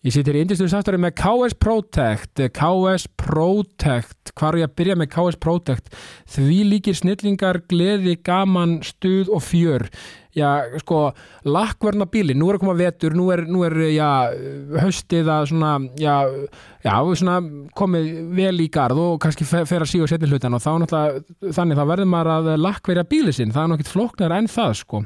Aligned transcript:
Ég 0.00 0.14
sýttir 0.14 0.32
í 0.38 0.40
indislu 0.40 0.64
samstarfi 0.72 0.96
með 0.96 1.10
KS 1.20 1.54
Protect, 1.60 2.40
KS 2.56 3.02
Protect, 3.20 4.30
hvar 4.32 4.56
er 4.56 4.62
ég 4.62 4.70
að 4.70 4.78
byrja 4.80 4.94
með 4.96 5.10
KS 5.12 5.36
Protect? 5.44 5.90
Því 6.24 6.60
líkir 6.70 6.96
snillingar, 6.96 7.58
gleði, 7.68 8.14
gaman, 8.24 8.78
stuð 8.80 9.28
og 9.28 9.44
fjör. 9.44 9.84
Já, 10.36 10.62
sko, 10.78 11.08
lakkverna 11.42 12.06
bíli, 12.10 12.36
nú 12.38 12.50
er 12.50 12.58
að 12.58 12.62
koma 12.62 12.76
vetur, 12.78 13.16
nú 13.18 13.26
er, 13.34 13.42
nú 13.50 13.64
er 13.66 13.74
já, 13.90 14.10
haustið 14.78 15.30
að 15.34 15.48
svona, 15.50 15.72
já, 15.98 16.14
já, 16.84 16.94
svona 17.18 17.38
komið 17.74 18.10
vel 18.38 18.54
í 18.62 18.68
garð 18.70 19.02
og 19.02 19.18
kannski 19.24 19.48
fer, 19.48 19.66
að 19.66 19.90
síga 19.90 20.06
og 20.06 20.12
setja 20.12 20.30
hlutan 20.30 20.54
og 20.54 20.62
þá 20.62 20.70
náttúrulega, 20.84 21.52
þannig 21.58 21.80
þá 21.80 21.84
verður 21.92 22.10
maður 22.14 22.32
að 22.36 22.50
lakkverja 22.62 23.06
bíli 23.10 23.34
sinn, 23.34 23.54
það 23.56 23.64
er 23.64 23.72
nokkið 23.74 23.94
flóknar 23.96 24.36
enn 24.38 24.50
það, 24.50 24.76
sko. 24.84 25.04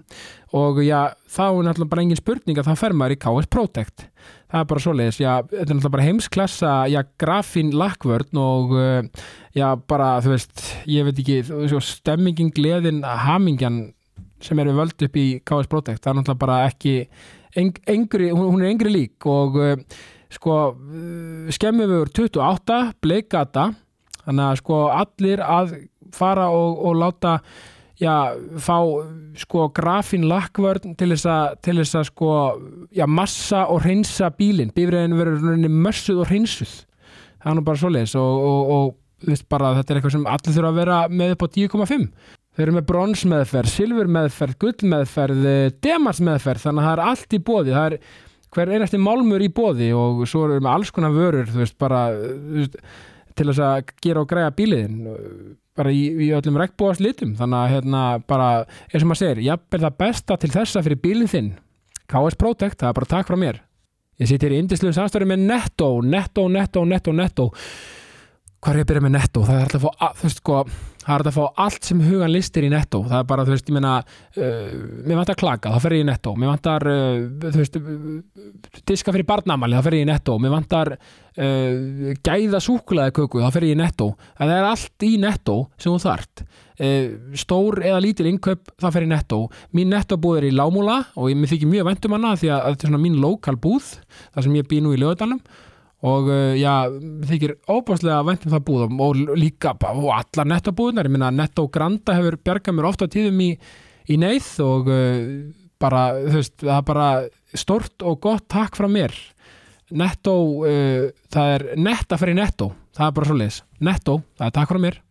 Og 0.54 0.84
já, 0.84 1.00
þá 1.34 1.44
er 1.48 1.64
náttúrulega 1.70 1.94
bara 1.96 2.04
engin 2.04 2.20
spurning 2.20 2.60
að 2.60 2.68
þá 2.68 2.82
fer 2.84 2.96
maður 3.00 3.16
í 3.16 3.22
KS 3.24 3.52
Protect 3.56 4.08
það 4.54 4.60
er 4.60 4.68
bara 4.70 4.82
svoleiðis, 4.84 5.18
já, 5.18 5.32
þetta 5.42 5.64
er 5.64 5.66
náttúrulega 5.66 5.94
bara 5.96 6.06
heimsklassa, 6.06 6.72
já, 6.92 7.00
grafín 7.18 7.72
lakkvörn 7.74 8.38
og 8.38 8.74
já, 9.56 9.66
bara, 9.90 10.12
þú 10.22 10.34
veist, 10.34 10.62
ég 10.90 11.08
veit 11.08 11.18
ekki, 11.24 11.40
þú 11.48 11.64
veist, 11.72 11.96
stemmingin, 11.98 12.52
gleðin, 12.54 13.02
hamingjan 13.02 13.80
sem 14.44 14.60
er 14.60 14.70
við 14.70 14.80
völd 14.82 15.06
upp 15.06 15.20
í 15.20 15.26
KS 15.46 15.70
Protect, 15.72 16.02
það 16.04 16.12
er 16.12 16.18
náttúrulega 16.20 16.42
bara 16.44 16.58
ekki 16.68 16.94
eng, 17.60 17.78
engri, 17.90 18.30
hún, 18.32 18.50
hún 18.52 18.64
er 18.64 18.72
engri 18.72 18.92
lík 18.92 19.28
og 19.30 19.58
uh, 19.60 19.74
sko, 20.32 20.58
skemmum 21.54 21.90
við 21.90 22.02
28, 22.28 22.80
bleikata 23.04 23.70
þannig 24.24 24.48
að 24.48 24.58
sko 24.62 24.80
allir 24.94 25.44
að 25.44 25.78
fara 26.14 26.48
og, 26.54 26.80
og 26.86 26.98
láta 27.00 27.38
já, 28.00 28.34
fá 28.58 28.78
sko 29.38 29.68
grafín 29.74 30.26
lakkvörn 30.30 30.96
til 30.98 31.12
þess 31.12 31.28
að, 31.30 31.56
til 31.64 31.76
þess 31.80 31.98
að 32.00 32.08
sko, 32.10 32.32
já, 32.94 33.06
massa 33.06 33.64
og 33.70 33.84
hreinsa 33.84 34.30
bílinn, 34.34 34.72
bífriðin 34.74 35.16
verður 35.18 35.68
mössuð 35.70 36.24
og 36.24 36.30
hreinsuð. 36.30 36.74
Það 37.42 37.50
er 37.50 37.58
nú 37.58 37.66
bara 37.66 37.82
svoleiðis 37.82 38.14
og, 38.18 38.46
og, 38.48 38.72
og 38.74 39.28
veist, 39.28 39.46
bara, 39.52 39.74
þetta 39.78 39.92
er 39.92 40.00
eitthvað 40.00 40.16
sem 40.16 40.30
allir 40.30 40.56
þurfa 40.56 40.72
að 40.72 40.80
vera 40.80 41.00
með 41.12 41.34
upp 41.34 41.44
á 41.44 41.48
10,5 41.58 42.08
Þau 42.54 42.62
eru 42.62 42.76
með 42.76 42.86
bronsmeðferð, 42.86 43.72
silfurmeðferð, 43.72 44.58
gullmeðferð, 44.62 45.48
demarsmeðferð, 45.82 46.62
þannig 46.62 46.84
að 46.84 46.86
það 46.86 46.94
er 46.94 47.02
allt 47.08 47.34
í 47.34 47.40
bóði, 47.48 47.74
það 47.74 47.86
er 47.88 47.96
hver 48.54 48.70
einasti 48.70 49.00
málmur 49.02 49.42
í 49.42 49.50
bóði 49.50 49.90
og 49.98 50.22
svo 50.30 50.44
eru 50.46 50.62
með 50.62 50.76
alls 50.76 50.94
konar 50.94 51.16
vörur, 51.16 51.50
þú 51.50 51.60
veist, 51.64 51.76
bara 51.82 52.04
þú 52.14 52.60
veist, 52.60 52.78
til 53.34 53.48
þess 53.50 53.62
að 53.66 53.92
gera 54.06 54.22
og 54.22 54.30
græja 54.30 54.54
bíliðin 54.54 55.00
bara 55.74 55.90
í, 55.90 56.04
í 56.06 56.30
öllum 56.36 56.58
regnbúast 56.60 57.02
litum. 57.02 57.34
Þannig 57.38 57.58
að 57.58 57.72
hérna 57.72 58.02
bara 58.30 58.48
eins 58.86 59.02
og 59.02 59.10
maður 59.10 59.22
segir, 59.24 59.42
jafnvel 59.48 59.82
það 59.82 59.98
besta 60.04 60.38
til 60.38 60.52
þessa 60.54 60.84
fyrir 60.86 61.02
bílinn 61.02 61.30
þinn 61.30 61.52
KS 62.10 62.38
Protect, 62.38 62.78
það 62.78 62.90
er 62.90 62.98
bara 63.00 63.10
takk 63.10 63.30
frá 63.30 63.38
mér. 63.40 63.60
Ég 64.22 64.30
sitt 64.30 64.44
hér 64.46 64.54
í 64.54 64.62
indisluðu 64.62 64.94
samstöru 64.94 65.26
með 65.26 65.46
Netto 65.48 65.88
Netto, 66.06 66.46
Netto, 66.46 66.84
Netto, 66.86 67.14
Netto 67.16 67.48
hvað 68.64 68.72
er 68.72 68.80
ég 68.80 68.86
að 68.86 68.90
byrja 68.90 69.04
með 69.04 69.14
Netto? 69.18 69.44
Það 69.44 69.60
er 69.60 69.64
alltaf 69.68 69.88
að 70.08 70.26
sko 70.32 70.58
að 71.04 71.30
fá 71.34 71.42
allt 71.60 71.84
sem 71.84 72.00
hugan 72.00 72.32
listir 72.32 72.64
í 72.64 72.70
netto. 72.72 73.02
Það 73.04 73.18
er 73.18 73.26
bara, 73.28 73.44
þú 73.44 73.52
veist, 73.52 73.68
ég 73.68 73.76
meina 73.76 73.94
uh, 74.00 74.74
mér 75.04 75.18
vantar 75.20 75.36
klaka, 75.36 75.72
þá 75.74 75.84
fer 75.84 75.96
ég 75.98 76.04
í 76.04 76.08
netto. 76.08 76.34
Mér 76.38 76.52
vantar, 76.54 76.86
uh, 76.88 77.26
þú 77.44 77.60
veist 77.60 77.78
diska 78.88 79.12
fyrir 79.12 79.28
barnamali, 79.28 79.76
þá 79.76 79.88
fer 79.88 79.98
ég 79.98 80.06
í 80.06 80.08
netto. 80.08 80.38
Mér 80.40 80.54
vantar 80.54 80.94
uh, 80.96 82.14
gæða 82.24 82.60
súkulaði 82.64 83.16
köku, 83.20 83.42
þá 83.44 83.50
fer 83.52 83.68
ég 83.68 83.76
í 83.76 83.80
netto. 83.82 84.14
Það 84.40 84.54
er 84.56 84.68
allt 84.70 85.08
í 85.08 85.12
netto 85.20 85.58
sem 85.76 85.92
þú 85.92 86.00
þart. 86.06 86.46
Uh, 86.74 87.36
stór 87.38 87.84
eða 87.84 88.00
lítil 88.02 88.30
inköp, 88.32 88.72
þá 88.80 88.88
fer 88.88 89.04
ég 89.04 89.10
í 89.10 89.12
netto. 89.12 89.42
Mín 89.76 89.92
netto 89.92 90.18
búð 90.20 90.40
er 90.40 90.48
í 90.48 90.56
Lámúla 90.56 91.02
og 91.20 91.28
ég 91.30 91.44
þykir 91.52 91.70
mjög 91.70 91.90
vendum 91.90 92.16
hana 92.16 92.32
því 92.40 92.54
að 92.56 92.66
þetta 92.70 92.88
er 92.88 92.94
svona 92.94 93.04
mín 93.04 93.20
lokal 93.22 93.58
búð 93.60 93.92
þar 94.32 94.48
sem 94.48 94.56
ég 94.56 94.72
bý 94.72 94.80
nú 94.82 94.96
í 94.96 95.02
Löðdalum 95.04 95.44
og 96.04 96.28
uh, 96.28 96.52
já, 96.58 96.90
þykir 97.28 97.56
óbáslega 97.70 98.20
að 98.20 98.30
vendum 98.30 98.54
það 98.54 98.64
búðum 98.68 99.02
og 99.04 99.20
líka 99.40 99.74
og 99.90 100.08
allar 100.12 100.50
nettabúðunar, 100.52 101.08
ég 101.08 101.14
minna 101.14 101.30
netto 101.32 101.66
granda 101.72 102.16
hefur 102.18 102.38
bjargað 102.44 102.76
mér 102.78 102.88
ofta 102.90 103.08
tíðum 103.10 103.40
í, 103.44 103.50
í 104.12 104.18
neyð 104.20 104.50
og 104.64 104.90
uh, 104.92 105.22
bara 105.80 106.04
þú 106.20 106.36
veist, 106.36 106.56
það 106.60 106.76
er 106.76 106.88
bara 106.90 107.08
stort 107.54 108.04
og 108.04 108.20
gott 108.24 108.46
takk 108.52 108.76
frá 108.78 108.88
mér. 108.90 109.14
Netto, 109.94 110.36
uh, 110.64 111.08
það 111.32 111.56
er 111.56 111.66
netta 111.80 112.18
fyrir 112.20 112.38
netto, 112.38 112.72
það 112.96 113.08
er 113.08 113.18
bara 113.18 113.30
svo 113.30 113.40
leiðis 113.40 113.64
netto, 113.84 114.20
það 114.38 114.48
er 114.48 114.56
takk 114.60 114.72
frá 114.72 114.80
mér 114.86 115.04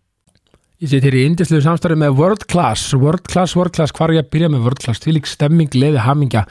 Ég 0.83 0.89
seti 0.91 1.07
hér 1.07 1.15
í 1.15 1.21
indisluðu 1.29 1.63
samstarfi 1.63 1.95
með 1.95 2.17
World 2.17 2.41
Class, 2.51 2.89
World 2.99 3.23
Class, 3.31 3.53
World 3.55 3.71
Class, 3.71 3.93
hvar 3.95 4.11
er 4.11 4.17
ég 4.17 4.25
að 4.25 4.33
byrja 4.33 4.49
með 4.51 4.65
World 4.65 4.81
Class? 4.83 4.99
Því 4.99 5.13
lík 5.15 5.29
stemming, 5.31 5.75
leiði, 5.79 6.01
hamingja 6.03 6.41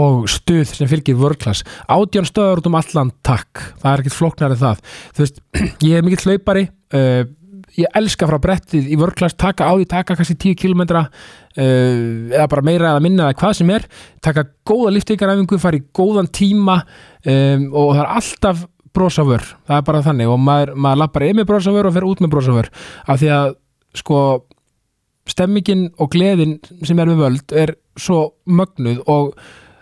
og 0.00 0.24
stuð 0.32 0.72
sem 0.72 0.88
fylgir 0.90 1.14
World 1.20 1.38
Class. 1.44 1.62
Átján 1.86 2.26
stöður 2.26 2.64
út 2.64 2.66
um 2.66 2.74
allan, 2.80 3.12
takk. 3.22 3.60
Það 3.78 3.92
er 3.92 4.02
ekkert 4.02 4.16
flóknarið 4.16 4.64
það. 4.64 4.80
Þú 5.14 5.22
veist, 5.22 5.38
ég 5.86 5.94
er 5.94 6.02
mikill 6.02 6.32
hlaupari, 6.32 6.64
uh, 6.98 7.28
ég 7.78 8.00
elska 8.00 8.26
frá 8.26 8.36
brettið 8.42 8.88
í 8.90 8.98
World 8.98 9.14
Class, 9.20 9.38
taka 9.38 9.68
á 9.70 9.78
því, 9.78 9.86
taka 9.92 10.16
kannski 10.18 10.34
10 10.34 10.56
km 10.64 10.82
uh, 10.96 11.12
eða 11.62 12.48
bara 12.56 12.64
meira 12.66 12.88
eða 12.90 13.04
minna 13.04 13.28
eða 13.28 13.36
hvað 13.38 13.54
sem 13.60 13.70
er, 13.76 13.86
taka 14.24 14.48
góða 14.66 14.96
liftingaræfingu, 14.96 15.60
fara 15.62 15.78
í 15.78 15.84
góðan 15.94 16.32
tíma 16.34 16.80
um, 16.82 17.68
og 17.70 17.92
það 17.92 18.02
er 18.02 18.10
alltaf 18.16 18.66
brosaför, 18.96 19.46
það 19.68 19.78
er 19.78 19.86
bara 19.86 20.02
þannig 20.08 20.32
og 20.32 20.42
maður, 20.42 20.74
maður 20.74 21.00
lappar 21.04 21.26
inn 21.28 21.38
með 21.38 21.48
brosaför 21.52 21.86
og 21.90 21.94
fer 21.94 22.08
út 22.08 22.24
með 22.24 22.32
brosaför 22.32 22.70
af 23.04 23.20
því 23.20 23.30
að 23.36 23.54
sko 23.96 24.20
stemmingin 25.26 25.88
og 25.98 26.10
gleðin 26.14 26.58
sem 26.86 26.98
er 27.02 27.10
við 27.10 27.22
völd 27.24 27.56
er 27.56 27.74
svo 27.98 28.20
mögnuð 28.46 29.02
og 29.10 29.32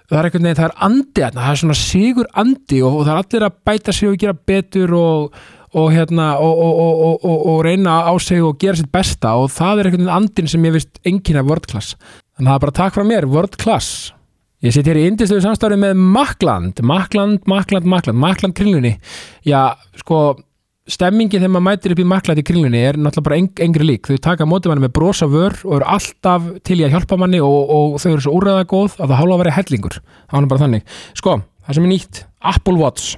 það 0.08 0.18
er 0.18 0.28
einhvern 0.28 0.46
veginn, 0.46 0.60
það 0.60 0.68
er 0.68 0.78
andi 0.86 1.26
það 1.26 1.50
er 1.50 1.60
svona 1.60 1.76
sigur 1.78 2.30
andi 2.40 2.80
og, 2.84 2.96
og 3.00 3.04
það 3.04 3.12
er 3.12 3.22
allir 3.22 3.46
að 3.48 3.60
bæta 3.68 3.94
sig 3.96 4.10
og 4.10 4.18
gera 4.22 4.38
betur 4.52 4.96
og, 4.98 5.38
og 5.74 5.92
hérna 5.92 6.30
og, 6.40 7.60
reyna 7.66 8.00
á 8.08 8.12
sig 8.22 8.42
og 8.44 8.58
gera 8.60 8.80
sitt 8.80 8.92
besta 8.94 9.36
og 9.40 9.50
það 9.52 9.82
er 9.82 9.90
einhvern 9.90 10.04
veginn 10.04 10.16
andin 10.16 10.52
sem 10.54 10.68
ég 10.68 10.76
vist 10.78 11.00
enginn 11.04 11.40
er 11.40 11.48
World 11.48 11.68
Class 11.70 11.96
þannig 12.36 12.48
að 12.48 12.52
það 12.52 12.58
er 12.58 12.66
bara 12.66 12.78
takk 12.80 12.96
frá 12.96 13.08
mér, 13.08 13.30
World 13.30 13.58
Class 13.60 14.12
Ég 14.64 14.72
sitt 14.72 14.86
hér 14.88 14.96
í 14.96 15.08
indisluðu 15.10 15.42
samstári 15.44 15.76
með 15.76 15.98
Makland, 16.00 16.78
Makland, 16.88 17.42
Makland, 17.50 17.84
Makland, 17.84 18.16
Makland 18.16 18.54
kringlunni. 18.56 18.94
Já, 19.44 19.76
sko, 20.00 20.38
stemmingin 20.90 21.40
þegar 21.40 21.52
maður 21.54 21.64
mætir 21.64 21.94
upp 21.94 22.02
í 22.02 22.06
maklæti 22.08 22.42
í 22.42 22.46
kringlunni 22.50 22.82
er 22.90 22.98
náttúrulega 23.00 23.28
bara 23.30 23.40
eng, 23.40 23.50
engri 23.64 23.88
lík. 23.88 24.10
Þau 24.10 24.20
taka 24.28 24.48
mótið 24.48 24.72
manni 24.72 24.84
með 24.84 24.94
brosa 24.98 25.28
vör 25.32 25.56
og 25.64 25.78
eru 25.78 25.90
alltaf 25.96 26.48
til 26.68 26.80
í 26.82 26.84
að 26.84 26.96
hjálpa 26.98 27.18
manni 27.20 27.40
og, 27.40 27.72
og 27.72 27.98
þau 28.02 28.10
eru 28.12 28.24
svo 28.26 28.36
úrræða 28.36 28.68
góð 28.68 28.98
að 28.98 29.06
það 29.06 29.18
hálfa 29.22 29.36
að 29.38 29.44
vera 29.44 29.58
hellingur. 29.58 30.00
Það 30.28 30.40
er 30.40 30.48
bara 30.52 30.64
þannig, 30.66 30.96
sko, 31.16 31.36
það 31.64 31.78
sem 31.78 31.86
er 31.86 31.94
nýtt 31.94 32.24
Apple 32.52 32.76
Watch, 32.76 33.14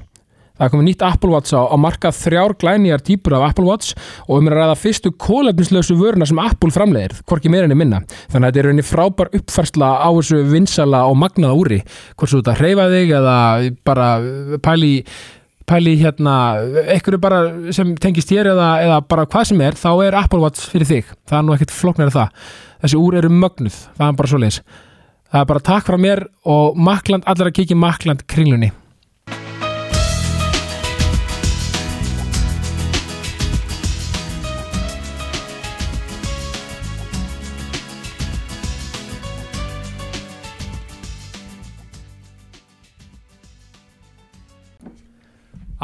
það 0.56 0.68
er 0.68 0.72
komið 0.72 0.86
nýtt 0.86 1.02
Apple 1.08 1.32
Watch 1.32 1.56
á, 1.58 1.60
á 1.66 1.76
marka 1.82 2.12
þrjár 2.14 2.54
glænýjar 2.62 3.02
típur 3.04 3.34
af 3.36 3.48
Apple 3.50 3.66
Watch 3.66 3.96
og 4.28 4.38
um 4.38 4.46
er 4.46 4.54
að 4.54 4.62
ræða 4.62 4.76
fyrstu 4.84 5.12
kólefnislausu 5.20 5.96
vöruna 5.98 6.28
sem 6.30 6.38
Apple 6.40 6.70
framlegir 6.72 7.16
hvorki 7.26 7.50
meira 7.52 7.66
enn 7.66 7.76
minna, 7.76 8.04
þannig 8.30 8.46
að 8.46 8.46
þetta 8.46 8.62
er 8.62 8.70
einni 8.70 8.86
frábær 8.86 9.32
uppfærsla 9.36 9.90
á 10.06 10.08
þessu 10.14 10.44
vinsala 10.54 11.02
og 11.10 11.18
magnaða 11.18 11.58
úri, 11.58 11.80
hvort 12.14 12.32
svo 12.32 12.40
þetta 12.40 12.56
reyfa 12.62 12.86
þig 12.94 13.12
eða 13.18 13.36
bara 13.84 14.08
pæli 14.62 14.92
pæli 15.66 15.96
hérna, 16.00 16.34
einhverju 16.86 17.20
bara 17.22 17.40
sem 17.74 17.94
tengist 18.00 18.30
þér 18.30 18.52
eða, 18.54 18.72
eða 18.86 18.98
bara 19.10 19.26
hvað 19.26 19.48
sem 19.50 19.62
er 19.66 19.78
þá 19.78 19.90
er 20.06 20.18
Apple 20.22 20.42
Watch 20.42 20.68
fyrir 20.72 20.88
þig. 20.88 21.14
Það 21.26 21.38
er 21.38 21.46
nú 21.46 21.56
ekkert 21.56 21.74
flokknir 21.74 22.12
af 22.12 22.18
það. 22.18 22.50
Þessi 22.84 23.00
úr 23.00 23.16
eru 23.18 23.32
mögnuð, 23.32 23.80
það 23.96 24.06
er 24.06 24.20
bara 24.20 24.30
svo 24.30 24.42
leiðis 24.42 24.60
það 25.30 25.42
er 25.42 25.48
bara 25.50 25.64
takk 25.68 25.86
frá 25.88 25.98
mér 26.00 26.24
og 26.48 26.76
Makland, 26.78 27.26
allir 27.28 27.50
að 27.50 27.56
kikið 27.60 27.80
Makland 27.82 28.26
kringlunni 28.30 28.72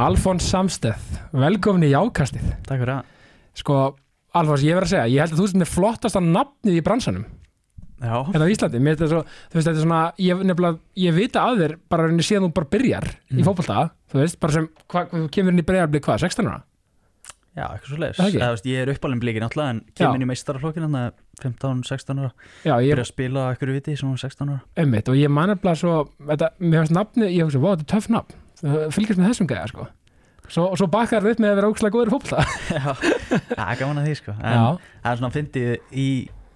Alfons 0.01 0.47
Samsteð, 0.49 0.97
velkomin 1.37 1.85
í 1.85 1.93
Jákastið. 1.93 2.47
Takk 2.65 2.81
fyrir 2.81 2.95
að 2.97 3.11
Sko, 3.61 3.77
Alfons, 4.41 4.63
ég 4.65 4.73
verð 4.79 4.87
að 4.89 4.93
segja, 4.95 5.09
ég 5.13 5.21
held 5.27 5.35
að 5.35 5.41
þú 5.43 5.47
ert 5.51 5.59
með 5.61 5.69
flottasta 5.75 6.23
nafnið 6.25 6.79
í 6.79 6.85
bransanum. 6.87 7.27
Já, 8.03 8.15
Hérna 8.33 8.47
á 8.49 8.51
Íslandi, 8.51 8.81
mér 8.83 8.97
finnst 8.97 9.03
þetta 9.05 9.11
svo, 9.13 9.21
þú 9.53 9.59
veist, 9.59 9.67
þetta 9.69 9.77
er 9.77 9.85
svona 9.85 10.01
ég, 10.25 10.41
nefnilega, 10.49 10.79
ég 11.05 11.15
vita 11.15 11.43
að 11.47 11.61
þér 11.61 11.75
bara 11.93 12.07
rauninni 12.09 12.25
síðan 12.27 12.49
þú 12.49 12.55
bara 12.57 12.71
byrjar 12.73 13.07
í 13.13 13.37
Mm. 13.37 13.45
fótbolta 13.47 13.83
þú 14.11 14.19
veist, 14.23 14.39
bara 14.41 14.53
sem, 14.57 14.69
hva, 14.91 15.05
þú 15.13 15.29
kemur 15.37 15.53
inn 15.55 15.63
í 15.63 15.67
breyðarblið 15.69 16.03
hvað, 16.09 16.19
16 16.25 16.49
ára? 16.51 16.63
já, 17.55 17.65
eitthvað 17.69 17.89
svo 17.93 18.01
leiðis 18.01 18.17
Það 18.41 18.51
veist, 18.57 18.67
Ég 18.73 18.83
er 18.83 18.93
uppalinn 18.97 19.21
blíkin 19.21 19.45
alltaf 19.47 19.69
en 19.71 19.81
Já. 19.85 19.95
kem 19.95 20.15
inn 20.17 20.23
í 20.25 20.31
meistaraflokkin 20.33 20.83
hann 20.89 21.13
15-16 21.43 22.19
ára. 22.19 22.33
Já, 22.65 22.75
ég 22.81 22.91
Byrja 22.97 23.05
að 23.05 23.13
spila 23.13 23.47
eitthvað 23.55 23.73
viti 23.77 23.95
svona 23.97 24.17
16 24.19 24.49
ára. 24.51 24.61
Einmitt, 24.77 25.09
og 25.09 25.15
ég 25.15 25.31
man 25.31 25.49
nefnilega 25.53 25.77
svo 25.79 26.09
þetta, 26.27 26.51
mér 26.59 26.83
finnst 26.83 26.97
nafni, 26.97 27.29
ég 27.37 27.45
hugsa, 27.47 27.61
wow, 27.63 27.77
þetta 27.77 27.87
er 27.87 27.93
töff 28.01 28.09
nafn 28.11 28.35
fylgjast 28.63 29.19
með 29.21 29.29
þessum 29.33 29.51
gæða, 29.51 29.67
sko. 29.73 29.89
Svo, 30.53 30.65
svo 30.77 30.87
bakkar 30.93 31.25
upp 31.31 31.41
með 31.41 31.53
að 31.55 31.59
vera 31.61 31.69
ógslag 31.73 31.95
góður 31.95 32.11
fótbolta. 32.17 32.45
Já, 32.77 32.93
það 33.55 33.67
er 33.73 33.79
gaman 33.81 34.01
að 34.03 34.09
því 34.11 34.15
sko. 34.19 34.35
En 34.39 34.57
það 35.03 35.11
er 35.13 35.21
svona 35.21 35.31
að 35.33 35.37
fyndi 35.41 35.67
í 35.93 36.07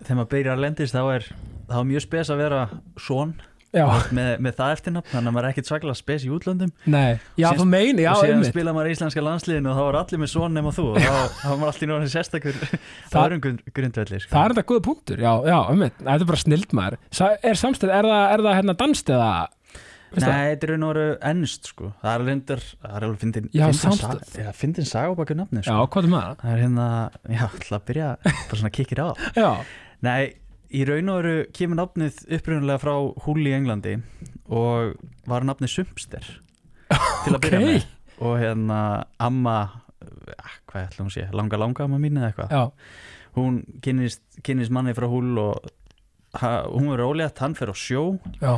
Þegar 0.07 0.19
maður 0.19 0.33
byrjar 0.35 0.53
að 0.59 0.65
lendist 0.67 0.93
þá 0.95 1.03
er 1.17 1.29
Það 1.67 1.79
er 1.81 1.87
mjög 1.89 2.03
spes 2.05 2.29
að 2.31 2.41
vera 2.45 2.59
svon 3.01 3.31
með, 3.77 4.29
með 4.41 4.55
það 4.57 4.71
eftirnafn 4.77 5.11
þannig 5.11 5.29
að 5.29 5.35
maður 5.35 5.47
er 5.49 5.53
ekkit 5.53 5.69
svaklega 5.69 5.97
spes 5.99 6.23
í 6.25 6.31
útlöndum. 6.33 6.71
Nei, 6.89 7.19
já, 7.37 7.49
þú 7.59 7.65
meini, 7.69 8.05
já, 8.07 8.13
og 8.15 8.23
síðan 8.23 8.37
einmitt. 8.39 8.53
spila 8.55 8.73
maður 8.77 8.89
í 8.89 8.95
íslenska 8.95 9.25
landsliðinu 9.27 9.69
og 9.73 9.77
þá 9.77 9.83
var 9.83 9.99
allir 10.01 10.23
með 10.23 10.31
svon 10.33 10.55
nema 10.57 10.73
þú 10.77 10.85
og 10.93 10.97
þá 11.03 11.11
þá 11.11 11.49
var 11.51 11.59
maður 11.61 11.73
allir 11.73 11.91
náttúrulega 11.91 12.13
sérstakur 12.15 12.61
Það- 13.13 13.27
er 13.27 13.35
um 13.37 13.43
grundvelli 13.77 14.21
sko. 14.23 14.31
Það 14.33 14.45
er 14.47 14.55
þetta 14.55 14.67
góða 14.71 14.85
punktur, 14.87 15.25
já, 15.27 15.33
já, 15.51 15.59
einmitt 15.75 16.01
Nei, 20.17 20.55
þetta 20.55 20.65
er 20.67 20.71
raun 20.71 20.85
og 20.87 20.91
veru 20.95 21.07
ennst 21.31 21.67
sko. 21.73 21.89
það 22.03 22.13
er 22.15 22.25
reyndar, 22.29 22.61
það 22.83 22.97
er 22.97 23.05
alveg 23.07 23.21
fyndin 23.25 23.49
Já, 23.53 23.65
fyndin 23.67 23.81
samstæð. 23.83 24.25
sa- 24.31 24.43
Já, 24.47 24.51
fyndin 24.55 24.87
sagabakar 24.89 25.37
nafni 25.37 25.61
Já, 25.63 25.67
sko. 25.67 25.87
hvað 25.93 26.05
er 26.07 26.13
með 26.13 26.23
það? 26.27 26.45
er 26.53 26.61
hérna, 26.63 26.87
já, 27.29 27.47
ætla 27.59 27.79
að 27.81 27.87
byrja 27.91 28.09
bara 28.25 28.59
svona 28.61 28.71
kikkir 28.77 29.03
á 29.03 29.09
Já, 29.43 29.51
Nei, 30.07 30.21
í 30.71 30.85
raun 30.89 31.09
og 31.11 31.19
veru 31.23 31.35
kemur 31.57 31.77
nafnið 31.81 32.21
upprunalega 32.39 32.83
frá 32.85 32.95
Hull 33.27 33.43
í 33.51 33.55
Englandi 33.57 33.97
og 34.49 34.95
var 35.27 35.43
nafnið 35.49 35.73
Sumpster 35.75 36.25
til 37.27 37.35
að 37.35 37.41
byrja 37.43 37.59
Ok. 37.61 37.67
með 37.67 37.87
og 38.27 38.39
hérna 38.41 38.79
amma 39.21 39.57
ah, 40.39 40.55
hvað 40.71 40.87
ætla 40.87 41.03
hún 41.05 41.13
sé, 41.13 41.27
langa 41.35 41.59
langa 41.61 41.85
amma 41.85 41.99
mín 42.01 42.17
eða 42.21 42.31
eitthvað 42.31 42.55
já, 42.55 42.63
hún 43.37 43.59
kynnist, 43.85 44.23
kynnist 44.47 44.71
manni 44.73 44.95
frá 44.97 45.09
Hull 45.11 45.35
og 45.43 45.67
ha, 46.41 46.63
hún 46.71 46.93
er 46.95 47.03
ólétt, 47.05 47.43
hann 47.43 47.55
fer 47.59 47.69
á 47.69 47.77
sjó 47.77 48.17
já 48.41 48.55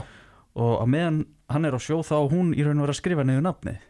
og 0.58 0.72
á 0.82 0.84
meðan 0.90 1.24
hann 1.52 1.68
er 1.68 1.76
á 1.76 1.80
sjó 1.82 2.00
þá 2.06 2.16
á 2.20 2.24
hún 2.30 2.54
í 2.54 2.64
raun 2.64 2.80
og 2.80 2.86
veru 2.86 2.94
að 2.96 3.00
skrifa 3.00 3.26
niður 3.26 3.46
nafnið. 3.48 3.84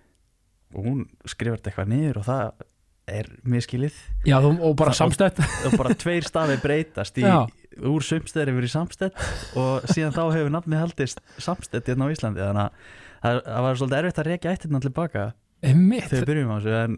Og 0.76 0.84
hún 0.84 1.04
skrifar 1.24 1.60
þetta 1.60 1.72
eitthvað 1.72 1.92
niður 1.94 2.20
og 2.20 2.28
það 2.28 2.66
er 3.08 3.28
miskilið 3.48 3.96
Já, 4.28 4.36
þú, 4.44 4.50
og 4.68 4.74
bara 4.76 4.92
samstætt 4.92 5.38
og 5.40 5.76
bara 5.80 5.94
tveir 5.96 6.26
stafi 6.28 6.58
breytast 6.60 7.16
í, 7.16 7.24
Já. 7.24 7.46
úr 7.88 8.04
sumstæðir 8.04 8.52
yfir 8.52 8.68
í 8.68 8.72
samstætt. 8.72 9.26
Og 9.56 9.86
síðan 9.88 10.16
þá 10.16 10.24
hefur 10.36 10.52
nafnið 10.52 10.82
haldist 10.84 11.22
samstætt 11.40 11.88
hérna 11.88 12.10
á 12.10 12.12
Íslandi. 12.12 12.44
Þannig 12.44 12.66
að 12.66 12.96
það, 13.22 13.40
var 13.64 13.80
svolítið 13.80 13.98
erfitt 14.00 14.22
að 14.22 14.30
rekja 14.32 14.54
eittirna 14.54 14.82
tilbaka 14.84 15.26
Einmitt, 15.68 16.06
þegar 16.12 16.28
byrjum 16.28 16.52
á 16.54 16.56
þessu 16.58 16.74
en 16.78 16.96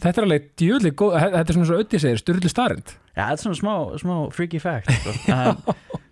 þetta 0.00 0.20
er 0.20 0.26
alveg 0.26 0.50
djúli 0.60 0.92
góð 0.94 1.16
Þetta 1.24 1.40
er 1.42 1.56
svona 1.56 1.70
svo 1.70 1.78
ötti 1.82 2.00
segir, 2.02 2.20
styrli 2.22 2.52
starrend 2.52 2.92
ja, 3.16 3.24
þetta 3.24 3.34
er 3.34 3.42
svona 3.44 3.58
smá, 3.58 3.74
smá 4.00 4.14
freaky 4.34 4.60
fact 4.62 4.92
sko. 4.94 5.14
en, 5.34 5.64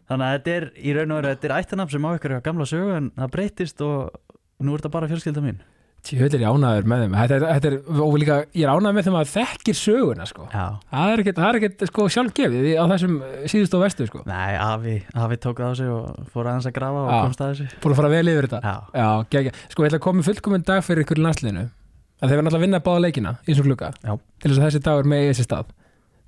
þannig 0.08 0.28
að 0.28 0.36
þetta 0.36 0.54
er 0.58 0.68
í 0.78 0.94
raun 0.96 1.14
og 1.14 1.20
veru 1.20 1.32
þetta 1.34 1.48
er 1.50 1.56
ættarnafn 1.58 1.94
sem 1.94 2.06
á 2.08 2.10
ykkur 2.18 2.36
gamla 2.44 2.68
sögu 2.68 2.94
en 2.96 3.10
það 3.16 3.34
breytist 3.34 3.82
og 3.84 4.38
nú 4.58 4.72
er 4.74 4.80
þetta 4.82 4.94
bara 4.94 5.10
fjölskylda 5.10 5.44
mín. 5.44 5.60
Er 6.08 6.30
ég 6.30 6.44
ánæður 6.46 6.86
með 6.88 7.00
þeim. 7.02 7.14
Þetta 7.18 7.34
er, 7.36 7.44
þetta 7.52 7.68
er, 7.68 7.74
og 8.00 8.14
líka, 8.16 8.36
ég 8.56 8.64
er 8.64 8.70
ánæður 8.70 8.94
með 8.96 9.06
þeim 9.08 9.16
að 9.18 9.30
þekkir 9.32 9.76
söguna, 9.76 10.26
sko. 10.30 10.46
Já. 10.54 10.62
Það 10.92 11.10
er 11.12 11.22
ekkert, 11.22 11.40
það 11.42 11.48
er 11.48 11.58
ekkert, 11.58 11.82
sko, 11.90 12.06
sjálfgefið 12.14 12.68
á 12.78 12.84
þessum 12.94 13.16
síðust 13.52 13.76
og 13.76 13.82
vestu, 13.82 14.06
sko. 14.08 14.22
Nei, 14.30 14.54
Afi, 14.62 14.94
Afi 15.18 15.38
tók 15.42 15.60
það 15.60 15.74
á 15.74 15.78
sig 15.82 15.90
og 15.92 16.30
fór 16.32 16.48
aðeins 16.48 16.68
að 16.70 16.76
grafa 16.78 17.02
og 17.02 17.10
Já. 17.12 17.18
komst 17.26 17.42
að 17.44 17.50
þessu. 17.52 17.66
Búin 17.82 17.94
að 17.96 18.00
fara 18.00 18.12
vel 18.14 18.32
yfir 18.32 18.48
þetta. 18.48 18.62
Já, 18.62 19.02
Já, 19.02 19.08
gegja. 19.34 19.54
Sko, 19.66 19.84
ég 19.84 19.90
ætla 19.90 20.00
að 20.00 20.06
koma 20.06 20.26
fullkominn 20.30 20.66
dag 20.70 20.86
fyrir 20.86 21.04
ykkur 21.04 21.20
í 21.20 21.26
landsliðinu. 21.26 21.66
Að 21.68 22.24
þeir 22.24 22.38
verða 22.38 22.46
náttúrulega 22.46 22.62
að 22.62 22.66
vinna 22.66 22.84
báða 22.88 23.04
leikina 23.04 23.34
í 23.44 23.58
svo 23.58 23.66
klukka 23.68 23.92
Já. 24.00 24.14
til 24.40 24.54
þess 24.54 24.62
að 24.62 24.66
þessi 24.70 24.84
dagur 24.88 25.12
með 25.12 25.26
í 25.26 25.28
þessi 25.34 25.48
stað. 25.50 25.76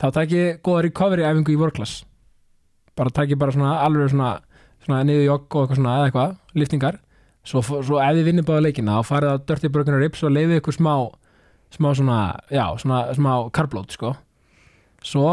Þá 0.00 0.06
takk 0.19 0.37
ég 0.37 0.61
góða 0.67 0.85
recovery 0.91 1.25
æfingu 1.31 1.55
í 1.55 1.61
workclass 1.61 2.03
bara 3.00 3.14
takk 3.17 3.32
ég 3.35 3.41
bara 3.41 3.56
svona 3.56 3.79
alveg 3.87 4.12
svona, 4.12 4.35
svona 4.85 5.00
niður 5.08 5.26
jogg 5.26 5.56
og 5.56 5.64
eitthvað 5.64 5.81
svona 5.81 5.97
eða 5.97 6.11
eitthvað, 6.11 6.37
liftingar 6.61 7.00
svo, 7.49 7.64
svo 7.64 7.99
ef 8.05 8.12
þið 8.19 8.29
vinnir 8.29 8.47
báða 8.47 8.67
leikina 8.69 9.00
þá 9.00 9.11
farið 9.14 9.32
á 9.32 9.37
Dirty 9.49 9.73
Burger 9.73 9.99
Rips 10.02 10.25
og 10.26 10.35
leiðið 10.37 10.61
ykkur 10.61 10.76
smá 10.76 10.94
smá 11.70 11.94
svona, 11.94 12.19
já, 12.50 12.64
svona 12.79 13.14
smá 13.14 13.32
karblót, 13.55 13.94
sko. 13.94 14.14
Svo 15.06 15.26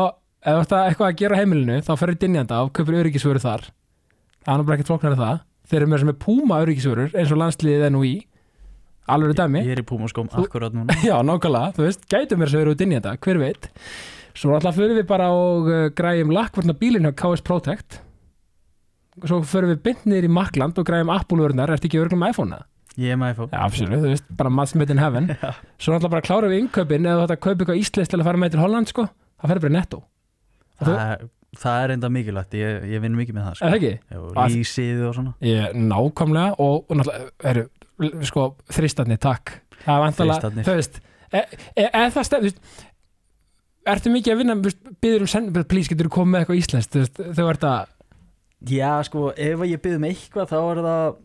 ef 0.46 0.62
að 0.62 0.76
eitthvað 0.86 1.10
að 1.10 1.20
gera 1.20 1.40
heimilinu 1.40 1.82
þá 1.84 1.94
ferður 1.98 2.20
dynjanda 2.22 2.64
og 2.64 2.74
kaupir 2.78 3.00
öryggisvöru 3.02 3.42
þar. 3.44 3.68
Það 4.46 4.54
er 4.54 4.60
nú 4.60 4.68
bara 4.68 4.78
ekkert 4.78 4.92
flóknar 4.92 5.18
það. 5.20 5.40
Þeir 5.68 5.82
eru 5.82 5.92
með 5.92 6.04
sem 6.04 6.12
er 6.12 6.20
púma 6.24 6.60
öryggisvörur 6.64 7.16
eins 7.18 7.34
og 7.34 7.42
landsliðið 7.42 7.88
er 7.88 7.96
nú 7.96 8.04
í 8.08 8.14
alveg 9.12 9.34
dæmi. 9.40 9.64
ég 9.66 9.74
er 9.76 9.82
í 9.82 9.88
púmaskóm 9.88 10.30
akkurát 10.32 10.76
núna. 10.76 10.96
Já, 11.10 11.18
nákvæmlega, 11.26 11.74
þú 11.76 11.88
veist, 11.88 12.06
gætum 12.12 12.40
mér 12.44 12.54
að 12.54 12.62
vera 12.62 12.76
út 12.76 12.86
inn 12.86 12.94
í 12.94 13.00
þetta, 13.00 13.18
hver 13.26 13.42
veit 13.42 13.70
Svo 14.38 14.54
alltaf 14.54 14.76
fyrir 14.78 15.00
við 15.00 15.08
bara 15.10 15.32
og 15.34 15.70
uh, 15.72 15.86
græjum 15.98 16.34
lakkvarna 16.36 16.76
bílinn 16.78 17.08
hjá 17.08 17.14
KS 17.18 17.44
Protect. 17.46 18.02
Svo 19.26 19.40
fyrir 19.50 19.72
við 19.74 19.80
bynd 19.88 20.10
niður 20.12 20.28
í 20.28 20.34
Makland 20.38 20.78
og 20.78 20.86
græjum 20.86 21.10
Apple-vörnar, 21.14 21.74
ertu 21.74 21.90
ekki 21.90 22.02
örglum 22.04 22.26
iPhone-a? 22.28 22.66
Ég 22.98 23.14
er 23.14 23.18
með 23.22 23.34
iPhone. 23.34 23.54
Já, 23.54 23.62
absolutt, 23.62 24.02
þú 24.02 24.12
veist, 24.12 24.28
bara 24.38 24.52
maður 24.54 24.72
smit 24.74 24.94
in 24.94 25.02
heaven. 25.02 25.32
Já. 25.42 25.50
Svo 25.82 25.96
alltaf 25.98 26.14
bara 26.14 26.26
klárum 26.26 26.54
við 26.54 26.64
innkaupin 26.64 27.10
eða 27.10 27.26
að 27.26 27.34
kaupa 27.40 27.58
eitthvað 27.58 27.82
íslensk 27.82 28.14
til 28.14 28.22
að 28.22 28.30
fara 28.30 28.42
með 28.42 28.54
til 28.56 28.62
Holland, 28.64 28.94
sko 28.94 29.08
Það 29.38 29.52
fyrir 29.52 29.64
bara 29.68 29.76
netto, 29.76 30.00
Og 30.78 30.88
það, 30.88 31.26
það 31.62 31.84
er 31.84 31.92
enda 31.94 32.10
mikilvægt, 32.14 32.56
ég, 32.58 32.88
ég 32.90 33.04
vinn 33.04 33.18
mikið 33.18 33.38
með 33.38 33.46
það 33.46 33.52
er 33.52 33.60
sko. 33.60 33.68
það 33.68 33.76
ekki? 33.78 34.56
Lýsið 34.56 35.04
og 35.06 35.14
svona. 35.18 35.34
Ég, 35.46 35.76
nákvæmlega 35.78 36.56
og, 36.66 36.80
og 36.86 37.00
náttúrulega, 37.00 37.30
eru, 37.52 37.68
sko, 38.30 38.48
þristarni, 38.74 39.18
takk. 39.22 39.54
Það 39.84 39.94
er 39.94 40.04
vantalega, 40.08 40.52
þú 40.58 40.76
veist 40.80 41.00
e, 41.34 41.44
e, 41.78 41.86
það 42.14 42.28
stefn, 42.28 42.48
þú 42.48 42.50
veist 42.50 42.87
Ertu 43.88 44.12
mikið 44.12 44.34
að 44.34 44.42
vinna, 44.42 44.56
þú 44.64 44.96
byður 45.04 45.24
um 45.24 45.30
send, 45.32 45.60
please, 45.72 45.92
getur 45.92 46.10
þú 46.10 46.16
komið 46.18 46.34
með 46.34 46.44
eitthvað 46.44 46.60
íslenskt, 46.62 46.92
þú 46.94 47.04
veist, 47.04 47.22
þau 47.38 47.46
ert 47.54 47.68
að 47.70 47.94
Já, 48.68 48.92
sko, 49.06 49.30
ef 49.38 49.64
ég 49.70 49.82
byrð 49.84 50.00
um 50.00 50.08
eitthvað 50.08 50.50
þá 50.50 50.58
er 50.60 50.80
það 50.88 51.18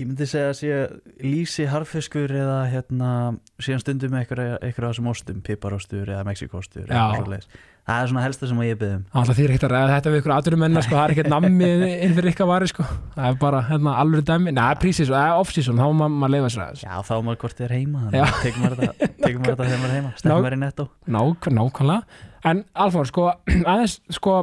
ég 0.00 0.08
myndi 0.08 0.26
segja 0.28 0.50
að 0.50 0.56
sé 0.56 0.76
lýsi 1.20 1.66
harfiskur 1.68 2.32
eða 2.32 2.60
hérna 2.72 3.10
síðan 3.60 3.82
stundum 3.82 4.14
með 4.14 4.22
eitthvað, 4.24 4.86
þessum 4.86 5.10
ostum 5.12 5.42
piparostur 5.44 6.08
eða 6.08 6.22
mexikostur 6.28 6.86
eða 6.86 7.02
eitthvað 7.10 7.26
svoleiðis. 7.26 7.48
það 7.90 8.00
er 8.04 8.10
svona 8.12 8.22
helsta 8.24 8.48
sem 8.48 8.62
ég 8.64 8.78
byrð 8.80 8.94
um. 8.96 9.02
Alltaf 9.20 9.40
er 9.42 9.52
ekkert 9.52 9.66
að 9.68 9.74
ræða 9.74 9.90
þetta 9.94 10.12
við 10.14 10.22
ykkur 10.22 10.34
aturumennar 10.36 10.84
sko, 10.86 10.96
það 10.96 11.04
er 11.04 11.14
ekkert 11.16 11.30
nammi 11.34 11.70
inn 12.06 12.14
fyrir 12.16 12.30
ykkar 12.32 12.48
vari 12.50 12.70
sko. 12.70 12.86
það 13.16 13.28
er 13.28 13.36
bara 13.42 13.60
hérna, 13.68 13.96
alveg 14.04 14.24
dæmi. 14.30 14.54
Nei, 14.56 14.70
prísis, 14.80 15.10
það 15.12 15.26
er 15.26 15.42
off-season, 15.42 15.82
þá 15.82 15.88
má 16.00 16.06
maður 16.08 16.34
leifa 16.36 16.52
sér 16.54 16.64
aðeins. 16.66 16.86
Já, 16.86 16.94
þá 17.10 17.12
er 17.18 17.26
maður 17.28 17.42
hvort 17.44 17.60
þið 17.60 17.66
er 17.68 17.76
heima 17.76 18.04
þannig 18.06 18.24
að 18.24 18.40
tekum 18.46 18.62
maður 18.64 18.82
þetta, 18.86 19.10
þegar 19.20 19.82
maður 19.82 19.90
er 19.90 19.98
heima. 19.98 20.14
Stefnum 20.16 20.44
maður 20.46 20.56
í 20.56 20.62
netto 20.64 20.88
Nák, 21.18 21.50
Nákvæmlega, 21.60 22.24
en 22.52 22.64
Alfór, 22.86 23.10
sko 23.10 23.28
aðeins, 23.74 23.98
sko 24.16 24.38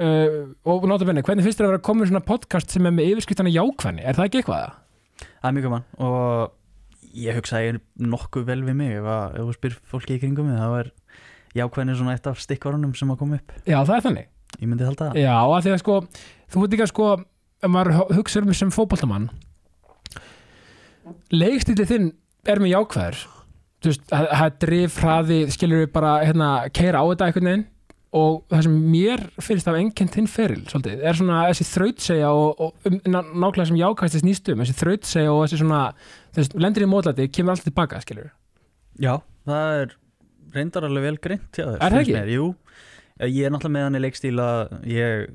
uh, 0.00 0.40
og 0.68 0.88
notabenni, 0.88 1.24
hvernig 1.26 1.46
finnst 1.46 1.60
þér 1.60 1.68
að 1.68 1.74
vera 1.74 1.84
komin 1.88 2.10
svona 2.10 2.24
podcast 2.24 2.72
sem 2.72 2.88
er 2.88 2.94
með 2.96 3.12
yfirskiptana 3.12 3.52
jákvæðni, 3.52 4.04
er 4.04 4.18
það 4.18 4.28
ekki 4.28 4.42
eitthvað? 4.42 4.80
Það 5.28 5.48
er 5.50 5.56
mjög 5.58 5.68
gaman 5.68 5.86
og 6.08 6.58
ég 7.22 7.38
hugsa 7.38 7.58
að 7.58 7.66
ég 7.66 7.74
er 7.74 7.80
nokkuð 8.12 8.46
vel 8.48 8.60
við 8.64 8.78
mig 8.78 8.96
ef, 8.96 9.08
að, 9.12 9.38
þú 9.38 9.56
spyr 9.58 9.78
fólki 9.92 10.16
í 10.16 10.22
kringum 10.22 10.48
mig 10.48 10.60
þá 10.60 10.78
er 10.80 10.92
jákvæðin 11.58 11.98
svona 11.98 12.16
eitt 12.16 12.28
af 12.30 12.40
stikkvarunum 12.40 12.94
sem 12.96 13.10
að 13.12 13.20
koma 13.20 13.38
upp. 13.38 13.52
Já, 13.68 13.76
það 13.82 13.96
er 13.98 14.04
þannig. 14.06 14.30
Ég 14.58 14.68
myndi 14.68 14.86
halda 14.88 15.10
það. 15.10 15.20
Já, 15.20 15.34
að 15.42 15.66
því 15.66 15.72
að 15.72 15.80
sko, 15.82 15.98
þú 16.52 16.62
veit 16.62 16.76
ekki 16.76 16.86
að 16.86 16.92
sko 16.92 17.08
ef 17.62 17.72
maður 17.72 18.16
hugsa 18.16 18.42
um 18.42 18.54
sem 18.56 18.72
fótboltamann 18.72 19.28
leikstíli 21.32 21.86
þinn 21.88 22.10
er 22.48 22.62
með 22.62 22.74
jákvæður. 22.74 23.22
Þú 23.82 23.90
veist, 23.90 24.04
það 24.10 24.28
það 24.30 24.44
er 24.46 24.56
drif, 24.64 24.98
hraði 25.02 25.38
skilur 25.50 25.82
við 25.82 25.92
bara, 25.94 26.12
hérna, 26.22 26.50
og 28.12 28.42
það 28.52 28.62
sem 28.66 28.74
mér 28.92 29.22
finnst 29.40 29.68
af 29.70 29.76
ennkjönd 29.80 30.12
þinn 30.12 30.26
feril, 30.28 30.62
svolítið, 30.68 31.00
er 31.08 31.16
svona 31.16 31.38
þessi 31.48 31.64
þrautsegja 31.70 32.28
og, 32.36 32.60
og 32.66 32.88
um, 32.90 32.98
ná- 33.08 33.30
nákvæmlega 33.32 33.68
sem 33.70 33.78
jákvæðst 33.80 34.16
þess 34.18 34.26
nýstum, 34.28 34.60
þessi 34.60 34.74
þrautsegja 34.82 35.32
og 35.32 35.40
þessi 35.46 35.60
svona, 35.62 35.80
veist, 36.36 36.56
lendir 36.60 36.84
í 36.84 36.90
mótlæti 36.92 37.28
kemur 37.32 37.54
alltaf 37.54 37.70
tilbaka, 37.70 38.02
skilur 38.04 38.28
Já, 39.00 39.14
það 39.48 39.78
er 39.80 39.94
reyndar 40.52 40.84
alveg 40.90 41.06
vel 41.08 41.16
greint 41.24 41.62
Er 41.64 41.80
það 41.80 41.98
ekki? 42.02 42.16
mér. 42.18 42.32
Jú, 42.36 42.50
ég 43.24 43.46
er 43.48 43.54
náttúrulega 43.54 43.76
með 43.78 43.86
hann 43.88 43.96
í 43.96 44.04
leikstíl 44.04 44.34
að 44.44 44.76
ég, 44.92 45.32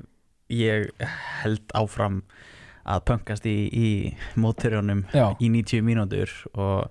ég 0.54 1.08
held 1.42 1.74
áfram 1.82 2.20
að 2.88 3.02
pönkast 3.10 3.44
í, 3.50 3.56
í 3.74 3.88
mótterjónum 4.40 5.02
Já, 5.12 5.32
í 5.42 5.50
90 5.52 5.82
mínútur 5.84 6.30
og 6.54 6.86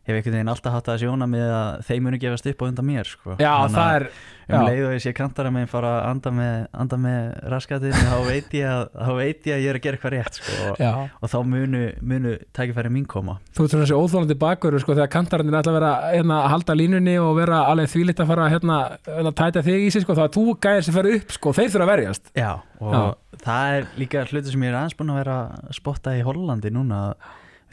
hef 0.00 0.16
einhvern 0.16 0.32
veginn 0.38 0.48
alltaf 0.50 0.72
hatt 0.74 0.88
að 0.94 1.02
sjóna 1.04 1.26
með 1.28 1.48
að 1.54 1.80
þeim 1.86 2.06
munu 2.06 2.18
gefast 2.22 2.46
upp 2.50 2.62
á 2.62 2.68
undan 2.70 2.86
mér 2.88 3.08
sko. 3.10 3.34
já 3.36 3.50
Þannig 3.52 3.74
það 3.76 3.88
að 3.90 3.96
er 4.00 4.06
um 4.50 4.54
já. 4.56 4.62
leið 4.66 4.84
og 4.86 4.94
ég 4.96 5.02
sé 5.04 5.12
kantara 5.14 5.50
meginn 5.54 5.68
fara 5.70 5.90
að 6.00 6.06
anda 6.10 6.30
með, 6.34 6.54
anda 6.82 6.96
með 6.98 7.26
raskatinn 7.52 7.98
þá 8.00 8.14
veit 8.26 8.54
að, 8.66 8.80
veit 9.20 9.46
ég 9.46 9.54
að 9.54 9.62
ég 9.62 9.70
er 9.70 9.78
að 9.78 9.84
gera 9.84 9.98
eitthvað 9.98 10.14
rétt 10.16 10.38
sko. 10.40 10.56
og, 10.70 10.80
Já, 10.80 10.90
og 11.20 11.30
þá 11.30 11.36
munu, 11.52 11.82
munu 12.00 12.32
tækifæri 12.56 12.92
mín 12.96 13.06
koma 13.12 13.36
þú 13.54 13.66
ert 13.66 13.74
svona 13.74 13.84
þessi 13.84 13.98
óþólandi 14.00 14.38
bakur 14.40 14.78
sko, 14.82 14.96
þegar 14.96 15.12
kantarinn 15.14 15.52
er 15.52 15.60
alltaf 15.60 15.74
að 15.74 15.78
vera 15.78 15.92
hérna, 16.16 16.40
að 16.40 16.50
halda 16.56 16.78
línunni 16.80 17.16
og 17.22 17.34
vera 17.38 17.60
alveg 17.70 17.92
þvílitt 17.94 18.24
að 18.24 18.32
fara 18.32 18.48
hérna, 18.50 18.78
að 19.20 19.30
tæta 19.42 19.64
þig 19.68 19.86
í 19.86 19.90
sig 19.94 20.06
sko, 20.06 20.16
þá 20.18 20.24
er 20.26 20.34
þú 20.40 20.46
gæðir 20.66 20.88
sem 20.88 20.96
fer 20.98 21.10
upp 21.14 21.36
sko, 21.36 21.52
þeir 21.60 21.70
þurfa 21.76 21.86
að 21.86 21.92
verjast 21.94 22.32
Já, 22.40 22.50
og 22.80 23.44
það 23.44 23.76
er 23.76 23.86
líka 24.00 24.24
hluti 24.26 24.50
sem 24.56 24.64
ég 24.66 24.72
er 24.74 24.80
aðeins 24.80 24.98
búin 24.98 25.14
að 25.14 25.20
vera 25.22 25.38
að 25.46 25.76
spotta 25.78 26.16
í 26.18 26.24
Hollandi 26.26 26.72
núna 26.74 27.02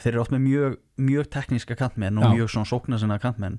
þeir 0.02 0.12
eru 0.14 0.20
oft 0.24 0.32
með 0.34 0.42
mjög, 0.46 0.76
mjög 1.10 1.28
tekníska 1.34 1.76
kantmenn 1.78 2.18
og 2.18 2.24
Já. 2.28 2.32
mjög 2.36 2.50
svona 2.54 2.70
sókna 2.70 2.98
sinna 3.02 3.18
kantmenn 3.22 3.58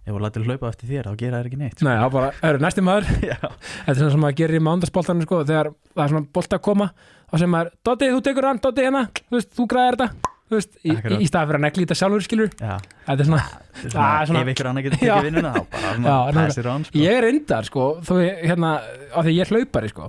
ef 0.00 0.14
þú 0.16 0.20
lætir 0.24 0.46
hlaupa 0.48 0.68
eftir 0.72 0.88
þér 0.88 1.08
þá 1.10 1.16
gera 1.20 1.38
þær 1.42 1.48
ekki 1.50 1.58
neitt 1.60 1.82
Nei, 1.84 1.92
það 2.00 2.12
bara, 2.16 2.30
er 2.48 2.58
næsti 2.64 2.82
maður 2.86 3.10
Þetta 3.20 3.90
er 3.92 3.98
svona 4.00 4.10
sem 4.14 4.22
maður 4.24 4.38
gerir 4.40 4.56
í 4.60 4.64
mándagsboltanum 4.64 5.26
sko, 5.26 5.42
þegar 5.44 5.68
það 5.94 6.04
er 6.06 6.12
svona 6.14 6.26
bolt 6.38 6.56
að 6.56 6.62
koma 6.70 6.86
þá 7.30 7.34
sem 7.44 7.52
maður, 7.52 7.72
Doddi, 7.86 8.08
þú 8.14 8.22
tekur 8.30 8.48
hann, 8.48 8.60
Doddi 8.64 8.86
hérna 8.88 9.02
þú 9.20 9.36
veist, 9.36 9.50
þú 9.58 9.66
græðir 9.74 9.98
þetta 10.00 10.08
þú 10.50 10.56
veist, 10.56 10.72
í, 10.80 10.88
í, 10.88 10.94
Akkurat. 10.96 11.20
í 11.20 11.26
stað 11.30 11.44
fyrir 11.50 11.60
að 11.60 11.64
negli 11.66 11.84
þetta 11.84 11.98
sjálfur 12.00 12.24
skilur 12.26 12.48
já 12.56 12.72
Þetta 12.80 13.20
er 13.22 13.28
svona, 13.28 13.44
Þetta 13.44 13.84
er 13.84 13.92
svona, 13.92 14.08
Ah, 14.08 14.24
svona- 14.26 14.40
ef 14.42 14.50
ykkur 14.54 14.70
annar 14.72 14.86
getur 14.88 14.98
Já. 15.06 15.12
tekið 15.14 15.28
vinnuna 15.28 15.52
þá 15.52 15.60
bara 15.60 15.84
Já, 15.84 15.92
svona, 15.92 16.08
nákvæmlega. 16.08 16.48
passir 16.48 16.70
on 16.72 16.88
sko. 16.88 16.98
ég 17.04 17.18
er 17.20 17.26
reyndar 17.28 17.68
sko, 17.70 17.84
þú 18.08 18.18
hérna, 18.48 18.72
á 19.14 19.18
því 19.20 19.36
ég 19.36 19.44
er 19.46 19.52
hlaupari 19.54 19.92
sko 19.92 20.08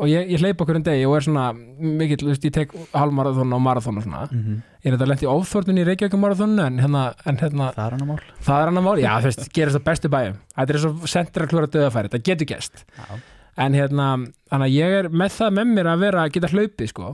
og 0.00 0.10
ég, 0.10 0.32
ég 0.32 0.42
hleyp 0.42 0.64
okkur 0.64 0.80
en 0.80 0.86
degi 0.86 1.06
og 1.08 1.18
er 1.18 1.26
svona 1.28 1.46
mikill, 1.54 2.24
þú 2.24 2.32
veist, 2.32 2.48
ég 2.48 2.56
tek 2.56 2.74
halvmarathon 2.96 3.56
og 3.56 3.64
marathon 3.64 4.00
og 4.00 4.06
svona. 4.06 4.26
Mm 4.32 4.60
ég 4.80 4.88
er 4.88 4.96
þetta 4.96 5.08
lent 5.10 5.24
í 5.24 5.28
ofþórnun 5.28 5.80
í 5.80 5.82
Reykjavík 5.84 6.14
marathonu 6.20 6.62
en 6.64 6.78
hérna, 6.80 7.02
en 7.28 7.38
hérna 7.40 7.66
Það 7.74 7.82
er 7.84 7.94
hann 7.96 8.04
að 8.04 8.08
mál. 8.08 8.20
Það 8.46 8.62
er 8.62 8.70
annar 8.70 8.84
mál, 8.86 9.00
já 9.02 9.10
þú 9.18 9.28
veist, 9.28 9.42
gerist 9.56 9.76
það 9.76 9.84
bestu 9.90 10.10
bæjum. 10.14 10.38
Þetta 10.56 10.74
er 10.74 10.80
svo 10.84 11.10
sendir 11.12 11.44
að 11.44 11.50
klúra 11.50 11.68
döðafæri, 11.74 12.10
þetta 12.12 12.28
getur 12.30 12.48
gest 12.48 12.84
Já, 12.96 13.18
en 13.66 13.76
hérna, 13.76 14.06
þannig 14.48 14.70
að 14.70 14.76
ég 14.78 14.96
er 15.00 15.10
með 15.12 15.34
það 15.36 15.58
með 15.58 15.74
mér 15.74 15.90
að 15.92 16.04
vera 16.06 16.24
að 16.24 16.32
geta 16.36 16.52
hlaupið 16.54 16.92
sko. 16.94 17.12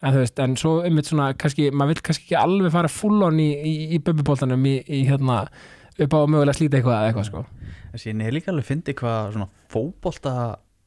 En 0.00 0.14
þú 0.14 0.22
veist, 0.22 0.42
en 0.46 0.56
svo 0.60 0.74
einmitt 0.86 1.10
svona 1.10 1.30
kannski, 1.36 1.68
maður 1.72 1.92
vil 1.92 2.06
kannski 2.08 2.26
ekki 2.26 2.38
alveg 2.40 2.72
fara 2.72 2.92
full 2.92 3.20
on 3.28 3.40
í, 3.42 3.50
í, 3.60 3.74
í 3.96 4.00
bubbiboltanum 4.06 4.68
í, 4.68 4.76
í 4.88 5.02
hérna 5.08 5.42
upp 5.96 6.16
á 6.16 6.18
að 6.22 6.32
mögulega 6.32 6.56
slíta 6.56 6.78
eitthvað 6.80 6.96
eða 6.96 7.10
eitthvað 7.10 7.28
sko. 7.28 7.44
Þessi, 7.92 8.12
ég 8.12 8.24
er 8.28 8.36
líka 8.36 8.52
alveg 8.52 8.68
fyndi 8.68 8.96
hvað 8.96 9.36
svona 9.36 9.48
fótbolta 9.72 10.34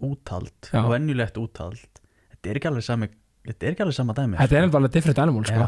úthald 0.06 0.72
og 0.86 0.94
ennjulegt 0.96 1.38
úthald 1.42 1.80
Þetta 2.34 2.50
er 2.54 2.60
ekki 2.60 2.70
alveg 2.72 2.86
sami 2.88 3.10
Þetta 3.50 3.66
er 3.66 3.74
ekki 3.76 3.86
alveg 3.86 3.98
sama 3.98 4.16
dæmi 4.18 4.38
þetta 4.40 4.56
er 4.58 4.64
ennum 4.66 4.78
alveg 4.80 4.94
different 4.96 5.22
animal 5.24 5.46
sko. 5.48 5.68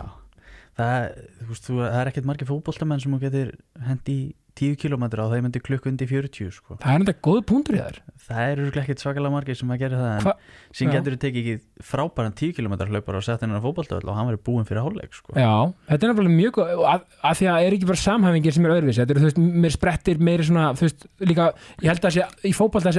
Það, 0.80 1.08
þú 1.42 1.48
veist, 1.50 1.66
þú, 1.68 1.74
það 1.82 1.98
er 2.00 2.10
ekkert 2.12 2.28
margir 2.30 2.48
fótboltamenn 2.48 3.02
sem 3.04 3.12
þú 3.16 3.20
getur 3.26 3.50
hendi 3.88 4.18
10 4.62 4.77
km 4.80 5.03
á 5.10 5.25
það 5.25 5.41
myndi 5.46 5.62
klukku 5.65 5.89
undir 5.91 6.10
40 6.10 6.51
sko. 6.53 6.77
það 6.82 6.91
er 6.94 7.00
enda 7.01 7.15
góð 7.27 7.41
punktur 7.50 7.77
í 7.77 7.82
þær 7.82 7.98
það 8.27 8.41
er 8.46 8.62
örugglega 8.62 8.84
ekkert 8.86 9.01
svakalega 9.03 9.34
margir 9.34 9.58
sem 9.58 9.74
að 9.74 9.82
gera 9.82 10.00
það 10.00 10.12
en 10.12 10.25
Hva? 10.25 10.34
sín 10.77 10.91
getur 10.94 11.15
þú 11.15 11.20
tekið 11.25 11.41
ekki 11.41 11.56
frábæran 11.91 12.36
10 12.38 12.56
km 12.58 12.75
hlaupar 12.91 13.20
sett 13.25 13.41
hennar 13.46 13.62
á 13.62 13.65
fótboltöðl 13.65 14.08
og 14.12 14.18
hann 14.18 14.30
verið 14.30 14.44
búinn 14.46 14.68
fyrir 14.70 14.86
hálfleik 14.86 15.13
sko. 15.18 15.34
Já, 15.36 15.53
þetta 15.89 16.08
er 16.08 16.12
nefnilega 16.13 16.38
mjög 16.38 16.53
góð 16.60 16.86
að, 16.91 17.01
að 17.25 17.39
því 17.41 17.50
að 17.51 17.65
er 17.65 17.75
ekki 17.77 17.89
bara 17.89 18.03
samhæfingin 18.06 18.56
sem 18.58 18.65
er 18.68 18.75
öðruvísi 18.77 19.01
þetta 19.01 19.13
er, 19.15 19.22
þú 19.22 19.27
veist, 19.30 19.41
mér 19.65 19.74
sprettir 19.75 20.22
meiri 20.22 20.48
svona 20.48 20.65
þú 20.77 20.88
veist, 20.88 21.01
líka, 21.32 21.50
ég 21.82 21.89
held 21.91 22.08
að 22.08 22.15
sé, 22.18 22.22
í 22.46 22.53
fótbolta 22.56 22.94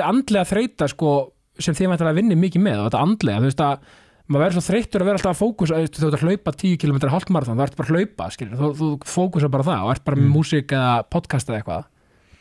maður 4.29 4.43
verður 4.45 4.57
svo 4.59 4.65
þreyttur 4.69 5.03
að 5.03 5.09
vera 5.11 5.19
alltaf 5.19 5.33
að 5.35 5.41
fókus 5.43 5.73
að 5.75 5.87
þú 5.97 6.07
ert 6.09 6.17
að 6.19 6.25
hlaupa 6.29 6.53
10 6.63 6.77
km 6.83 6.99
hálfmarathon, 7.13 7.59
þú 7.59 7.65
ert 7.67 7.77
bara 7.81 7.89
að 7.89 7.97
hlaupa 7.99 8.29
skilur, 8.37 8.57
þú, 8.61 8.71
þú 8.79 8.89
fókusa 9.13 9.51
bara 9.53 9.67
það 9.67 9.85
og 9.87 9.93
ert 9.97 10.05
bara 10.07 10.17
með 10.21 10.29
Mm. 10.29 10.35
músík 10.37 10.73
eða 10.79 10.93
podcast 11.11 11.49
eða 11.51 11.59
eitthvað. 11.63 11.85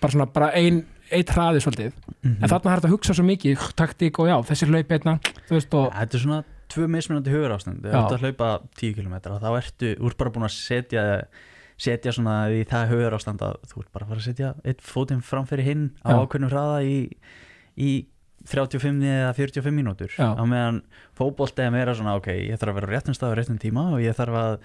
Bara 0.01 0.11
svona, 0.15 0.25
bara 0.33 0.49
ein, 0.57 0.85
eitt 1.11 1.29
hraði 1.33 1.61
svolítið, 1.65 1.91
mm 2.23 2.37
en 2.41 2.49
þarna 2.49 2.69
þarf 2.71 2.81
þetta 2.81 2.89
að 2.89 2.95
hugsa 2.95 3.13
svo 3.17 3.25
mikið 3.27 3.65
taktík 3.75 4.19
og 4.19 4.27
já, 4.29 4.35
þessi 4.51 4.67
hlaup 4.69 4.91
einna 4.91 5.19
þú 5.49 5.55
veist, 5.57 5.73
og, 5.73 5.91
þetta 5.91 6.15
er 6.17 6.23
svona 6.25 6.43
tvö 6.71 6.87
mismunandi 6.87 7.31
hugur 7.33 7.51
ástand 7.57 7.81
þú 7.83 7.91
ert 7.99 8.13
að 8.15 8.21
hlaupa 8.23 8.51
10 8.79 8.93
km 8.95 9.15
þá 9.41 9.49
ertu, 9.57 9.95
þú 9.99 10.07
ert 10.07 10.17
bara 10.21 10.31
búin 10.31 10.45
að 10.47 10.55
setja 10.55 11.03
setja 11.81 12.13
svona 12.13 12.35
í 12.53 12.61
það 12.69 12.91
hugur 12.93 13.15
ástand 13.17 13.41
að 13.41 13.57
þú 13.67 13.81
ert 13.81 13.91
bara 13.91 14.05
að 14.05 14.09
fara 14.13 14.21
að 14.21 14.27
setja 14.29 14.53
eitt 14.63 14.81
fótinn 14.85 15.21
framfyrir 15.25 15.65
hinn 15.65 15.83
á 16.05 16.13
ákveðnum 16.21 16.51
hraða 16.53 16.83
í, 16.85 16.97
í 17.75 17.89
35 18.49 19.03
eða 19.05 19.33
45 19.37 19.75
mínútur 19.75 20.13
Já. 20.15 20.33
á 20.33 20.43
meðan 20.47 20.81
fótbolti 21.17 21.65
er 21.65 21.73
meira 21.73 21.95
svona 21.97 22.15
ok, 22.19 22.31
ég 22.33 22.59
þarf 22.61 22.73
að 22.73 22.79
vera 22.79 22.89
á 22.89 22.93
réttum 22.95 23.17
stað 23.17 23.33
á 23.33 23.37
réttum 23.39 23.59
tíma 23.61 23.87
og 23.93 24.01
ég 24.03 24.17
þarf 24.17 24.37
að 24.41 24.55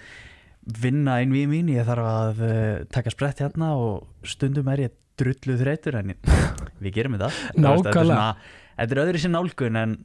vinna 0.83 1.21
inn 1.23 1.35
við 1.35 1.51
mín, 1.51 1.73
ég 1.75 1.87
þarf 1.87 2.09
að 2.11 2.45
uh, 2.47 2.85
taka 2.91 3.13
sprett 3.15 3.43
hérna 3.45 3.75
og 3.79 4.07
stundum 4.27 4.71
er 4.73 4.87
ég 4.89 4.97
drullu 5.17 5.57
þreytur 5.61 6.01
en 6.01 6.15
við 6.83 6.97
gerum 6.97 7.19
þetta 7.19 7.31
Nákvæmlega. 7.63 8.31
Svona- 8.77 8.87
Þetta 8.87 8.97
er 8.97 9.03
öðru 9.07 9.23
sér 9.25 9.33
nálgun 9.35 9.81
en 9.83 9.97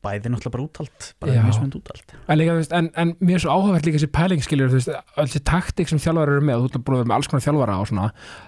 bæði 0.00 0.30
náttúrulega 0.32 0.52
bara 0.54 0.64
úthald 0.64 1.06
bara 1.20 1.32
Já. 1.36 1.42
mismund 1.44 1.74
úthald 1.76 2.12
En, 2.24 2.38
líka, 2.40 2.54
veist, 2.56 2.72
en, 2.72 2.88
en 2.96 3.10
mér 3.20 3.36
er 3.36 3.42
svo 3.44 3.52
áhugavert 3.52 3.84
líka 3.84 3.98
þessi 4.00 4.08
pælingskiljur 4.16 4.70
þú 4.72 4.78
veist, 4.78 4.88
öll 5.20 5.26
þessi 5.28 5.42
taktík 5.50 5.90
sem 5.92 6.00
þjálfara 6.00 6.36
eru 6.38 6.46
með 6.48 6.62
þú 6.62 6.70
ert 6.70 6.78
að 6.80 6.86
vera 6.94 7.08
með 7.10 7.16
alls 7.18 7.28
konar 7.28 7.44
þjálfara 7.44 7.74
og 7.82 7.90
svona 7.90 8.06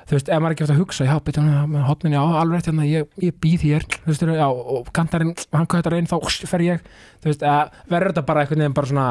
þú 0.08 0.16
veist, 0.16 0.30
ef 0.32 0.40
maður 0.40 0.48
er 0.48 0.56
ekki 0.56 0.64
eftir 0.64 0.76
að 0.76 0.80
hugsa, 0.80 1.08
já, 1.10 1.12
betur 1.26 1.44
hann 1.44 1.74
með 1.74 1.84
hotnin, 1.90 2.16
já, 2.16 2.22
alveg 2.40 2.56
rétt 2.56 2.70
hérna, 2.70 2.88
ég, 2.88 3.12
ég 3.26 3.36
býð 3.44 3.66
hér 3.68 3.86
þú 3.98 4.08
veist, 4.08 4.24
já, 4.40 4.46
og 4.48 4.90
kantarinn, 4.96 5.34
hann 5.52 5.68
köttar 5.76 5.98
einn 5.98 6.08
þá 6.08 6.16
fer 6.48 6.64
ég, 6.64 6.88
þú 7.20 7.30
veist, 7.32 7.44
verður 7.92 8.14
þetta 8.14 8.26
bara 8.32 8.46
einhvern 8.46 8.64
veginn 8.64 8.78
bara 8.80 8.92
svona 8.94 9.06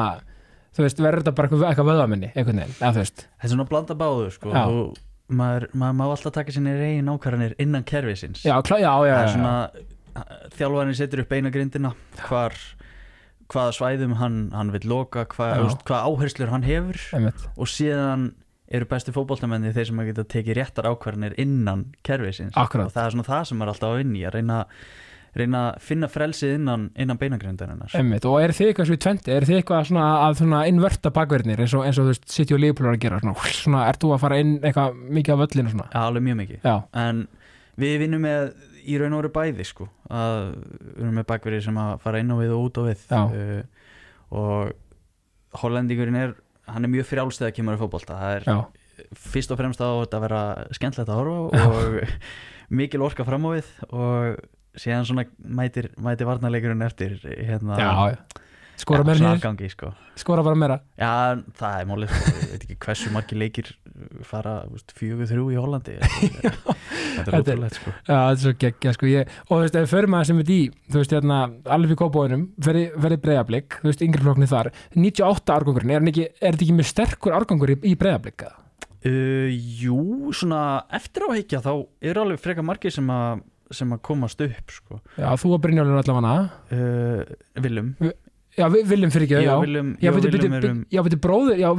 þú 0.74 0.86
veist, 0.88 0.98
verður 1.06 1.22
þetta 1.22 1.36
bara 1.38 1.48
eitthvað, 1.48 1.64
eitthvað 1.70 1.90
vöðaminni 1.92 2.32
einhvern 2.34 2.62
veginn, 2.64 2.76
eða 2.82 2.92
svona 3.54 3.70
að 3.70 4.34
sko 4.34 4.50
Já. 4.50 4.64
maður, 5.32 5.70
má 5.78 6.04
alltaf 6.10 6.34
taka 6.34 6.52
sinni 6.52 6.74
reygin 6.76 7.08
ákvarðanir 7.12 7.54
innan 7.62 7.84
kerfisins 7.88 8.42
já, 8.44 8.56
klá, 8.66 8.80
já, 8.82 8.90
já, 8.90 9.12
það 9.14 9.20
er 9.22 9.28
já, 9.28 9.34
svona 9.36 9.54
þjálfarinn 10.58 10.98
setur 10.98 11.24
upp 11.24 11.32
beina 11.32 11.52
grindina 11.54 11.94
hvar 12.26 12.56
hvaða 13.52 13.74
svæðum 13.76 14.16
hann, 14.20 14.38
hann 14.54 14.72
vil 14.74 14.86
loka 14.88 15.26
hvað, 15.28 15.74
hvað 15.86 16.08
áherslur 16.08 16.52
hann 16.52 16.64
hefur. 16.66 17.00
Einmitt, 17.16 17.46
og 17.56 17.70
síðan 17.70 18.30
eru 18.72 18.88
bestu 18.88 19.12
fótboltamenni 19.12 19.72
þeir 19.74 19.90
sem 19.90 20.00
að 20.00 20.10
geta 20.10 20.26
tekið 20.34 20.58
réttar 20.60 20.88
ákvarðanir 20.88 21.36
innan 21.40 21.90
kerfisins. 22.06 22.56
Akkurat. 22.56 22.88
og 22.88 22.94
það 22.94 23.08
er 23.08 23.16
svona 23.16 23.28
það 23.28 23.48
sem 23.50 23.64
er 23.64 23.72
alltaf 23.72 23.90
að 23.90 23.98
vinni 24.00 24.22
að 24.24 24.36
reyna, 24.38 24.58
reyna 25.36 25.62
að 25.66 25.82
finna 25.88 26.08
frelsið 26.12 26.54
innan, 26.56 26.88
innan 26.96 27.20
beinagrindarinnar. 27.20 27.92
Og 27.92 28.38
er 28.40 28.56
þið 28.56 28.70
eitthvað 28.70 28.88
svo 28.88 28.96
í 28.96 29.02
tventi, 29.04 29.34
er 29.34 29.48
þið 29.48 29.60
eitthvað 29.60 29.86
svona 29.90 30.08
að 30.22 30.40
svona 30.40 30.64
innvörta 30.70 31.12
bakverðinir 31.12 31.64
eins 31.66 31.76
og, 31.76 31.84
eins 31.88 32.00
og 32.00 32.08
þú 32.08 32.14
veist, 32.14 32.26
City 32.32 32.56
og 32.56 32.64
Liverpool 32.64 32.88
er 32.88 32.96
að 32.96 33.04
gera 33.04 33.20
svona, 33.20 33.54
svona, 33.60 33.84
ert 33.92 34.00
þú 34.00 34.16
að 34.16 34.24
fara 34.24 34.40
inn 34.40 34.56
eitthvað 34.62 35.00
mikið 35.20 35.36
af 35.36 35.44
völlinu 35.44 35.74
svona, 35.76 35.88
Já, 35.92 36.02
alveg 36.06 36.28
mjög 36.30 36.40
mikið. 36.40 36.64
Já, 36.64 36.76
en 37.04 37.24
við 37.82 37.98
vinnum 38.06 38.24
með 38.24 38.52
í 38.82 38.98
raun 39.00 39.16
og 39.16 39.22
veru 39.22 39.32
bæði 39.34 39.66
sko 39.68 39.88
að 40.10 40.38
við 40.52 41.02
erum 41.04 41.18
með 41.20 41.28
bakverðir 41.30 41.66
sem 41.66 41.80
að 41.82 41.92
fara 42.04 42.22
inn 42.22 42.32
á 42.34 42.36
við 42.40 42.54
og 42.56 42.68
út 42.68 42.80
á 42.80 42.82
við. 42.88 43.04
Uh, 43.12 43.60
og 44.32 45.60
hollendingurinn 45.62 46.18
er 46.18 46.34
hann 46.72 46.86
er 46.86 46.92
mjög 46.92 47.10
frjálst 47.10 47.42
þegar 47.42 47.56
kemur 47.58 47.76
að 47.76 47.84
fótbolta. 47.84 48.18
Það 48.20 48.36
er 48.38 48.48
já, 48.48 48.56
fyrst 49.26 49.52
og 49.52 49.60
fremst 49.60 49.82
á 49.82 49.90
að 49.90 50.24
vera 50.24 50.42
skemmtilegt 50.74 51.12
að 51.12 51.20
horfa 51.20 51.66
og 51.68 51.96
mikil 52.80 53.04
orka 53.04 53.26
fram 53.28 53.48
á 53.48 53.50
við 53.52 53.72
og 53.90 54.42
síðan 54.80 55.08
svona 55.08 55.26
mætir, 55.36 55.90
mætir 56.00 56.28
varnarleikurinn 56.28 56.86
eftir 56.86 57.18
hérna 57.20 57.76
já, 57.76 57.90
já. 58.14 58.42
Skora 58.82 59.06
meira 59.06 59.32
afgangi 59.36 59.70
sko. 59.72 59.92
Skora 60.18 60.44
bara 60.44 60.58
meira. 60.58 60.78
Já, 61.00 61.38
það 61.58 61.76
er 61.78 61.88
málið, 61.88 62.12
sko. 62.12 62.32
ég 62.42 62.52
veit 62.52 62.66
ekki 62.66 62.78
hversu 62.86 63.12
margir 63.14 63.40
leikir 63.40 63.70
fara 64.26 64.54
þú 64.66 64.76
veist, 64.76 64.94
fjögur 64.98 65.28
þrjú 65.30 65.44
í 65.52 65.58
Hollandi. 65.60 65.96
Þetta 67.16 67.26
er 67.26 67.36
ótrúlegt 67.38 67.78
sko. 67.78 67.92
Já, 67.92 68.16
þetta 68.16 68.32
er 68.32 68.40
svo 68.42 68.54
geggja, 68.64 68.94
sko, 68.96 69.08
ég, 69.10 69.36
og 69.46 69.52
þú 69.52 69.60
veist, 69.62 69.76
ef 69.76 69.84
við 69.84 69.92
förum 69.92 70.16
aðeins 70.16 70.30
sem 70.32 70.40
við 70.40 71.12
hérna, 71.12 71.38
alveg 71.76 71.92
í 71.92 71.98
kópóinum, 72.00 72.46
verði 72.64 73.20
breyðablík, 73.26 73.78
þú 73.82 73.90
veist, 73.90 74.04
yngri 74.06 74.24
flokkni 74.24 74.48
þar, 74.50 74.72
98 74.96 75.56
árgangurinn, 75.58 75.92
er, 75.92 76.08
er 76.08 76.32
þetta 76.40 76.66
ekki 76.66 76.76
með 76.78 76.88
sterkur 76.88 77.36
árgangur 77.36 77.74
í, 77.74 77.78
í 77.92 77.94
breyðablík? 78.00 78.46
Uh, 79.02 79.50
jú, 79.82 80.32
svona 80.36 80.84
eftir 80.94 81.26
áhyggja 81.26 81.58
þá 81.64 81.72
eru 82.06 82.22
alveg 82.22 82.42
freka 82.42 82.64
margir 82.64 82.94
sem 82.94 83.08
að 83.10 83.42
sem 83.72 83.92
að 83.94 84.02
komast 84.04 84.42
upp 84.44 84.72
sko. 84.72 84.98
Já, 85.16 85.30
þú 85.40 85.54
og 85.56 85.62
Brynjólfur 85.64 86.02
allavega, 86.02 86.34
uh, 86.76 87.62
Willum 87.64 87.94
já, 88.58 88.66
við 88.72 88.90
viljum 88.92 89.14
fyrir 89.14 89.26
ekki, 89.28 89.38
já, 89.38 89.42
Já, 89.42 89.48
já, 89.52 89.60
Willum, 89.64 89.94
já, 89.96 90.08
já, 90.08 90.12
byrju, 90.18 90.52
erum 90.58 90.82
já, 90.92 91.02
bróður, 91.26 91.62
já, 91.62 91.72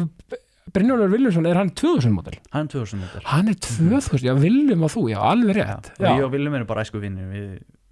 Brynjólfur 0.73 1.11
Viljursson, 1.11 1.45
er 1.49 1.59
hann 1.59 1.69
2000 1.75 2.15
mótel? 2.15 2.39
hann 2.55 2.67
er 2.67 2.73
2000 2.73 3.03
metrar 3.03 3.25
Hann 3.29 3.51
er 3.51 3.57
2000, 3.67 4.25
já, 4.25 4.33
Viljum 4.39 4.85
og 4.87 4.93
þú, 4.93 5.07
já, 5.11 5.19
alveg 5.33 5.59
rétt, 5.59 5.91
og 5.99 6.07
ég 6.09 6.25
og 6.25 6.33
Willum 6.33 6.59
erum 6.59 6.69
bara 6.69 6.85
æsku 6.85 7.01
vinnir 7.03 7.27
við, 7.29 7.49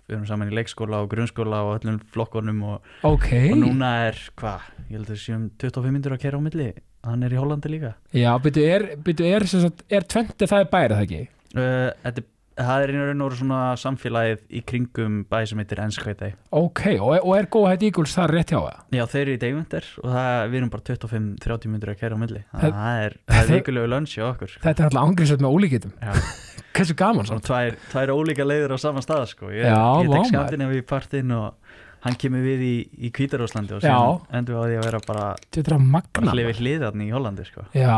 við 0.07 0.15
erum 0.17 0.29
saman 0.29 0.53
í 0.53 0.55
leikskóla 0.55 1.03
og 1.03 1.11
grunnskóla 1.11 1.65
og 1.67 1.75
öllum 1.79 2.00
flokkonum 2.15 2.63
og, 2.71 2.93
ok, 3.11 3.27
og 3.51 3.59
núna 3.65 3.91
er, 4.07 4.23
hvað, 4.39 4.71
ég 4.88 4.95
held 4.97 5.05
að 5.05 5.13
það 5.13 5.21
séum 5.25 5.45
25 5.61 5.93
myndur 5.97 6.17
að 6.17 6.23
kera 6.25 6.39
á 6.39 6.45
milli 6.47 6.71
hann 7.05 7.25
er 7.25 7.33
í 7.33 7.39
Hollandi 7.39 7.71
líka. 7.71 7.95
Já, 8.13 8.29
byrju, 8.41 8.65
er, 8.75 8.83
byrju, 9.05 9.29
er, 9.33 9.45
sagt, 9.50 9.85
er 9.89 10.05
20 10.05 10.45
það 10.45 10.65
er 10.65 10.69
bærið, 10.69 10.97
það 10.97 11.05
ekki? 11.07 11.21
uh, 11.55 11.88
þetta, 12.05 12.23
það 12.67 12.83
er 12.85 12.91
og 12.95 13.19
veru 13.21 13.37
svona 13.39 13.59
samfélagið 13.81 14.41
í 14.57 14.61
kringum 14.67 15.17
bæ 15.31 15.37
sem 15.49 15.61
heitir 15.61 15.81
Enskvæti 15.83 16.29
Ok, 16.57 16.81
og, 16.99 17.13
og 17.21 17.33
er 17.37 17.47
Go 17.53 17.63
Ahead 17.67 17.83
Eagles 17.87 18.15
það 18.17 18.33
rétt 18.35 18.53
hjá 18.53 18.59
það? 18.61 18.79
Já, 18.97 19.03
þeir 19.13 19.21
eru 19.23 19.35
í 19.35 19.41
Deigventer 19.41 19.89
og 20.03 20.07
það, 20.15 20.31
við 20.51 20.59
erum 20.61 20.71
bara 20.73 20.85
25-30 20.91 21.71
myndur 21.73 21.93
að 21.93 21.99
kæra 22.01 22.17
á 22.17 22.21
milli. 22.21 22.41
Það- 22.51 22.75
það 22.81 23.03
er, 23.05 23.17
er 23.41 23.51
vikulegu 23.55 23.91
lunch 23.91 24.15
hjá 24.17 24.25
okkur 24.31 24.55
Þetta 24.61 24.83
er 24.85 24.89
alltaf 24.89 25.05
ángriðsvægt 25.07 25.45
með 25.45 25.55
ólíkitum 25.57 25.95
Hversu 26.75 26.95
gaman 26.95 27.27
svo 27.27 27.39
tvær, 27.43 27.75
tvær 27.91 28.13
ólíka 28.15 28.45
leiður 28.47 28.75
á 28.75 28.77
saman 28.79 29.03
stað 29.03 29.25
sko. 29.33 29.49
Ég, 29.51 29.65
ég 29.67 30.07
tek 30.07 30.11
maður. 30.11 30.29
skandinavi 30.31 30.77
í 30.79 30.85
partinn 30.87 31.33
og 31.35 31.73
hann 32.05 32.15
kemur 32.17 32.41
við 32.45 32.61
í, 32.63 32.75
í 33.05 33.09
Kvítaróslandi 33.13 33.75
og 33.75 33.83
síðan 33.83 34.21
endur 34.39 34.55
við 34.55 34.61
á 34.63 34.65
því 34.69 34.77
að 34.79 34.85
vera 34.87 35.01
bara, 35.05 35.25
Þetta 35.51 35.67
er 35.67 35.75
að 35.75 35.83
magna 35.97 36.13
bara 36.23 36.35
hlifi 36.37 36.55
hliðarni 36.61 37.09
í 37.09 37.11
Hollandi 37.13 37.45
sko. 37.49 37.65
Já, 37.75 37.97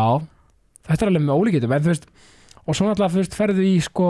þetta 0.89 1.05
er 1.05 1.11
alveg 1.13 1.23
með 1.27 1.39
ólíkitum 1.43 1.75
en 1.77 1.85
þú 1.85 1.91
veist, 1.93 2.09
og 2.65 2.75
svo 2.79 2.89
náttúrulega 2.89 3.37
ferðu 3.37 3.67
í 3.69 3.77
sko 3.85 4.09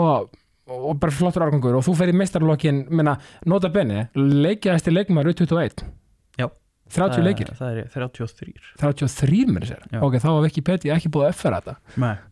og 0.70 0.98
bara 1.00 1.12
flottur 1.12 1.44
árgangur. 1.44 1.76
Og 1.78 1.84
þú 1.84 1.94
fer 1.98 2.12
í 2.12 2.16
meistarlokkin 2.16 2.84
menna, 2.90 3.16
nota 3.50 3.68
benni, 3.72 4.06
leikjaðist 4.16 4.88
í 4.88 4.94
leikmaður 4.94 5.34
21 5.44 5.84
Já. 6.40 6.48
30 6.94 7.16
Það- 7.18 7.24
leikir, 7.24 7.50
Það 7.58 7.78
er 7.80 7.90
33 7.92 8.52
33 8.80 9.44
með 9.48 9.66
sér 9.70 9.84
ok, 10.04 10.16
þá 10.20 10.28
var 10.30 10.42
Wikipedia 10.44 10.94
ekki 10.96 11.10
búið 11.12 11.28
að 11.28 11.34
uppfæra 11.34 11.60
þetta. 11.60 11.76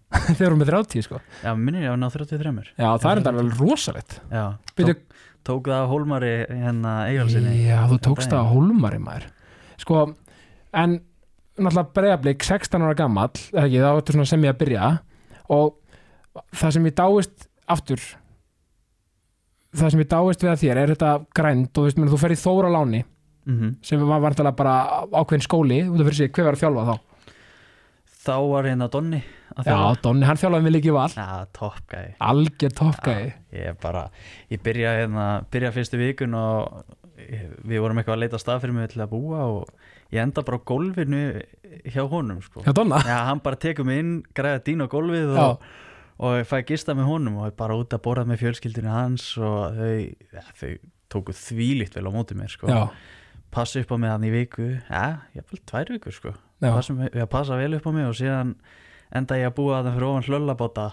Þeir 0.36 0.46
eru 0.46 0.56
með 0.60 0.72
30 0.72 1.06
sko. 1.06 1.20
Já, 1.42 1.52
minnir 1.56 1.86
ég 1.86 1.92
að 1.92 2.00
ná 2.02 2.08
33 2.12 2.66
Já, 2.76 2.88
það 3.00 3.12
er 3.12 3.30
alveg 3.32 3.60
rosalegt. 3.60 4.18
Tók, 4.76 4.98
tók 5.42 5.70
það 5.72 5.86
á 5.88 5.90
Hólmari 5.92 6.32
hérna 6.50 6.92
eigalsinni 7.08 7.54
Já, 7.64 7.78
þú 7.88 7.98
tókst 8.04 8.28
það 8.32 8.44
á 8.44 8.52
hólmari 8.52 9.00
maður. 9.00 9.24
Sko, 9.80 10.02
en 10.72 10.98
náttúrulega 11.56 11.94
breyðablík 11.96 12.44
16 12.44 12.84
ára 12.84 12.96
gamall 12.96 13.32
eða 13.52 13.64
ekki, 13.66 13.80
þá 13.80 13.88
ertu 13.96 14.16
svona 14.16 14.28
sem 14.28 14.44
ég 14.46 14.52
að 14.52 14.60
byrja. 14.62 14.90
Og 15.52 15.74
það 16.60 16.76
sem 16.76 16.86
ég 16.88 16.96
dáist 17.00 17.48
aftur 17.72 18.04
það 19.76 19.94
sem 19.94 20.02
ég 20.04 20.10
dáist 20.12 20.42
við 20.44 20.52
að 20.52 20.62
þér 20.62 20.80
er 20.82 20.92
þetta 20.94 21.12
grænt 21.38 21.70
og 21.72 21.80
þú 21.80 21.86
veist, 21.88 21.98
menn, 22.00 22.10
þú 22.12 22.20
fer 22.22 22.34
í 22.36 22.40
þóra 22.42 22.72
láni 22.72 23.02
mm 23.48 23.70
sem 23.82 24.02
var 24.06 24.20
vantilega 24.22 24.54
bara 24.54 24.74
ákveðin 25.10 25.42
skóli 25.48 25.80
út 25.88 25.98
af 26.00 26.06
fyrir 26.06 26.18
sig, 26.20 26.32
hver 26.32 26.46
var 26.46 26.54
að 26.58 26.62
þjálfa 26.62 26.84
þá? 26.92 26.96
þá 28.22 28.34
var 28.52 28.68
hérna 28.70 28.88
Donni 28.92 29.22
Já. 29.66 29.76
Donni, 30.00 30.24
hann 30.24 30.38
þjálfaði 30.40 30.64
mig 30.64 30.72
líka 30.76 30.88
í 30.88 30.94
val 30.94 31.10
Já, 31.12 31.44
topp 31.52 31.80
gæði 31.90 32.12
algjör 32.24 32.76
toppgæði 32.78 33.32
Ég 33.58 33.80
bara, 33.82 34.04
ég 34.48 34.62
byrja 34.64 34.92
hérna, 35.00 35.26
byrja 35.52 35.72
fyrstu 35.74 35.98
vikun 36.00 36.36
og 36.38 36.84
við 37.66 37.82
vorum 37.82 37.98
eitthvað 38.00 38.16
að 38.16 38.22
leita 38.24 38.40
stað 38.40 38.62
fyrir 38.64 38.76
mig 38.78 38.92
til 38.94 39.02
að 39.04 39.10
búa 39.12 39.42
og 39.50 40.14
ég 40.14 40.22
enda 40.22 40.44
bara 40.46 40.58
á 40.62 40.66
gólfinu 40.70 41.20
hjá 41.92 42.02
honum 42.08 42.40
sko. 42.44 42.62
hjá 42.64 42.72
Donna 42.76 43.02
Já, 43.04 43.18
hann 43.28 43.42
bara 43.44 43.60
tekur 43.60 43.84
mig 43.88 44.00
inn, 44.02 44.14
græða 44.36 44.62
dín 44.64 44.84
á 44.84 44.88
gólfið 44.92 45.34
Já. 45.36 45.48
Og, 46.22 46.36
ég 46.38 46.46
fæ 46.48 46.60
gista 46.68 46.94
með 46.96 47.08
honum 47.10 47.40
og 47.42 47.56
bara 47.58 47.76
út 47.78 47.94
að 47.94 48.04
borða 48.04 48.24
með 48.28 48.44
fjölskyldinu 48.44 48.92
hans 48.92 49.26
og 49.42 49.74
þau, 49.78 49.96
ja, 50.38 50.44
þau 50.60 50.70
tóku 51.12 51.34
þvílíkt 51.36 51.98
vel 51.98 52.06
á 52.08 52.12
móti 52.14 52.36
mér 52.38 52.52
sko. 52.52 52.70
Já, 52.70 52.86
passa 53.52 53.82
upp 53.82 53.92
á 53.92 53.96
mig 54.00 54.12
hann 54.14 54.24
í 54.28 54.32
viku. 54.32 54.70
Já, 54.86 55.04
ég 55.36 55.50
vil 55.50 55.60
tvær 55.68 55.92
vikur 55.96 56.16
sko. 56.16 56.32
Passa, 56.62 56.94
ég 57.10 57.28
passa 57.28 57.58
vel 57.58 57.74
upp 57.76 57.90
á 57.90 57.92
mig 57.92 58.06
og 58.08 58.16
síðan 58.16 58.54
enda 59.12 59.36
ég 59.36 59.50
að 59.50 59.56
búa 59.58 59.82
það 59.82 59.96
fyrir 59.96 60.08
ofan 60.08 60.26
hlöllabóta 60.28 60.86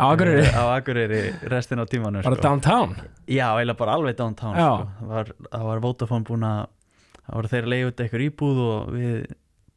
á 0.00 0.04
Akureyri, 0.10 0.46
á 0.50 0.64
Akureyri 0.74 1.20
restin 1.52 1.78
á 1.78 1.86
tímanu 1.86 2.22
bara 2.24 2.38
sko. 2.38 2.42
downtown? 2.42 2.96
Já, 3.30 3.46
eiginlega 3.54 3.78
bara 3.78 3.94
alveg 3.94 4.16
downtown 4.18 4.56
sko. 4.56 4.88
það, 4.98 5.12
var, 5.12 5.32
það 5.52 5.66
var 5.68 5.82
Vodafone 5.84 6.26
búin 6.26 6.46
að 6.48 6.60
það 7.20 7.36
voru 7.36 7.52
þeir 7.52 7.68
að 7.68 7.72
leiða 7.74 7.90
út 7.92 8.02
eitthvað 8.04 8.26
íbúð 8.26 8.62
og 8.64 8.90
við 8.96 9.14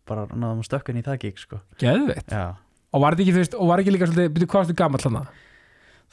bara 0.09 0.25
náðum 0.33 0.65
stökkun 0.65 0.99
í 0.99 1.05
það 1.05 1.19
gík 1.27 1.43
sko. 1.43 1.59
Geðveitt 1.83 2.33
já, 2.33 2.45
Og 2.93 3.01
var 3.01 3.15
þetta 3.15 3.25
ekki, 3.25 3.37
veist, 3.39 3.55
og 3.57 3.71
var 3.71 3.81
ekki 3.81 3.93
líka 3.95 4.07
svolítið, 4.09 4.33
byrju, 4.35 4.49
hvað 4.53 4.63
varstu 4.63 4.77
gamall 4.77 5.07
hana? 5.09 5.23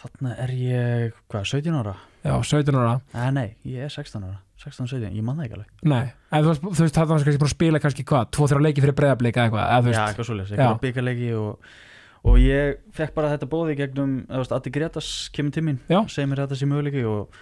þarna 0.00 0.36
er 0.40 0.52
ég 0.56 1.18
hvað, 1.30 1.44
17 1.50 1.76
ára? 1.76 1.92
Já, 2.24 2.32
17 2.40 2.78
ára 2.78 2.94
Eh, 3.12 3.28
nei, 3.36 3.48
ég 3.68 3.84
er 3.84 3.92
16 3.92 4.24
ára 4.24 4.38
16-17, 4.60 5.12
ég 5.16 5.24
man 5.24 5.38
það 5.38 5.46
ekki 5.46 5.56
alveg 5.58 5.84
Nei, 5.92 6.10
en 6.30 6.44
þú 6.44 6.50
veist, 6.50 6.64
þú 6.64 6.84
veist, 6.84 6.96
það 6.96 7.10
var 7.10 7.22
kannski 7.22 7.40
búin 7.40 7.48
að 7.48 7.54
spila 7.54 7.80
kannski 7.84 8.04
hvað, 8.08 8.26
tvo, 8.36 8.48
þrjá 8.50 8.64
leiki 8.66 8.84
fyrir 8.84 8.96
breyðablika 8.98 9.44
eitthvað, 9.46 9.62
eða 9.66 9.86
þú 9.86 9.94
já, 9.94 10.02
eitthvað 10.08 10.28
Já. 10.30 10.44
eitthvað 10.56 10.82
byggarleiki 10.84 11.30
og, 11.40 11.70
og 12.30 12.40
ég 12.44 12.82
fekk 12.96 13.14
bara 13.16 13.32
þetta 13.34 13.48
bóði 13.54 13.78
gegnum, 13.80 14.12
þú 14.28 14.42
veist, 14.42 14.56
Addi 14.56 14.74
Gretas 14.74 15.10
kemur 15.36 15.56
til 15.56 15.64
mín, 15.64 15.80
Já. 15.88 16.00
segir 16.12 16.28
mér 16.32 16.44
þetta 16.44 16.60
sem 16.60 16.72
möguleiki 16.72 17.04
og 17.08 17.40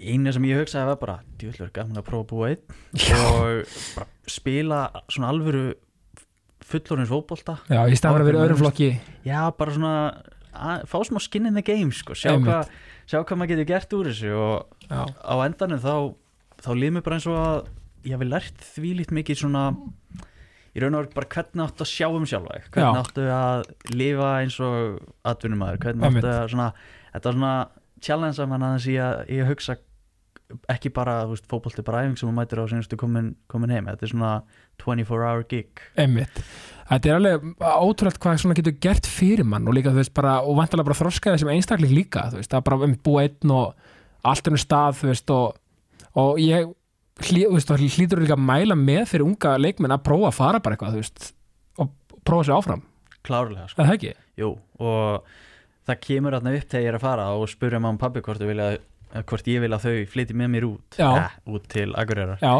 eina 0.00 0.32
sem 0.34 0.48
ég 0.48 0.58
hugsaði 0.64 0.90
var 0.90 1.00
bara 1.00 1.18
djúðlur 1.40 1.72
gaman 1.76 2.00
að 2.00 2.08
prófa 2.08 2.24
að 2.24 2.30
búa 2.32 2.48
einn 2.50 2.62
og 3.20 3.76
bara 3.94 4.08
spila 4.26 4.80
svona 5.12 5.30
alvöru 5.30 5.66
fullorins 6.64 7.10
fótbolta. 7.12 7.58
Já, 7.68 7.82
í 7.88 7.98
staðan 7.98 8.24
að 8.24 8.30
vera 8.30 8.40
í 8.40 8.44
öðrum 8.48 8.60
flokki. 8.62 8.90
Já, 9.26 9.40
bara 9.58 9.74
svona 9.76 9.94
að, 10.54 10.84
fá 10.90 10.98
smá 11.08 11.20
skin 11.22 11.48
in 11.50 11.58
the 11.58 11.64
game 11.66 11.92
sko, 11.94 12.16
sjá 12.18 12.34
hvað 12.38 12.70
sjá 13.04 13.18
hvað 13.20 13.40
maður 13.40 13.52
getur 13.54 13.68
gert 13.68 13.96
úr 13.98 14.10
þessu 14.10 14.30
og 14.38 14.86
Já, 14.88 15.02
á 15.04 15.34
endanum 15.44 15.82
þá 15.82 15.94
þá 16.64 16.70
líð 16.78 16.94
mér 16.96 17.04
bara 17.04 17.18
eins 17.18 17.28
og 17.28 17.40
að 17.40 17.58
ég 18.04 18.16
hafi 18.16 18.28
lært 18.28 18.66
því 18.74 18.92
lít 19.00 19.12
mikið 19.16 19.40
svona 19.42 19.64
í 20.74 20.82
raun 20.82 20.96
og 20.96 21.04
veru 21.04 21.14
bara 21.14 21.30
hvernig 21.34 21.64
áttu 21.68 21.84
að 21.84 21.90
sjá 21.92 22.06
um 22.10 22.26
sjálfa 22.28 22.60
hvernig 22.72 22.98
Já. 22.98 23.02
áttu 23.04 23.26
að 23.34 23.64
lifa 23.94 24.30
eins 24.40 24.56
og 24.64 25.00
atvinnumæður, 25.30 25.80
hvernig 25.84 26.08
áttu 26.08 26.30
að 26.32 26.48
svona, 26.54 26.68
þetta 27.14 27.28
var 27.30 27.38
svona 27.38 27.54
challenge 28.04 28.42
að 28.42 28.50
mann 28.52 28.66
aðeins 28.68 28.88
í 28.90 28.96
að 29.00 29.20
ég 29.36 29.50
hugsa 29.52 29.76
ekki 30.72 30.90
bara, 30.94 31.20
þú 31.24 31.34
veist, 31.34 31.48
fótbolti 31.50 31.84
bara 31.86 32.04
æfing 32.04 32.18
sem 32.20 32.28
þú 32.28 32.34
mætir 32.36 32.60
á 32.60 32.64
sinustu 32.70 32.98
komin, 33.00 33.32
komin 33.50 33.72
heim. 33.74 33.88
Þetta 33.90 34.06
er 34.06 34.12
svona 34.12 34.30
24 34.82 35.26
hour 35.28 35.44
gig. 35.50 35.82
Einmitt. 36.00 36.40
Þetta 36.90 37.10
er 37.10 37.18
alveg 37.18 37.44
ótrúlega 37.64 38.20
hvað 38.20 38.40
svona 38.42 38.56
getur 38.58 38.76
gert 38.84 39.08
fyrir 39.08 39.46
mann 39.48 39.68
og 39.68 39.76
líka, 39.76 39.92
þú 39.94 40.02
veist, 40.02 40.14
bara, 40.16 40.38
og 40.44 40.58
vantilega 40.58 40.90
bara 40.90 41.00
þroskaði 41.00 41.42
sem 41.42 41.52
einstakling 41.54 41.94
líka, 41.96 42.26
þú 42.32 42.40
veist, 42.40 42.52
það 42.52 42.60
er 42.60 42.66
bara 42.68 42.88
um 42.88 42.96
búa 43.06 43.24
einn 43.24 43.54
og 43.54 43.92
allt 44.24 44.50
ennum 44.50 44.60
stað, 44.60 44.98
þú 45.00 45.12
veist, 45.12 45.32
og, 45.32 46.10
og 46.20 46.42
ég 46.42 46.68
hlý, 47.24 47.46
þú 47.46 47.54
veist, 47.56 47.72
og 47.72 47.80
hlýtur 47.80 48.20
líka 48.24 48.36
að 48.36 48.44
mæla 48.50 48.76
með 48.78 49.06
fyrir 49.12 49.24
unga 49.28 49.54
leikmenn 49.60 49.96
að 49.96 50.04
prófa 50.08 50.28
að 50.28 50.36
fara 50.40 50.60
bara 50.64 50.76
eitthvað, 50.76 50.98
þú 50.98 51.02
veist, 51.04 51.30
og 51.80 52.20
prófa 52.26 52.48
sér 52.48 52.58
áfram, 52.58 52.84
klárlega, 53.24 53.68
sko, 53.70 53.80
er 53.80 53.88
það 53.88 53.98
ekki? 53.98 54.14
jú 54.40 54.50
og 54.82 55.28
það 55.86 56.00
kemur 56.08 56.36
þarna 56.36 56.54
upp 56.58 56.68
þegar 56.72 56.84
ég 56.84 56.90
er 56.90 56.98
að 56.98 57.04
fara 57.04 57.28
og 57.38 57.46
spurja 57.52 57.80
mamma 57.80 57.98
og 57.98 58.02
pabbi 58.02 58.22
hvort, 58.24 58.40
þau 58.42 58.50
vilja, 58.50 58.68
hvort 59.22 59.46
ég 59.52 59.62
vil 59.62 59.72
að 59.76 59.84
þau 59.86 59.94
flyti 60.10 60.34
með 60.34 60.50
mér 60.54 60.66
út. 60.68 60.98
Já. 60.98 61.10
eh, 61.20 61.36
út 61.54 61.68
til 61.70 61.90
Akureyrar. 61.94 62.40
Já, 62.42 62.54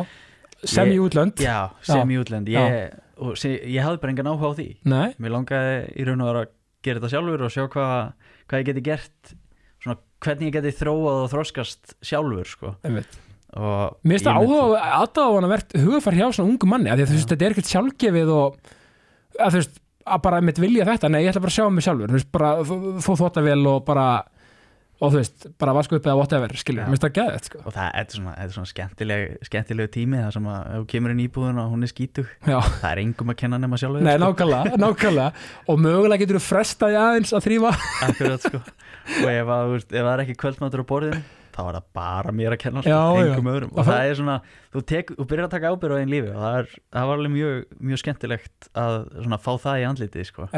sem 0.65 0.93
í 0.95 0.99
útlönd 1.03 1.41
Já, 1.43 1.59
sem 1.85 2.13
í 2.15 2.19
útlend 2.21 2.49
ég, 2.53 2.95
sé, 3.39 3.55
ég 3.59 3.85
hafði 3.85 4.01
bara 4.03 4.15
engan 4.15 4.31
áhuga 4.33 4.53
á 4.55 4.59
því. 4.59 4.69
Nei, 4.91 5.09
Mér 5.19 5.35
langaði 5.35 5.77
í 5.99 6.07
raun 6.09 6.25
og 6.25 6.31
vera 6.31 6.45
að 6.47 6.53
gera 6.85 7.01
þetta 7.01 7.13
sjálfur 7.15 7.45
og 7.47 7.53
sjá 7.55 7.67
hvað, 7.73 7.95
hvað 8.49 8.63
ég 8.63 8.69
geti 8.71 8.85
gert 8.89 9.35
svona, 9.83 9.99
hvernig 10.25 10.51
ég 10.51 10.57
geti 10.59 10.75
þróað 10.81 11.23
og 11.25 11.31
þroskast 11.35 11.95
sjálfur 12.05 12.51
sko. 12.51 12.75
og 13.55 13.99
Mér 14.03 14.17
finnst 14.17 14.27
ég 14.27 14.29
það 14.29 14.41
áhuga 14.43 14.85
aðdáðan 15.01 15.49
að 15.49 15.55
verð 15.55 15.77
hugafær 15.85 16.19
hjá 16.19 16.27
svona 16.31 16.51
ungu 16.51 16.71
manni 16.71 16.91
því 16.91 17.05
að 17.05 17.11
þú 17.13 17.19
veist, 17.19 17.33
þetta 17.33 17.47
er 17.47 17.55
ekkert 17.57 17.73
sjálfgefið 17.73 18.33
og 18.35 18.57
að 19.39 19.51
þú 19.55 19.61
veist, 19.61 19.81
að 20.05 20.23
bara 20.27 20.41
mitt 20.45 20.59
vilja 20.61 20.85
þetta. 20.89 21.09
Nei, 21.11 21.23
ég 21.25 21.31
ætla 21.33 21.45
bara 21.45 21.53
að 21.53 21.59
sjá 21.59 21.69
mig 21.73 21.87
sjálfur, 21.87 22.11
þú 22.13 22.19
veist, 22.19 22.33
bara 22.35 22.51
þú 22.65 23.17
þótt 23.21 23.41
vel 23.45 23.61
og 23.71 23.85
bara 23.87 24.09
og 25.01 25.11
þú 25.13 25.19
veist, 25.19 25.47
bara 25.61 25.75
vasku 25.77 25.97
upp 25.99 26.07
eða 26.07 26.17
whatever, 26.21 26.55
skilur, 26.57 26.87
finnst 26.89 27.05
það 27.05 27.13
geðið, 27.19 27.47
sko. 27.49 27.61
Og 27.67 27.75
það 27.75 27.89
er 28.01 28.09
svona, 28.15 28.35
þetta 28.39 28.47
er 28.47 28.55
svona 28.57 28.71
skemmtileg, 28.71 29.37
skemmtilegu 29.51 29.93
tími 29.97 30.21
það 30.23 30.33
sem 30.39 30.49
að 30.55 30.67
þú 30.79 30.87
kemur 30.95 31.15
inn 31.15 31.23
í 31.23 31.29
íbúðuna 31.29 31.65
og 31.67 31.75
hún 31.75 31.83
er 31.87 31.93
skítug 31.93 32.29
Já, 32.47 32.59
það 32.81 32.91
er 32.93 33.03
engum 33.05 33.33
að 33.35 33.39
kenna 33.43 33.59
nema 33.65 33.81
sjálfur 33.81 34.05
nei, 34.07 34.15
sko. 34.17 34.25
nákvæmlega, 34.25 34.81
nákvæmlega. 34.85 35.47
Og 35.69 35.81
mögulega 35.85 36.23
getur 36.25 36.39
þú 36.41 36.45
frestaði 36.49 37.01
aðeins 37.03 37.35
að 37.35 37.47
þrýfa 37.49 37.73
Akkurat, 38.09 38.49
sko. 38.49 38.61
og 38.65 39.31
ef, 39.35 39.55
að, 39.59 39.75
ef 39.83 39.97
það 39.99 40.13
er 40.15 40.25
ekki 40.29 40.39
kvöldmátur 40.45 40.85
á 40.85 40.91
borðinu 40.95 41.25
þá 41.55 41.61
er 41.71 41.77
það 41.77 41.85
bara 41.95 42.33
mér 42.35 42.55
að 42.57 42.59
kenna 42.65 42.81
sko, 42.83 42.91
Já, 42.91 43.27
engum 43.29 43.47
öðrum. 43.53 43.69
Og 43.71 43.85
Það- 43.85 43.91
það 43.95 44.09
er 44.11 44.17
svona, 44.19 44.35
þú, 44.75 44.81
tek, 44.91 45.13
þú 45.15 45.27
byrjar 45.31 45.47
að 45.47 45.53
taka 45.53 45.71
ábyrð 45.71 45.95
á 45.95 45.99
einn 46.03 46.11
lífi 46.11 46.33
og 46.33 46.41
það, 46.43 46.57
er, 46.59 46.73
það 46.97 47.07
var 47.11 47.21
alveg 47.21 47.33
mjög, 47.37 47.61
mjög 47.91 48.01
skemmtilegt 48.03 48.67
að 48.75 48.97
fá 49.45 49.53
það 49.63 49.79
í 49.79 49.87
andlitið 49.93 50.27
sko. 50.33 50.49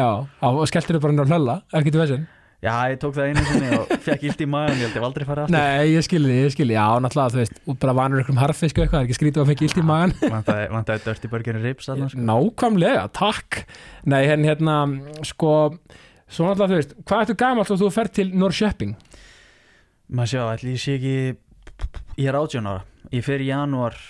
Já, 2.64 2.73
og 2.73 2.92
ég 2.95 3.01
tók 3.03 3.12
það 3.16 3.27
einu 3.31 3.42
sinni 3.47 3.73
og 3.77 3.90
fekk 4.07 4.23
illt 4.31 4.40
í 4.40 4.47
magan 4.49 4.79
ég 4.79 4.87
held 4.87 4.95
ég 4.95 4.97
hef 4.97 5.07
aldrei 5.07 5.27
farið 5.29 5.42
aftur 5.45 5.57
Nei, 5.57 5.90
ég 5.92 6.07
skilji, 6.07 6.37
ég 6.40 6.55
skilji, 6.55 6.77
já, 6.77 6.87
náttúrulega, 7.05 7.35
þú 7.35 7.40
veist 7.42 7.59
út 7.69 7.81
bara 7.83 7.95
vanur 7.99 8.23
ykkur 8.23 8.33
um 8.33 8.40
harfisku 8.40 8.83
eitthvað, 8.83 8.95
það 8.95 9.05
er 9.05 9.09
ekki 9.11 9.19
skrítið 9.19 9.42
að 9.42 9.51
fekk 9.51 9.64
illt 9.66 9.77
í 9.77 9.85
magan 9.90 10.14
vantaði, 10.23 10.66
vantaði 10.73 11.05
Dirty 11.05 11.31
Burger 11.35 11.59
Rips 11.61 11.90
sko. 11.90 12.25
Nákvæmlega, 12.31 13.05
takk 13.16 13.61
Nei, 14.09 14.23
hérna, 14.25 14.49
hérna, 14.55 14.77
sko 15.29 15.53
Svo 16.27 16.49
náttúrulega, 16.49 16.73
þú 16.73 16.81
veist, 16.81 16.95
hvað 17.07 17.25
ertu 17.27 17.37
gamall 17.45 17.71
og 17.77 17.83
þú 17.83 17.90
fer 17.95 18.11
til 18.16 18.33
Norrköping? 18.35 18.97
maður 20.07 20.33
sjá, 20.33 20.42
ætli 20.55 20.73
ég 20.75 20.83
sé 20.83 20.97
ekki 20.97 21.16
ég 22.23 22.31
er 22.31 22.38
18 22.38 22.71
ára 22.71 22.83
ég 23.12 23.27
fer 23.27 23.42
í 23.45 23.51
þegar, 23.51 24.01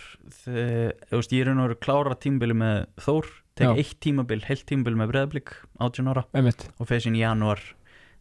þú 1.11 1.19
veist, 1.19 1.35
ég 1.35 1.43
er 1.45 1.51
einhver 1.53 1.77
klára 1.83 2.17
Þór 2.17 3.29
tek 3.57 3.71
Já. 3.71 3.73
eitt 3.81 3.97
tímabil, 4.05 4.43
heilt 4.45 4.67
tímabil 4.69 4.97
með 5.01 5.13
Breðablík 5.13 5.53
18 5.81 6.11
ára 6.13 6.27
Einmitt. 6.37 6.67
og 6.77 6.89
fer 6.91 7.01
sín 7.01 7.17
í 7.17 7.23
janúar 7.25 7.63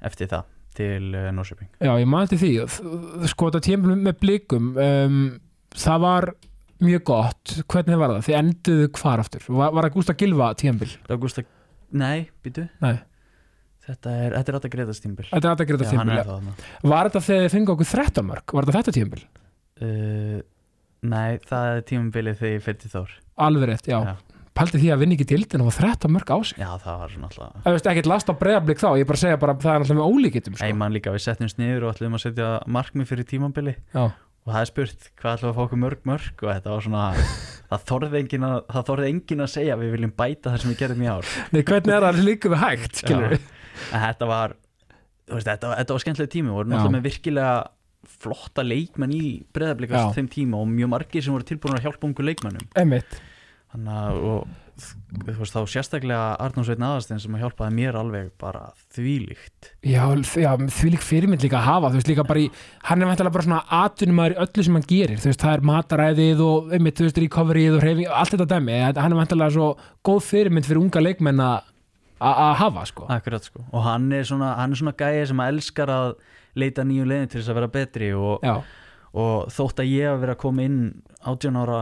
eftir 0.10 0.30
það 0.32 0.52
til 0.76 1.16
uh, 1.16 1.30
Norrköping 1.36 1.70
Já, 1.80 1.92
ég 2.02 2.10
maður 2.12 2.34
til 2.34 2.42
því 2.42 2.52
Sko, 3.32 3.50
þetta 3.50 3.64
tíma 3.64 3.96
með 3.96 4.18
blikum 4.22 4.72
um, 4.76 5.20
Það 5.76 6.02
var 6.06 6.30
mjög 6.84 7.04
gott 7.08 7.54
Hvernig 7.72 8.00
var 8.02 8.16
það? 8.16 8.24
Þið 8.28 8.38
enduðu 8.42 8.88
hvar 9.00 9.24
aftur? 9.24 9.46
Var, 9.48 9.76
var 9.78 9.88
það 9.88 9.96
Gústa 9.96 10.18
Gilva 10.20 10.50
tímabil? 10.60 10.90
Augusta, 11.16 11.46
nei, 11.96 12.26
býtu 12.44 12.66
Nei, 12.84 12.98
þetta 13.88 14.18
er, 14.26 14.36
alltaf 14.42 14.74
greiðast 14.74 15.06
tímabil 15.06 15.30
þetta 15.32 15.54
er 15.54 15.56
Já, 15.88 15.94
tímabil 15.94 16.18
er 16.18 16.28
það 16.28 16.36
þarna. 16.36 16.56
Var 16.92 17.10
þetta 17.10 17.24
þegar 17.30 17.46
þið 17.46 17.56
fengu 17.56 17.76
okkur 17.76 17.92
13 17.94 18.30
mörg? 18.32 18.56
Var 18.58 18.68
þetta 18.68 18.82
þetta 18.82 18.96
tímabil? 19.00 19.26
uh, 19.86 20.40
nei, 21.06 21.30
það 21.46 21.72
er 21.72 21.86
tímabilið 21.92 22.42
þegar 22.42 22.56
ég 22.58 22.66
fer 22.66 22.80
til 22.82 22.92
Þór 22.94 23.16
Alveg 23.46 23.70
rétt, 23.72 23.90
já, 23.92 23.98
Já. 24.00 24.16
Paldi 24.56 24.80
því 24.80 24.92
að 24.96 25.02
vinna 25.04 25.16
ekki 25.18 25.28
dildin 25.28 25.64
og 25.66 25.72
13 25.76 26.14
mörg 26.16 26.30
á 26.32 26.38
sig 26.48 26.60
já, 26.62 26.70
það 26.80 27.00
var 27.02 27.14
svona 27.16 27.30
alltaf 27.30 27.64
Það 27.66 27.76
veist 27.76 27.90
ekkert 27.92 28.10
last 28.12 28.30
á 28.32 28.34
breyðablik 28.40 28.80
þá, 28.80 28.88
ég 29.02 29.10
bara 29.10 29.20
segja 29.20 29.40
bara 29.42 29.56
það 29.60 29.74
er 29.74 29.82
alltaf 29.84 29.98
með 30.00 30.14
ólíkitum 30.16 30.56
sko. 30.56 30.64
Nei, 30.70 30.78
mann 30.80 30.96
líka, 30.96 31.12
við 31.16 31.26
settum 31.26 31.52
sniður 31.52 31.88
og 31.90 31.92
ætlum 31.96 32.16
að 32.16 32.24
setja 32.24 32.48
markmið 32.78 33.10
fyrir 33.12 33.28
tímabili. 33.28 33.76
Já, 33.92 34.06
og 34.46 34.54
það 34.54 34.62
er 34.62 34.70
spurt 34.72 35.10
hvað 35.20 35.36
ætlum 35.36 35.50
við 35.50 35.52
að 35.52 35.60
fá 35.60 35.64
okkur 35.66 35.82
mörg 35.84 36.08
mörg 36.08 36.46
og 36.46 36.52
þetta 36.54 36.74
var 36.76 36.86
svona, 36.88 37.06
það 37.74 37.86
þorði 37.92 38.22
engin 38.24 38.48
að, 38.48 38.58
það 38.72 38.88
þorði 38.92 39.12
engin 39.12 39.46
að 39.46 39.54
segja 39.58 39.80
við 39.84 39.96
viljum 39.98 40.16
bæta 40.24 40.54
það 40.54 40.64
sem 40.64 40.72
við 40.74 40.82
gerðum 40.86 41.04
í 41.06 41.12
ár. 41.12 41.32
Nei, 41.52 41.62
hvernig 41.68 41.96
er 42.00 42.08
það 42.08 42.24
líka 42.30 42.54
við 42.56 42.64
hægt, 42.64 43.02
skilur 43.04 43.38
þetta 43.92 44.30
var, 44.32 44.56
veist, 45.36 45.48
þetta, 45.52 45.72
var- 45.74 45.80
þetta 45.84 45.98
var 45.98 46.06
skemmtileg 46.06 46.32
tími. 46.32 47.02
Virkilega 47.04 47.56
flotta 48.06 48.64
leikmenn 48.66 49.14
í 49.16 49.30
breðablikast 49.56 50.12
Já. 50.12 50.16
þeim 50.20 50.28
tíma 50.32 50.60
og 50.62 50.70
mjög 50.72 50.92
margir 50.94 51.24
sem 51.26 51.34
voru 51.34 51.48
tilbúin 51.48 51.78
að 51.78 51.88
hjálpa 51.88 52.06
ungu 52.08 52.26
leikmennum 52.26 52.68
Einmitt, 52.78 53.18
þannig 53.76 53.98
að 54.00 54.22
og, 54.26 54.54
þú 54.76 55.36
veist, 55.40 55.56
þá 55.56 55.72
sérstaklega 55.72 56.24
Arnón 56.44 56.66
Sveitn 56.68 56.86
Aðarstein 56.88 57.22
sem 57.24 57.36
hjálpaði 57.40 57.76
mér 57.78 57.98
alveg 58.00 58.32
bara 58.42 58.64
þvílíkt. 58.96 59.70
Já, 59.88 60.04
já 60.42 60.50
því 60.60 60.92
lík 60.96 61.06
fyrirmynd 61.06 61.46
líka 61.46 61.62
að 61.62 61.68
hafa, 61.70 61.92
þú 61.94 62.02
veist 62.02 62.12
líka 62.12 62.26
bara 62.28 62.44
í 62.44 62.50
hann 62.90 63.04
er 63.04 63.12
væntalega 63.12 63.36
bara 63.38 63.48
svona 63.48 63.62
atvinnumæður 63.84 64.36
í 64.36 64.42
öllu 64.46 64.66
sem 64.68 64.80
hann 64.80 64.90
gerir 64.90 65.22
þú 65.22 65.32
veist, 65.32 65.46
það 65.46 65.56
er 65.56 65.66
mataræðið 65.72 66.44
og 66.48 66.76
einmitt, 66.76 67.00
þú 67.00 67.08
veist, 67.08 67.22
recoveryið 67.24 67.78
og 67.78 67.86
hreyfing, 67.86 68.12
allt 68.12 68.36
þetta 68.36 68.50
dæmi 68.52 68.82
hann 68.90 69.06
er 69.06 69.22
væntalega 69.22 69.56
svo 69.56 69.72
góð 70.06 70.22
fyrirmynd 70.28 70.68
fyrir 70.68 70.84
unga 70.84 71.06
leikmenn 71.06 71.46
að 71.46 71.72
hafa, 72.20 72.86
sko. 72.90 73.08
Akkurat 73.12 73.44
sko. 73.44 73.64
Og 73.72 73.84
hann 73.86 74.12
er 74.16 74.24
svona, 74.28 74.56
hann 74.60 74.72
er 74.72 74.80
svona 74.80 74.96
gæði 74.98 75.28
sem 75.32 75.46
elskar 75.46 75.92
að 75.92 76.16
leita 76.56 76.86
nýju 76.88 77.08
leiðin 77.08 77.32
til 77.32 77.42
þess 77.42 77.52
að 77.52 77.60
vera 77.60 77.72
betri 77.74 78.12
og, 78.16 78.46
og 79.16 79.50
þótt 79.52 79.84
að 79.84 79.92
ég 79.92 80.12
að 80.12 80.22
vera 80.24 80.36
að 80.38 80.42
koma 80.46 80.64
inn 80.66 80.80
18 81.26 81.60
ára 81.62 81.80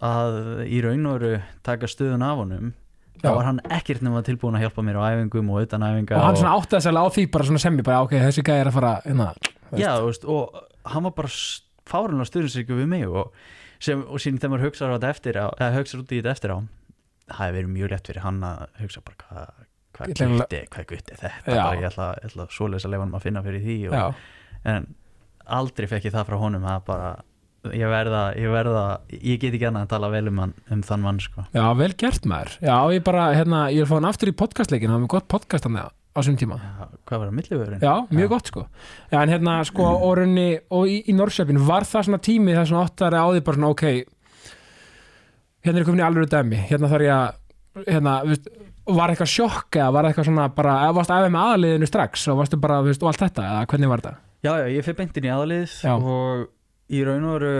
að 0.00 0.38
í 0.66 0.80
raun 0.84 1.06
og 1.10 1.18
veru 1.18 1.40
taka 1.66 1.88
stöðun 1.90 2.24
af 2.24 2.38
honum 2.40 2.72
þá 3.20 3.26
Já. 3.28 3.34
var 3.36 3.44
hann 3.50 3.60
ekkert 3.76 4.00
nema 4.06 4.22
tilbúin 4.24 4.56
að 4.56 4.62
hjálpa 4.64 4.84
mér 4.86 4.96
á 4.96 5.02
æfingum 5.12 5.50
og 5.52 5.66
utan 5.66 5.82
æfinga 5.84 6.16
og 6.16 6.24
hann 6.24 6.38
svona 6.40 6.54
áttaði 6.56 6.84
sér 6.86 6.94
alveg 6.96 7.12
á 7.12 7.14
því 7.18 7.24
bara 7.34 7.48
svona 7.50 7.60
semmi 7.64 7.84
bara 7.84 8.02
ok, 8.06 8.14
þessi 8.24 8.44
gæði 8.46 8.62
er 8.64 8.70
að 8.70 8.76
fara 8.78 8.92
hérna, 9.04 9.26
veist. 9.36 9.82
Já, 9.84 9.90
veist, 10.06 10.24
og 10.24 10.60
hann 10.94 11.04
var 11.04 11.14
bara 11.18 11.32
fárunlega 11.90 12.30
stuðninsvíku 12.30 12.78
við 12.80 12.88
mig 12.94 13.04
og, 13.10 13.34
sem, 13.82 14.00
og 14.08 14.22
síðan 14.22 14.40
þegar 14.40 14.54
maður 14.54 14.66
hugsaður 14.70 14.94
á 14.94 14.96
þetta 14.96 15.10
eftir 15.16 15.40
eða 15.42 15.72
hugsaður 15.76 16.04
út 16.06 16.14
í 16.16 16.20
þetta 16.22 16.32
eftir 16.36 16.54
á 16.54 16.58
það 17.30 17.42
hefur 17.44 17.58
verið 17.60 17.74
mjög 17.76 17.92
lett 17.92 18.08
fyrir 18.10 18.24
hann 18.24 18.40
að 18.46 18.62
hugsa 18.80 19.02
bara 19.04 19.20
hvað 19.20 19.50
hva 20.00 20.06
að- 20.06 20.38
gutti, 20.40 20.62
hvað 20.72 20.86
gutti 20.94 21.18
þetta 21.20 21.30
bara, 21.44 21.76
ég 21.76 21.88
ætla, 21.90 22.08
ætla 22.24 22.46
svoleiðis 22.56 22.86
að 22.88 22.94
leifa 22.94 23.04
hann 23.04 23.16
að 23.20 23.24
finna 23.26 23.42
fyrir 23.44 23.64
því 23.66 23.76
og, 23.90 24.24
en 24.72 24.86
aldrei 25.60 25.86
fekk 25.90 26.08
ég 26.08 26.14
það 26.16 26.28
frá 26.30 26.38
honum 26.40 26.64
það 26.64 26.84
bara, 26.88 27.10
ég 27.76 27.90
verða 27.92 28.20
ég 28.40 28.52
verða, 28.54 28.84
ég 29.12 29.40
get 29.42 29.54
ekki 29.54 29.66
annað 29.68 29.86
að 29.86 29.94
tala 29.94 30.10
vel 30.14 30.26
um, 30.30 30.38
hann, 30.44 30.52
um 30.72 30.84
þann 30.86 31.02
mann 31.04 31.18
sko 31.20 31.44
já, 31.52 31.64
vel 31.76 31.90
gert 32.00 32.28
maður 32.30 32.54
já, 32.64 32.76
ég 32.96 33.02
bara, 33.06 33.26
hérna, 33.36 33.64
ég 33.74 33.84
vil 33.84 33.90
fá 33.90 33.96
hann 33.98 34.08
aftur 34.10 34.30
í 34.32 34.36
podcastleikin 34.40 34.88
það 34.88 34.96
var 34.96 35.02
mjög 35.04 35.14
gott 35.16 35.28
podcast 35.34 35.68
hann 35.68 35.76
á 35.80 35.88
þessum 36.20 36.38
tíma 36.40 36.56
Já, 36.58 36.86
hvað 37.06 37.20
var 37.20 37.28
það, 37.28 37.34
millivöðurinn? 37.38 37.84
Já, 37.84 37.92
mjög 38.10 38.24
Já. 38.26 38.30
gott 38.32 38.48
sko 38.50 38.62
Já, 39.12 39.18
en 39.20 39.34
hérna 39.34 39.58
sko, 39.68 39.84
og, 39.92 40.14
runni, 40.18 40.48
og 40.74 40.88
í, 40.90 40.96
í 41.06 41.14
Norrköpin 41.16 41.60
var 41.68 41.86
það 41.88 42.08
svona 42.08 42.22
tími 42.26 42.56
þar 42.56 42.70
svona 42.70 42.86
áttari 42.88 43.20
á 43.20 43.26
því 43.30 43.44
bara 43.46 43.60
svona, 43.60 43.70
ok 43.76 43.84
hérna 45.66 45.82
er 45.82 45.86
komin 45.86 46.02
í 46.02 46.06
alveg 46.08 46.32
dæmi 46.32 46.62
hérna 46.70 46.90
þarf 46.90 47.06
ég 47.06 47.14
að 47.14 47.86
hérna, 47.86 48.14
viðst, 48.26 48.48
var 48.90 49.12
eitthvað 49.12 49.30
sjokk 49.30 49.78
eða 49.78 49.92
var 49.94 50.08
eitthvað 50.08 50.26
svona 50.30 50.48
bara, 50.56 50.78
eða 50.86 50.96
varst 50.96 51.12
aðeins 51.14 51.34
með 51.36 51.44
aðaliðinu 51.46 51.88
strax 51.90 52.24
og 52.32 52.40
varstu 52.40 52.58
bara, 52.60 52.80
viðst, 52.86 53.04
og 53.04 53.12
allt 53.12 53.22
þetta, 53.22 53.44
eða 53.46 53.68
hvernig 53.70 53.92
var 53.92 54.02
þetta? 54.02 54.16
Já, 54.40 54.50
já, 54.56 54.66
ég 54.72 54.86
fyrir 54.86 54.98
beintin 55.02 55.28
í 55.28 55.32
aðlið 55.34 55.76
Já. 55.84 55.92
og 55.94 56.48
í 56.90 57.04
raun 57.06 57.24
og 57.30 57.36
veru 57.38 57.54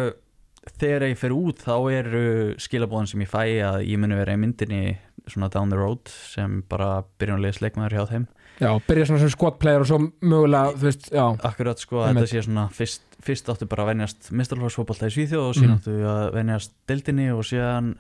þegar 0.80 1.06
ég 1.08 1.16
fer 1.20 1.32
út 1.36 1.62
þá 1.64 1.74
eru 1.94 2.24
skilabóðan 2.60 3.08
sem 3.08 3.22
ég 3.24 3.30
fæ 3.30 3.42
að 3.64 3.86
ég 3.88 3.98
muni 4.02 4.18
vera 4.18 4.34
í 4.36 4.40
myndinni 4.42 4.82
svona 5.30 5.48
down 5.52 5.70
the 5.70 5.78
road 5.78 6.08
sem 6.10 6.62
bara 6.68 7.02
byrjunlega 7.20 7.56
sleikmaður 7.58 7.94
hjá 7.96 8.04
þeim. 8.10 8.26
Já, 8.60 8.68
byrja 8.84 9.06
svona 9.08 9.20
sem 9.22 9.30
skotplayer 9.32 9.80
og 9.80 9.88
svo 9.88 9.98
mögulega, 10.20 10.74
þú 10.76 10.84
veist, 10.88 11.06
já, 11.14 11.22
Akkurat 11.48 11.80
sko, 11.80 12.02
þetta 12.04 12.26
sé 12.28 12.42
svona 12.44 12.66
fyrst, 12.76 13.02
fyrst 13.24 13.48
áttu 13.48 13.68
bara 13.70 13.86
að 13.86 13.92
venjast 13.94 14.28
mistalfarsfótbolta 14.36 15.08
í 15.08 15.14
Svíþjóð 15.14 15.46
og 15.46 15.54
síðan 15.56 15.70
Mhm. 15.70 15.78
áttu 15.80 15.94
að 16.10 16.34
venjast 16.34 16.72
deildinni 16.90 17.30
og 17.32 17.40
síðan 17.48 17.94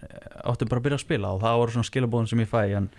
áttu 0.44 0.68
bara 0.68 0.80
að 0.80 0.84
byrja 0.84 0.98
að 1.00 1.04
spila 1.06 1.32
og 1.32 1.40
það 1.40 1.58
voru 1.62 1.70
svona 1.76 1.90
skilabóðan 1.90 2.28
sem 2.28 2.40
ég 2.44 2.48
fæ 2.52 2.76
en 2.76 2.90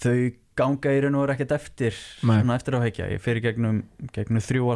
þau 0.00 0.32
ganga 0.56 0.90
í 0.96 1.00
raun 1.04 1.14
og 1.14 1.26
veru 1.28 1.34
ekkert 1.36 1.52
eftir 1.60 1.94
Nei. 2.26 2.40
svona 2.42 2.56
eftir 2.58 2.74
á 2.74 2.80
heikja, 2.82 3.06
ég 3.12 3.20
fer 3.20 3.36
í 3.38 3.42
gegnum, 3.44 3.82
gegnum 4.12 4.42
þrjú 4.42 4.66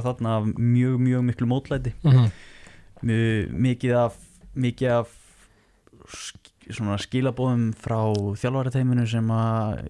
mikið 3.05 3.97
af 3.99 4.19
mikið 4.55 4.91
af 5.01 5.15
skilabóðum 7.05 7.73
frá 7.77 7.99
þjálfarateiminu 8.41 9.07
sem 9.09 9.33
að 9.35 9.81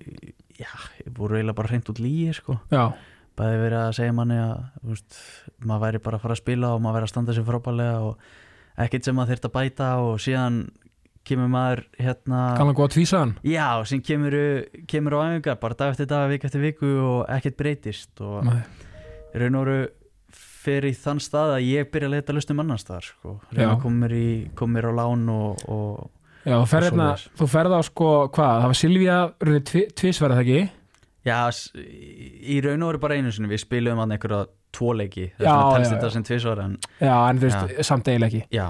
já, 0.59 0.70
voru 1.14 1.38
eiginlega 1.38 1.59
bara 1.59 1.70
hreint 1.70 1.90
út 1.92 2.00
líi 2.03 2.33
sko. 2.35 2.57
Já, 2.72 2.94
bæði 3.38 3.61
verið 3.64 3.81
að 3.81 3.92
segja 3.98 4.14
manni 4.16 4.38
að 4.40 4.55
veist, 4.90 5.18
maður 5.62 5.85
væri 5.87 6.03
bara 6.07 6.18
að 6.18 6.24
fara 6.24 6.37
að 6.37 6.42
spila 6.42 6.72
og 6.74 6.83
maður 6.83 6.98
væri 6.98 7.09
að 7.09 7.12
standa 7.12 7.37
sér 7.37 7.46
frábælega 7.48 8.09
og 8.09 8.24
ekkert 8.85 9.07
sem 9.07 9.18
maður 9.18 9.35
þurft 9.35 9.48
að 9.48 9.55
bæta 9.59 9.90
og 10.03 10.14
síðan 10.22 10.61
kemur 11.24 11.50
maður 11.50 11.85
hérna 11.96 12.40
kannan 12.59 12.77
góða 12.77 12.94
tvísaðan 12.94 13.35
já, 13.48 13.66
síðan 13.88 14.07
kemur, 14.07 14.38
kemur 14.90 15.16
á 15.16 15.18
æfingar 15.24 15.61
bara 15.62 15.79
dag 15.79 15.94
eftir 15.94 16.09
dag, 16.11 16.27
vik 16.31 16.46
eftir 16.48 16.62
viku 16.62 16.90
og 17.00 17.20
ekkert 17.33 17.59
breytist 17.61 18.24
og 18.24 18.50
raun 19.35 19.61
og 19.61 19.64
veru 19.66 19.79
fer 20.64 20.87
í 20.88 20.92
þann 20.96 21.20
stað 21.22 21.55
að 21.59 21.66
ég 21.68 21.90
byrja 21.92 22.09
að 22.11 22.14
leta 22.16 22.37
lustum 22.37 22.62
annars 22.64 22.85
staðar 22.87 23.07
sko. 23.11 23.35
Já. 23.53 23.68
mér 24.05 24.14
í, 24.18 24.27
koma 24.59 24.79
mér 24.79 24.88
á 24.88 24.92
lán 25.03 25.27
og, 25.33 25.64
og 25.68 26.11
Já, 26.44 26.59
Og 26.61 26.66
svoleiðis. 26.98 27.22
þú 27.40 27.46
ferð 27.48 27.72
á 27.72 27.81
sko, 27.88 28.09
hvað, 28.37 28.57
það 28.61 28.66
var 28.68 28.79
tvi, 29.70 29.83
tvisverð 29.96 30.35
það 30.37 30.42
ekki? 30.44 30.64
já, 31.24 31.38
í 32.53 32.59
raun 32.61 32.83
og 32.85 32.90
veru 32.92 33.00
bara 33.00 33.16
einu 33.16 33.31
sinni 33.33 33.48
við 33.48 33.62
spilum 33.62 34.03
hann 34.03 34.12
einhverja 34.12 34.42
tvo 34.77 34.90
leiki 34.92 35.31
Já, 35.31 35.38
þess 35.38 35.48
að 35.48 35.55
já, 35.55 35.70
telst 35.79 35.88
já. 35.88 35.94
þetta 35.94 36.11
sem 36.16 36.27
tvisvar 36.29 36.61
en 36.66 36.74
Já, 37.00 37.14
en 37.31 37.40
þú 37.40 37.48
veist, 37.48 37.72
samt 37.88 38.11
já, 38.53 38.66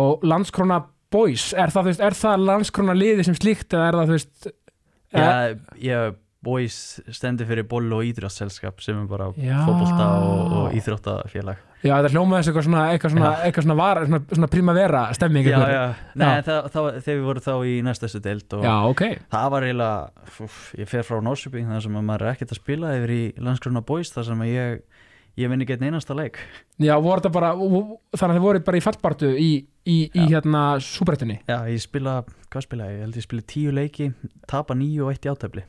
og 0.00 0.24
landskrona 0.24 0.78
boys 1.12 1.50
er 1.52 1.74
það, 1.74 1.90
veist, 1.90 2.00
er 2.08 2.16
það 2.22 2.46
landskrona 2.48 2.94
liði 2.96 3.26
sem 3.28 3.36
slíkt 3.36 3.76
eða 3.76 3.90
er 3.90 3.98
það, 4.00 4.08
þú 4.12 4.16
veist 4.16 4.50
Já, 5.10 5.26
eh, 5.26 5.54
ég, 5.90 6.16
boys 6.44 6.76
stendur 7.12 7.44
fyrir 7.50 7.66
boll 7.68 7.90
og 7.92 8.04
íþróttselskap 8.08 8.78
sem 8.80 8.96
er 9.02 9.08
bara 9.10 9.26
Já. 9.36 9.58
fótbolta 9.66 10.06
og, 10.24 10.54
og 10.60 10.76
íþróttafélag 10.78 11.58
já, 11.84 11.92
þetta 11.98 12.10
hljómaði 12.14 12.40
þessu 12.40 12.50
eitthvað 12.52 12.66
svona 12.68 12.84
eitthvað 12.94 13.12
svona, 13.14 13.32
eitthvað 13.44 13.66
svona, 13.66 13.76
var, 13.80 14.00
svona, 14.06 14.20
svona 14.30 14.48
primavera 14.54 15.02
stemming 15.16 15.48
Já, 15.50 15.56
einhver. 15.58 15.74
já, 15.74 15.82
nei, 16.22 16.26
Já. 16.30 16.44
það, 16.46 16.68
það, 16.74 16.88
þegar 17.04 17.18
við 17.20 17.26
vorum 17.28 17.44
þá 17.44 17.52
í 17.68 17.74
næstastu 17.84 18.22
deild 18.24 18.56
og 18.56 18.64
já, 18.64 18.72
ok 18.94 19.02
það 19.36 19.50
var 19.56 19.66
eiginlega, 19.68 20.24
ég 20.80 20.90
fer 20.94 21.06
frá 21.10 21.20
Norsjöping 21.28 21.68
þar 21.74 21.84
sem 21.86 21.98
að 22.00 22.06
maður 22.08 22.24
er 22.26 22.32
ekkert 22.34 22.54
að 22.56 22.60
spila 22.62 22.94
yfir 22.96 23.12
í 23.16 23.22
landskrona 23.48 23.82
boys 23.92 24.12
þar 24.16 24.28
sem 24.30 24.44
ég, 24.48 24.80
ég 25.44 25.52
vinn 25.52 25.64
ekki 25.66 25.76
einn 25.76 25.88
einasta 25.90 26.16
leik 26.16 26.40
já, 26.80 26.94
voru 26.96 27.20
þetta 27.20 27.34
bara, 27.36 27.52
þannig 27.56 28.30
að 28.30 28.38
þið 28.40 28.46
voru 28.48 28.62
bara 28.70 28.80
í 28.80 28.86
fallbartu 28.88 29.34
í, 29.36 29.50
í, 29.84 29.98
í 30.08 30.24
Já. 30.24 30.28
hérna 30.38 30.64
súbrettinni 30.84 31.42
Já, 31.48 31.58
ég 31.68 31.84
spila, 31.84 32.22
hvað 32.48 32.64
spila 32.64 32.88
ég? 32.88 32.96
Ég 33.02 33.04
held 33.08 33.20
ég 33.20 33.28
spila 33.28 33.46
tíu 33.52 33.76
leiki, 33.76 34.08
tapa 34.48 34.76
níu 34.76 35.04
og 35.04 35.12
eitt 35.12 35.28
í 35.28 35.32
átefli 35.32 35.64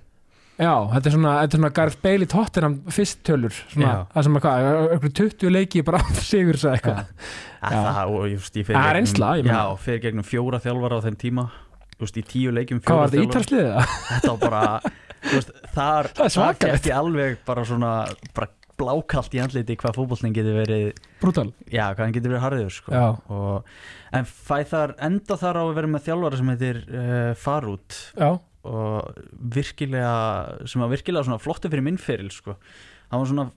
já, 0.62 0.74
þetta 0.94 1.10
er 1.10 1.16
svona, 1.16 1.32
þetta 1.42 1.58
er 1.58 1.62
svona 1.62 1.72
Gareth 1.80 2.00
Bale 2.06 2.28
í 2.28 2.30
Tottenham 2.32 2.76
fyrst 2.94 3.22
tölur, 3.28 3.56
svona, 3.74 3.90
Já. 3.92 4.04
það 4.14 4.28
sem 4.28 4.38
að 4.40 4.46
hvað, 4.46 4.68
eitthvað 4.96 5.16
20 5.22 5.54
leiki 5.58 5.84
bara 5.88 6.02
sigur 6.32 6.60
svo 6.62 6.76
eitthvað 6.76 7.02
Já. 7.02 7.72
Það, 7.72 8.14
just, 8.36 8.56
Það 8.62 8.88
er 8.92 9.02
meina. 9.50 9.58
Já, 9.58 9.76
fer 9.88 10.00
gegnum 10.06 10.26
fjóra 10.28 10.62
þjálfara 10.64 11.02
á 11.02 11.06
þeim 11.08 11.20
tíma 11.26 11.48
Just, 12.02 12.18
í 12.18 12.24
tíu 12.26 12.50
leikjum 12.56 12.80
hvað 12.82 12.88
fjóra 12.88 13.02
var 13.04 13.12
þetta 13.12 13.22
þjálfara 13.22 13.30
ítalsliðið? 13.30 13.92
þetta 14.08 14.32
var 14.32 14.42
bara 14.48 14.64
veist, 15.28 15.52
þar, 15.76 16.10
Það 16.18 16.26
er 16.26 16.34
ég 16.90 16.98
alveg 16.98 17.38
bara 17.46 17.66
svona 17.70 17.92
bara 18.34 18.50
blákalt 18.82 19.36
í 19.38 19.42
andliti 19.44 19.76
hvað 19.78 19.98
fótbollning 20.00 20.34
getur 20.34 20.56
verið 20.58 20.88
Brutal 21.22 21.52
já, 21.70 21.84
hvað 21.94 22.02
hann 22.08 22.16
getur 22.16 22.32
verið 22.34 22.46
harður 22.48 22.72
sko. 22.74 23.02
Og, 23.30 23.76
en 24.18 24.26
fæ 24.26 24.56
þar 24.72 24.96
enda 25.06 25.38
þar 25.38 25.60
á 25.62 25.64
að 25.68 25.74
vera 25.78 25.92
með 25.94 26.08
þjálfara 26.08 26.40
sem 26.40 26.50
heitir 26.56 26.80
uh, 26.90 27.34
Farút 27.38 28.00
já, 28.18 28.32
og 28.68 29.18
virkilega 29.56 30.68
sem 30.70 30.84
var 30.84 30.92
virkilega 30.92 31.26
svona 31.28 31.42
flottu 31.42 31.72
fyrir 31.72 31.86
minn 31.86 31.98
feril 32.02 32.30
sko. 32.34 32.58
hann 33.10 33.24
var 33.24 33.30
svona 33.32 33.48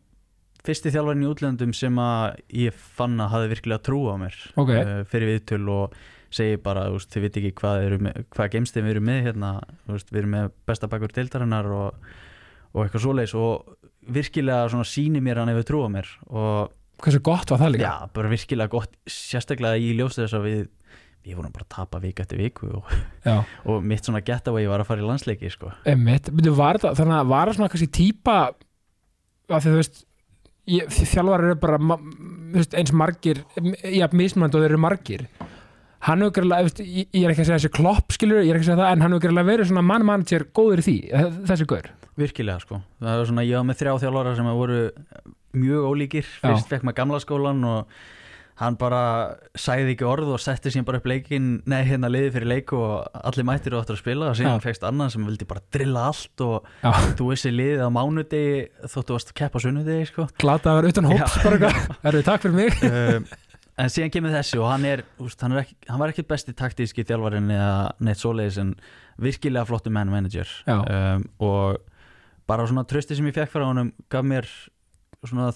fyrsti 0.64 0.92
þjálfarinn 0.94 1.24
í 1.26 1.28
útlöndum 1.28 1.74
sem 1.76 1.98
að 2.00 2.38
ég 2.56 2.76
fann 2.96 3.18
að 3.20 3.32
hafði 3.34 3.50
virkilega 3.52 3.84
trú 3.84 4.00
á 4.08 4.14
mér 4.20 4.36
Ok. 4.56 4.70
uh, 4.72 5.00
fyrir 5.10 5.34
viðtöl 5.34 5.64
og 5.74 5.96
segi 6.34 6.56
bara, 6.58 6.86
þú 6.90 6.96
veist, 6.98 7.10
þið 7.14 7.22
veit 7.26 7.36
ekki 7.38 7.50
hvað, 7.60 7.84
hvað 8.34 8.48
geimstum 8.56 8.86
við 8.86 8.94
erum 8.96 9.04
með 9.06 9.20
hérna, 9.28 9.50
þú 9.84 9.92
veist, 9.94 10.08
við 10.10 10.20
erum 10.22 10.32
með 10.34 10.48
besta 10.66 10.88
bakur 10.90 11.12
deildarinnar 11.14 11.68
og, 11.70 12.08
og 12.74 12.80
eitthvað 12.82 13.04
svoleiðis 13.04 13.34
og 13.38 13.76
virkilega 14.14 14.72
svona 14.72 14.88
síni 14.88 15.22
mér 15.24 15.42
hann 15.42 15.52
hefur 15.52 15.68
trú 15.68 15.84
á 15.86 15.88
mér 15.94 16.10
og 16.26 16.72
hversu 17.04 17.20
gott 17.24 17.52
var 17.52 17.60
það 17.62 17.74
líka 17.76 17.86
já, 17.86 17.94
bara 18.16 18.32
virkilega 18.32 18.72
gott, 18.72 18.96
sérstaklega 19.06 19.78
í 19.78 19.92
ljóst 19.98 20.18
þess 20.22 20.36
að 20.40 20.48
við 20.48 20.64
við 21.24 21.38
vorum 21.38 21.54
bara 21.54 21.64
að 21.66 21.72
tapa 21.74 22.00
viku 22.02 22.24
eftir 22.24 22.40
viku 22.42 22.70
og, 22.80 22.90
já. 23.24 23.38
og 23.68 23.84
mitt 23.84 24.04
svona 24.04 24.22
getaway 24.24 24.68
var 24.68 24.84
að 24.84 24.90
fara 24.90 25.04
í 25.04 25.08
landsleiki 25.08 25.52
sko. 25.52 25.72
Byrju, 25.84 26.56
var 26.58 26.80
það, 26.82 26.98
þannig 27.00 27.18
að 27.20 27.30
var 27.32 27.50
það 27.50 27.58
svona 27.58 27.70
kannski 27.72 27.90
típa 28.00 28.36
að 29.48 29.66
þú 29.68 29.74
veist 29.78 30.04
þjálfar 30.64 31.44
eru 31.44 31.56
bara 31.60 31.78
veist, 32.54 32.76
eins 32.76 32.92
margir, 32.96 33.42
já, 33.84 34.06
mismönd 34.16 34.54
og 34.54 34.62
þeir 34.62 34.72
eru 34.72 34.80
margir 34.80 35.26
hann 36.04 36.24
hefur 36.24 36.48
veist, 36.48 36.80
ég 36.80 37.10
ég 37.12 37.26
er 37.26 37.32
ekki 37.32 37.44
að 37.44 37.50
segja 37.50 37.58
þessi 37.58 37.74
klopp 37.74 38.14
skilur, 38.16 38.40
ég 38.44 38.52
er 38.52 38.58
ekki 38.58 38.68
að 38.68 38.70
segja 38.72 38.80
það, 38.80 38.92
en 38.92 39.04
hann 39.04 39.14
hefur 39.14 39.24
greiðlega 39.26 39.50
verið 39.50 39.70
svona 39.70 39.84
mann-manager 39.90 40.46
góður 40.56 40.82
í 40.82 40.86
því, 40.88 40.96
eh, 41.12 41.28
þessi 41.50 41.68
gaur 41.68 41.90
virkilega 42.20 42.62
sko, 42.62 42.80
það 43.02 43.20
var 43.20 43.30
svona 43.30 43.46
ég 43.46 43.58
var 43.58 43.68
með 43.68 43.80
þrjá 43.80 43.94
þjálfara 44.04 44.34
sem 44.38 44.50
voru 44.60 44.80
mjög 45.54 45.88
ólíkir 45.90 46.26
Já. 46.28 46.44
fyrst 46.48 46.70
fekk 46.72 46.86
maður 46.86 47.00
gamla 47.00 47.22
skólan 47.22 47.64
og 47.68 47.98
hann 48.60 48.76
bara 48.78 49.00
sæði 49.58 49.94
ekki 49.94 50.06
orð 50.06 50.28
og 50.36 50.42
setti 50.42 50.70
síðan 50.70 50.86
bara 50.86 51.00
upp 51.00 51.08
leikin, 51.10 51.48
nei 51.70 51.80
hérna 51.88 52.10
liði 52.12 52.30
fyrir 52.36 52.50
leik 52.52 52.74
og 52.76 53.08
allir 53.26 53.46
mættir 53.48 53.74
og 53.74 53.82
áttur 53.82 53.96
að 53.98 54.02
spila. 54.04 54.28
Og 54.30 54.38
síðan 54.38 54.60
Já. 54.60 54.64
fegst 54.68 54.86
annan 54.86 55.10
sem 55.10 55.24
vildi 55.26 55.48
bara 55.50 55.62
drilla 55.74 56.04
allt 56.12 56.44
og 56.44 56.68
já, 56.84 56.92
þú 57.18 57.30
vissi 57.32 57.50
liðið 57.54 57.82
á 57.82 57.90
mánudegi 57.96 58.60
þóttu 58.92 59.16
varst 59.16 59.32
að 59.32 59.38
keppa 59.42 59.62
sunnudegi 59.64 60.10
sko. 60.12 60.28
Glata 60.38 60.70
að 60.70 60.78
vera 60.80 60.92
utan 60.94 61.10
hóps 61.10 61.40
bara 61.42 61.72
við 62.14 62.26
takk 62.30 62.46
fyrir 62.46 62.56
mig. 62.60 62.78
Um, 62.86 63.26
en 63.82 63.90
síðan 63.90 64.14
kemur 64.14 64.36
þessi 64.36 64.60
og 64.62 64.70
hann 64.70 64.86
er, 64.86 65.02
úst, 65.18 65.40
hann, 65.42 65.56
er 65.56 65.64
ekki, 65.64 65.74
hann 65.90 66.02
var 66.04 66.14
ekki 66.14 66.26
besti 66.30 66.54
taktíski 66.54 67.06
þjálfarinn 67.08 67.50
eða 67.56 67.72
neitt 68.06 68.22
svoleiðis 68.22 68.60
en 68.62 68.76
virkilega 69.24 69.66
flottu 69.66 69.90
man 69.94 70.14
manager. 70.14 70.46
Um, 70.70 71.26
og 71.42 71.82
bara 72.46 72.66
svona 72.70 72.86
trösti 72.86 73.18
sem 73.18 73.26
ég 73.26 73.34
fekk 73.34 73.50
frá 73.56 73.66
honum 73.66 73.90
gaf 74.12 74.26
mér 74.26 74.46
svona 75.24 75.50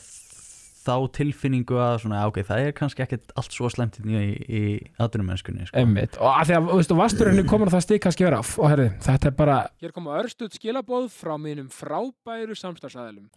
þá 0.86 0.94
tilfinningu 1.18 1.80
að 1.82 1.96
svona, 2.04 2.22
ok, 2.30 2.40
það 2.48 2.64
er 2.64 2.76
kannski 2.76 3.04
ekkert 3.04 3.34
allt 3.38 3.56
svo 3.56 3.70
slemt 3.72 3.98
í, 4.02 4.22
í 4.46 4.62
aðdunumennskunni 5.02 5.68
sko. 5.68 5.84
Og 6.20 6.30
að 6.30 6.50
því 6.50 6.58
að, 6.58 6.70
þú 6.70 6.78
veist, 6.80 6.94
og 6.94 7.02
vasturinn 7.02 7.50
komin 7.50 7.72
á 7.72 7.74
það 7.76 7.84
stík 7.88 8.06
kannski 8.06 8.28
vera 8.28 8.40
og 8.42 8.70
herri, 8.70 8.88
þetta 9.04 9.30
er 9.30 9.36
bara 9.38 9.58
Hér 9.82 9.94
koma 9.96 10.16
örstuð 10.22 10.56
skilabóð 10.58 11.10
frá 11.14 11.36
mínum 11.40 11.68
frábæru 11.72 12.56
samstagsæðilum 12.58 13.28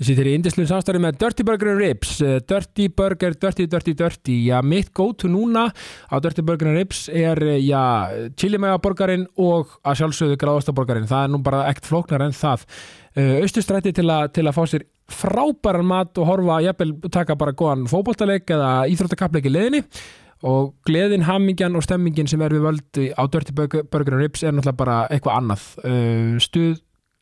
Ég 0.00 0.08
sýttir 0.08 0.30
í 0.30 0.32
indislu 0.32 0.64
samstæri 0.64 0.96
með 1.04 1.18
Dirty 1.20 1.44
Burger 1.44 1.74
and 1.74 1.82
Ribs. 1.82 2.14
Eh, 2.24 2.38
Dirty 2.48 2.86
Burger, 2.96 3.34
Dirty, 3.36 3.66
Dirty, 3.68 3.92
Dirty. 3.92 4.36
Já, 4.46 4.62
mitt 4.64 4.94
go-to 4.96 5.28
núna 5.28 5.66
á 6.08 6.16
Dirty 6.24 6.40
Burger 6.40 6.70
and 6.70 6.78
Ribs 6.78 7.10
er, 7.12 7.36
eh, 7.44 7.60
já, 7.60 8.08
chilimega-borgarinn 8.32 9.26
og 9.36 9.76
að 9.84 10.00
sjálfsögðu 10.00 10.38
gráðastaborgarinn 10.40 11.04
það 11.04 11.24
er 11.24 11.28
nú 11.28 11.42
bara 11.44 11.66
ekkert 11.68 11.90
flóknar 11.90 12.24
en 12.24 12.32
það. 12.32 12.64
Uh, 13.10 13.42
Austustrætti 13.42 13.92
til, 13.92 14.08
til 14.32 14.46
að 14.46 14.54
fá 14.56 14.64
sér 14.70 14.86
frábæran 15.10 15.86
mat 15.86 16.18
og 16.20 16.28
horfa, 16.28 16.60
jafnvel 16.64 16.96
taka 17.12 17.36
bara 17.38 17.56
góðan 17.56 17.86
fótboltaleik 17.90 18.50
eða 18.50 18.72
íþróttakapleik 18.92 19.48
í 19.50 19.54
leðinni 19.54 19.84
og 20.46 20.74
gleðin, 20.88 21.26
hammingjan 21.28 21.76
og 21.76 21.84
stemmingin 21.84 22.28
sem 22.30 22.40
er 22.44 22.54
við 22.56 22.64
völd 22.64 23.00
á 23.12 23.22
Dirty 23.28 23.52
Burger, 23.56 23.84
and 23.84 24.22
Ribs 24.22 24.44
er 24.44 24.54
náttúrulega 24.54 24.78
bara 24.78 25.00
eitthvað 25.12 25.36
annað. 25.36 25.66
Uh, 25.84 26.38
stuð, 26.40 26.78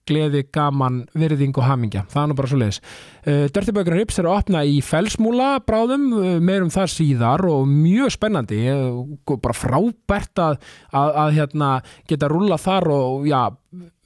gleði, 0.09 0.44
gaman 0.55 1.03
virðing 1.18 1.57
og 1.59 1.66
hamingja, 1.68 2.07
það 2.09 2.22
er 2.22 2.31
nú 2.31 2.37
bara 2.38 2.48
svo 2.48 2.59
leiðis 2.62 2.79
uh, 2.81 3.42
Dirty 3.53 3.74
Burger 3.77 3.92
and 3.92 4.01
Ribs 4.01 4.16
er 4.20 4.29
að 4.31 4.38
opna 4.38 4.62
í 4.64 4.79
felsmúla 4.85 5.51
bráðum, 5.66 6.07
uh, 6.14 6.31
meirum 6.40 6.72
það 6.72 6.94
síðar 6.94 7.44
og 7.51 7.66
mjög 7.68 8.14
spennandi. 8.14 8.62
Bara 9.29 9.57
frábært 9.57 10.44
að, 10.44 10.62
að, 10.92 11.14
að 11.24 11.37
hérna, 11.40 11.72
geta 12.09 12.31
rúla 12.31 12.61
þar 12.62 12.92
og 12.94 13.29
já, 13.29 13.42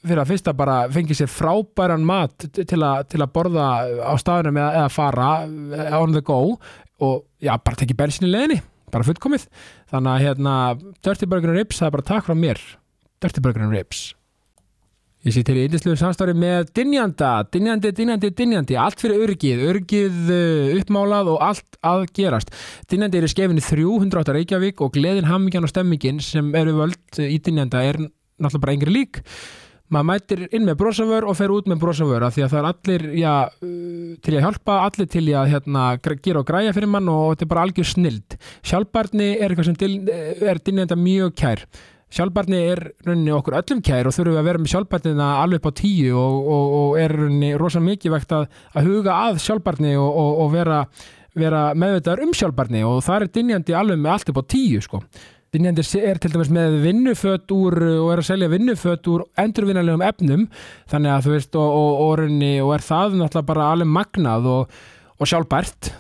fyrir 0.03 0.23
að 0.23 0.33
fyrsta 0.33 0.55
bara 0.57 0.77
fengi 0.93 1.17
sér 1.17 1.31
frábæran 1.31 2.05
mat 2.07 2.49
til, 2.53 2.81
a, 2.83 2.93
til 3.07 3.23
að 3.23 3.33
borða 3.35 3.69
á 4.03 4.13
staðunum 4.21 4.59
eða, 4.59 4.71
eða 4.83 4.93
fara 4.93 5.31
uh, 5.47 5.99
on 6.01 6.17
the 6.17 6.23
go 6.27 6.57
og 7.03 7.25
já, 7.43 7.55
bara 7.57 7.79
tekið 7.79 7.99
bensin 7.99 8.29
í 8.29 8.33
leðinni 8.33 8.63
bara 8.93 9.07
fullkomið. 9.09 9.47
Þannig 9.93 10.15
að 10.15 10.25
hérna, 10.27 10.57
Dirty 11.05 11.29
Burger 11.29 11.55
Ribs 11.57 11.79
það 11.81 11.89
er 11.89 11.95
bara 11.97 12.11
takk 12.11 12.27
frá 12.27 12.37
mér. 12.37 12.61
Dirty 13.23 13.43
Burger 13.45 13.71
Ribs. 13.73 14.11
Ég 15.23 15.37
sé 15.37 15.45
til 15.47 15.55
í 15.55 15.65
yndisluðu 15.69 16.01
samstári 16.01 16.33
með 16.35 16.73
Dynjanda, 16.75 17.31
Dynjandi, 17.55 17.93
Dynjandi, 17.95 18.33
Dynjandi. 18.35 18.77
Allt 18.83 18.99
fyrir 18.99 19.23
örgið, 19.23 19.61
örgið 19.71 20.33
uh, 20.35 20.73
uppmálað 20.81 21.31
og 21.31 21.45
allt 21.47 21.79
að 21.87 22.09
gerast. 22.19 22.51
Dynjandi 22.91 23.21
er 23.21 23.29
í 23.29 23.31
skefinu 23.31 23.63
308 23.63 24.35
Reykjavík 24.37 24.83
og 24.83 24.91
gleðin, 24.97 25.29
hammingjan 25.31 25.69
og 25.69 25.71
stemmingin 25.71 26.19
sem 26.27 26.51
eru 26.59 26.75
völd 26.81 27.23
í 27.23 27.39
Dynjanda 27.39 27.85
er 27.87 28.03
náttúrulega 28.03 28.65
bara 28.67 28.75
engri 28.75 28.97
lík 28.97 29.23
maður 29.93 30.09
mætir 30.09 30.43
inn 30.49 30.67
með 30.67 30.79
brosavör 30.81 31.27
og 31.29 31.39
fer 31.39 31.53
út 31.55 31.69
með 31.71 31.81
brosavör 31.85 32.27
því 32.33 32.45
að 32.45 32.53
það 32.53 32.61
er 32.61 32.69
allir 32.71 33.07
já, 33.21 33.33
uh, 33.49 34.13
til 34.25 34.35
að 34.37 34.45
hjálpa, 34.47 34.77
allir 34.89 35.09
til 35.13 35.25
að 35.31 35.49
hérna, 35.53 35.87
gera 36.25 36.43
og 36.43 36.49
græja 36.49 36.75
fyrir 36.77 36.93
mann 36.93 37.11
og 37.13 37.33
þetta 37.33 37.47
er 37.47 37.51
bara 37.53 37.65
algjör 37.67 37.89
snild. 37.93 38.37
Sjálfbarni 38.67 39.33
er 39.37 39.51
eitthvað 39.51 39.69
sem 39.71 39.81
til, 39.81 39.97
er 40.09 40.63
dynjanda 40.65 40.99
mjög 40.99 41.35
kær. 41.43 41.65
Sjálfbarni 42.13 42.59
er 42.61 42.83
rauninni 43.07 43.33
okkur 43.33 43.57
öllum 43.63 43.81
kær 43.85 44.09
og 44.09 44.13
þurfum 44.13 44.37
að 44.37 44.49
vera 44.51 44.61
með 44.61 44.73
sjálfbarnina 44.75 45.29
alveg 45.41 45.65
á 45.65 45.73
tíu 45.79 46.17
og, 46.21 46.35
og, 46.45 46.75
og 46.79 46.99
er 47.01 47.15
rauninni 47.17 47.55
rosa 47.61 47.81
mikið 47.81 48.17
vegt 48.19 48.35
að, 48.37 48.49
að 48.77 48.91
huga 48.91 49.21
að 49.31 49.41
sjálfbarni 49.47 49.95
og, 49.97 50.19
og 50.45 50.51
vera, 50.53 50.83
vera 51.33 51.63
meðvitaður 51.73 52.27
um 52.27 52.35
sjálfbarni 52.37 52.85
og 52.85 53.01
það 53.07 53.17
er 53.17 53.33
dynjandi 53.39 53.79
alveg 53.81 54.03
með 54.03 54.13
allt 54.17 54.33
upp 54.35 54.43
á 54.45 54.51
tíu 54.53 54.85
sko 54.85 55.01
Dynjandi 55.53 55.83
er 56.01 56.17
til 56.17 56.31
dæmis 56.33 56.49
með 56.49 56.79
vinnuföt 56.81 57.53
úr 57.53 57.75
og 57.77 58.07
er 58.15 58.21
að 58.23 58.25
selja 58.31 58.47
vinnuföt 58.49 59.09
úr 59.13 59.27
endurvinnalegum 59.37 60.05
efnum. 60.07 60.47
Þannig 60.89 61.13
að 61.13 61.27
þú 61.27 61.33
veist 61.35 61.59
og, 61.61 61.75
og, 61.77 61.91
og, 62.07 62.13
rauninni, 62.23 62.53
og 62.65 62.73
er 62.73 62.85
það 62.87 63.19
náttúrulega 63.21 63.49
bara 63.51 63.67
alveg 63.75 63.91
magnað 63.93 64.49
og, 64.49 64.79
sjálfbært. 65.29 65.91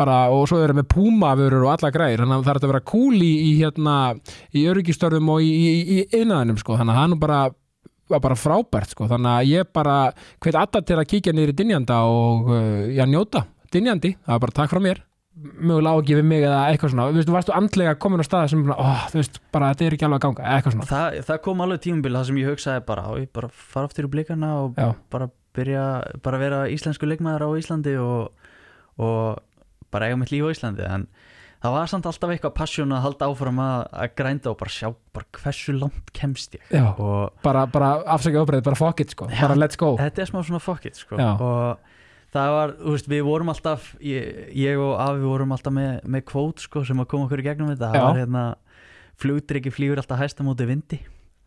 Bara 0.00 0.16
og 0.32 0.46
svo 0.48 0.62
er 0.62 0.72
það 0.72 0.78
með 0.80 0.88
púmavörur 0.94 1.66
og 1.66 1.74
alla 1.74 1.90
græðir 1.92 2.24
þannig 2.24 2.38
að 2.38 2.48
það 2.48 2.54
er 2.54 2.60
að 2.62 2.72
vera 2.72 2.82
cool 2.94 3.20
í, 3.20 3.30
í 3.50 3.52
hérna 3.60 3.98
í 4.56 4.64
öryggistörfum 4.72 5.28
og 5.36 5.44
í, 5.44 6.00
innaðinum 6.22 6.62
sko. 6.64 6.80
Þannig 6.80 7.02
að 7.02 7.12
nú 7.12 7.20
bara 7.20 7.42
var 8.10 8.24
bara 8.24 8.40
frábært 8.46 8.96
sko. 8.96 9.10
Þannig 9.12 9.34
að 9.34 9.52
ég 9.52 9.70
bara 9.76 9.98
hveit 10.40 10.56
alltaf 10.56 10.88
til 10.88 10.96
að 10.96 11.06
kíkja 11.12 11.36
niður 11.36 11.52
í 11.52 11.58
Dynjanda 11.60 12.00
og 12.08 12.48
uh, 12.48 12.88
já 12.96 13.04
njóta. 13.04 13.44
Dynjandi, 13.70 14.16
það 14.24 14.40
er 14.40 14.44
bara 14.48 14.60
takk 14.62 14.72
frá 14.72 14.82
mér 14.88 15.04
mögulega 15.40 15.96
ágifið 16.00 16.26
mig 16.26 16.44
eða 16.44 16.60
eitthvað 16.70 16.92
svona 16.94 17.08
þú 17.08 17.18
veist, 17.20 17.32
varstu 17.34 17.54
andlega 17.56 17.94
komin 18.02 18.22
á 18.22 18.26
staða 18.26 18.50
sem 18.52 18.64
ó, 18.68 18.86
þú 19.12 19.20
veist, 19.20 19.40
bara 19.54 19.70
þetta 19.72 19.86
er 19.86 19.96
ekki 19.96 20.06
alveg 20.08 20.20
að 20.20 20.24
ganga, 20.26 20.46
eitthvað 20.54 20.76
svona 20.76 20.88
það, 20.90 21.18
það 21.30 21.42
kom 21.46 21.64
alveg 21.64 21.82
tímabil 21.86 22.14
það 22.16 22.26
sem 22.28 22.40
ég 22.42 22.50
hugsaði 22.50 22.84
bara 22.90 23.04
á, 23.08 23.10
ég 23.20 23.30
bara 23.38 23.50
fara 23.50 23.90
aftur 23.90 24.08
í 24.08 24.12
blikana 24.12 24.50
og 24.64 24.80
Já. 24.80 24.88
bara 25.12 25.30
byrja 25.56 25.84
bara 26.24 26.40
vera 26.42 26.60
íslensku 26.70 27.08
leikmaður 27.08 27.46
á 27.46 27.50
Íslandi 27.60 27.96
og, 28.00 28.48
og 29.00 29.40
bara 29.90 30.10
eiga 30.10 30.20
mitt 30.20 30.32
líf 30.34 30.46
á 30.46 30.52
Íslandi 30.54 30.86
en 30.86 31.06
það 31.60 31.74
var 31.76 31.90
samt 31.92 32.06
alltaf 32.08 32.32
eitthvað 32.32 32.54
passion 32.56 32.94
að 32.96 33.02
halda 33.04 33.28
áfram 33.28 33.58
að, 33.60 33.80
að 33.92 34.12
grænda 34.20 34.52
og 34.52 34.58
bara 34.60 34.72
sjá 34.72 34.92
bara 35.16 35.26
hversu 35.40 35.74
langt 35.76 36.12
kemst 36.16 36.56
ég 36.56 36.70
Já. 36.72 36.86
og 36.94 37.34
bara, 37.44 37.66
bara 37.70 37.96
afsækja 38.16 38.44
óbreið, 38.44 38.64
bara 38.70 38.78
fuck 38.80 39.02
it 39.04 39.12
sko 39.16 39.28
Já. 39.28 39.42
bara 39.44 39.58
let's 39.58 39.80
go 39.80 39.96
þetta 40.00 40.24
er 40.24 40.30
smá 40.30 40.40
svona 40.44 40.62
fuck 40.62 40.86
it 40.88 40.96
sko. 41.00 41.18
Og 41.20 41.89
það 42.34 42.50
var, 42.56 42.74
þú 42.80 42.96
veist, 42.96 43.08
við 43.10 43.22
vorum 43.26 43.52
alltaf 43.52 43.86
ég, 44.04 44.50
ég 44.56 44.80
og 44.82 44.96
Afi 45.02 45.22
vorum 45.24 45.54
alltaf 45.56 45.74
með, 45.76 46.00
með 46.06 46.26
kvót 46.30 46.64
sko, 46.66 46.84
sem 46.86 47.00
að 47.02 47.08
koma 47.12 47.26
okkur 47.28 47.42
í 47.42 47.46
gegnum 47.48 47.72
þetta. 47.72 47.92
Það 47.94 48.06
var 48.08 48.20
hérna 48.22 48.44
flugdrykki 49.20 49.72
flýgur 49.74 50.00
alltaf 50.00 50.20
hæsta 50.22 50.46
móti 50.46 50.66
vindi. 50.68 51.00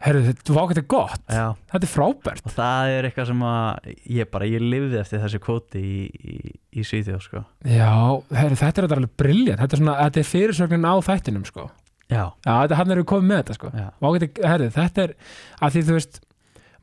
Herru, 0.03 0.19
þetta 0.27 0.53
var 0.57 0.67
þetta 0.73 0.81
gott, 0.91 1.21
Já. 1.31 1.45
þetta 1.71 1.87
er 1.87 1.91
frábært. 1.93 2.41
Og 2.43 2.51
það 2.57 2.89
er 2.97 3.05
eitthvað 3.07 3.29
sem 3.29 3.43
að 3.47 3.85
ég 4.17 4.27
bara, 4.33 4.49
ég 4.51 4.65
lifði 4.65 4.97
eftir 4.99 5.21
þessi 5.23 5.39
kvóti 5.45 5.79
í, 5.79 6.01
í, 6.11 6.35
í 6.75 6.83
Svíþjóð 6.83 7.21
sko. 7.23 7.43
já, 7.71 7.87
herru, 8.35 8.57
þetta 8.59 8.83
er 8.83 8.95
alveg 8.97 9.13
briljant 9.21 9.61
þetta 9.63 9.77
er 9.77 9.81
svona, 9.83 9.95
þetta 10.01 10.19
er 10.19 10.27
fyrirsögnin 10.27 10.89
á 10.91 10.93
þættinum 11.07 11.45
sko. 11.47 11.69
Já, 12.11 12.25
já, 12.43 12.51
þetta 12.51 12.79
hann 12.81 12.91
eru 12.97 13.05
komið 13.07 13.29
með 13.31 13.39
þetta 13.45 13.55
sko. 13.61 13.71
Já, 13.79 13.87
Vá, 14.03 14.07
þetta, 14.17 14.49
herru, 14.51 14.67
þetta 14.75 15.05
er 15.07 15.15
að 15.63 15.77
því 15.77 15.85
þú 15.87 15.95
veist, 16.01 16.19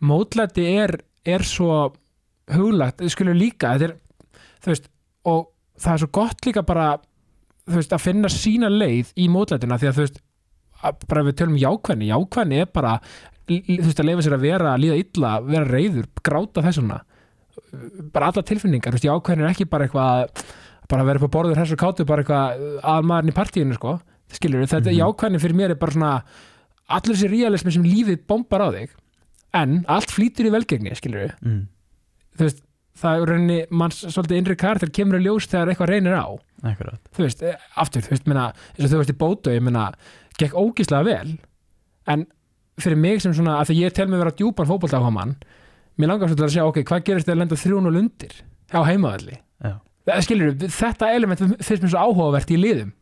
mótlæti 0.01 0.67
er, 0.81 0.97
er 1.37 1.45
svo 1.45 1.75
huglagt, 2.55 3.03
skilur 3.13 3.37
líka 3.39 3.75
er, 3.79 3.95
veist, 4.67 4.89
og 5.29 5.49
það 5.81 5.93
er 5.97 6.03
svo 6.05 6.11
gott 6.21 6.47
líka 6.47 6.63
bara 6.67 6.89
veist, 7.71 7.93
að 7.95 8.03
finna 8.05 8.29
sína 8.33 8.71
leið 8.73 9.13
í 9.21 9.29
mótlætina 9.33 9.79
því 9.81 9.91
að 9.91 9.99
þú 9.99 10.05
veist, 10.07 10.21
að 10.83 11.05
bara 11.11 11.25
við 11.29 11.37
tölum 11.41 11.55
um 11.57 11.63
jákvæðni, 11.65 12.09
jákvæðni 12.11 12.61
er 12.65 12.71
bara 12.75 12.97
þú 13.51 13.79
veist, 13.85 14.01
að 14.01 14.09
leifa 14.09 14.25
sér 14.27 14.37
að 14.39 14.45
vera, 14.47 14.75
að 14.75 14.83
líða 14.85 14.99
illa 15.05 15.33
vera 15.47 15.69
reyður, 15.69 16.07
gráta 16.25 16.63
þessuna 16.65 17.01
bara 18.15 18.31
alla 18.31 18.43
tilfinningar, 18.47 18.93
þú 18.95 18.99
veist, 18.99 19.09
jákvæðni 19.11 19.45
er 19.45 19.51
ekki 19.53 19.67
bara 19.71 19.87
eitthvað, 19.87 20.45
bara 20.91 21.03
að 21.05 21.11
vera 21.11 21.21
upp 21.21 21.29
á 21.31 21.35
borður 21.37 21.61
hessur 21.61 21.79
kátu, 21.81 22.07
bara 22.09 22.25
eitthvað 22.25 22.65
aðmaðurinn 22.95 23.33
í 23.33 23.37
partíinu 23.37 23.77
sko, 23.77 23.99
skilur 24.33 24.65
þetta 24.67 24.91
Mhm. 24.91 24.99
jákvæðni 25.01 25.41
fyrir 25.43 25.57
mér 25.59 25.71
er 25.75 25.81
bara 25.81 25.93
svona 25.93 26.13
allir 26.91 27.15
þessi 27.17 27.31
realismi 27.31 27.73
sem 27.75 27.85
lífið 27.87 28.25
bombar 28.27 28.63
á 28.67 28.69
þig 28.75 28.91
en 29.55 29.85
allt 29.89 30.11
flýtur 30.11 30.47
í 30.47 30.55
velgengni 30.55 30.95
skilur 30.99 31.35
mm, 31.43 31.61
veist 32.39 32.63
það 33.01 33.17
er 33.17 33.31
rauninni, 33.31 33.59
manns 33.71 34.01
svolítið 34.03 34.41
innri 34.41 34.57
karakter 34.61 34.91
kemur 34.93 35.21
í 35.21 35.25
ljós 35.25 35.49
þegar 35.51 35.73
eitthvað 35.73 35.93
reynir 35.95 36.17
á. 36.19 36.29
Akkurat. 36.71 37.01
Þú 37.17 37.25
veist, 37.25 37.43
eh, 37.43 37.57
aftur, 37.81 38.05
þú 38.05 38.15
veist, 38.15 38.27
minna 38.29 38.51
eins 38.51 38.85
og 38.85 38.91
þú 38.91 39.01
veist 39.01 39.15
í 39.15 39.19
bótu, 39.21 39.55
ég 39.55 39.65
minna, 39.65 39.93
gekk 40.39 40.57
ógíslega 40.59 41.05
vel. 41.05 41.39
En 42.07 42.27
fyrir 42.81 42.97
mig 43.01 43.21
sem 43.23 43.33
svona, 43.33 43.61
að 43.61 43.71
því 43.71 43.79
ég 43.81 43.95
tel 43.97 44.09
mig 44.09 44.21
vera 44.21 44.35
djúpan 44.37 44.69
fótboltáhamann, 44.69 45.37
mér 45.99 46.13
langar 46.13 46.29
svolítið 46.29 46.49
að 46.49 46.55
sjá 46.57 46.65
ok, 46.67 46.83
hvað 46.85 47.05
gerist 47.05 47.29
þegar 47.29 47.41
lenda 47.43 47.57
3-0 47.57 48.01
undir 48.01 48.35
á 48.73 48.81
heimavalli, 48.87 49.37
já, 49.65 49.75
skilur 50.25 50.55
við 50.55 50.73
þetta 50.73 51.13
element 51.15 51.41
finnst 51.61 51.83
mér 51.85 51.93
svo 51.93 52.05
áhugavert 52.09 52.51
í 52.51 52.57
liðum. 52.61 52.93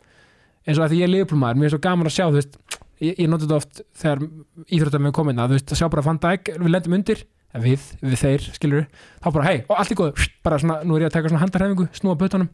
Eins 0.67 0.79
og 0.79 0.85
að 0.85 0.93
því 0.93 0.99
ég 0.99 1.09
er 1.09 1.13
liðplumar, 1.15 1.57
mér 1.57 1.71
er 1.71 1.75
svo 1.77 1.83
gaman 1.85 2.11
að 2.11 2.17
sjá 2.17 2.27
þú 2.27 2.39
veist, 2.41 2.59
ég, 3.01 3.15
ég 3.15 3.29
noti 3.31 3.47
þetta 3.47 3.59
oft 3.61 3.83
þegar 4.03 4.25
íþróttar 4.67 5.05
með 5.05 5.15
komin 5.17 5.39
að 5.39 5.53
þú 5.53 5.59
veist, 5.59 5.73
að 5.73 5.81
sjá 5.81 5.89
bara 5.89 6.07
Van 6.09 6.21
Dijk, 6.25 6.51
við 6.59 6.73
lendum 6.75 6.97
undir 6.99 7.23
við, 7.57 7.85
við 8.05 8.17
þeir, 8.23 8.47
skilur 8.57 8.87
þá 9.25 9.29
bara 9.33 9.49
hei, 9.49 9.59
og 9.67 9.77
allt 9.81 9.93
í 9.93 9.99
góðu, 9.99 10.31
bara 10.45 10.61
svona, 10.63 10.81
nú 10.85 10.97
er 10.97 11.07
ég 11.07 11.13
að 11.13 11.19
taka 11.19 11.33
svona 11.33 11.43
handarhefingu, 11.45 11.89
snúa 11.97 12.19
bötunum 12.21 12.49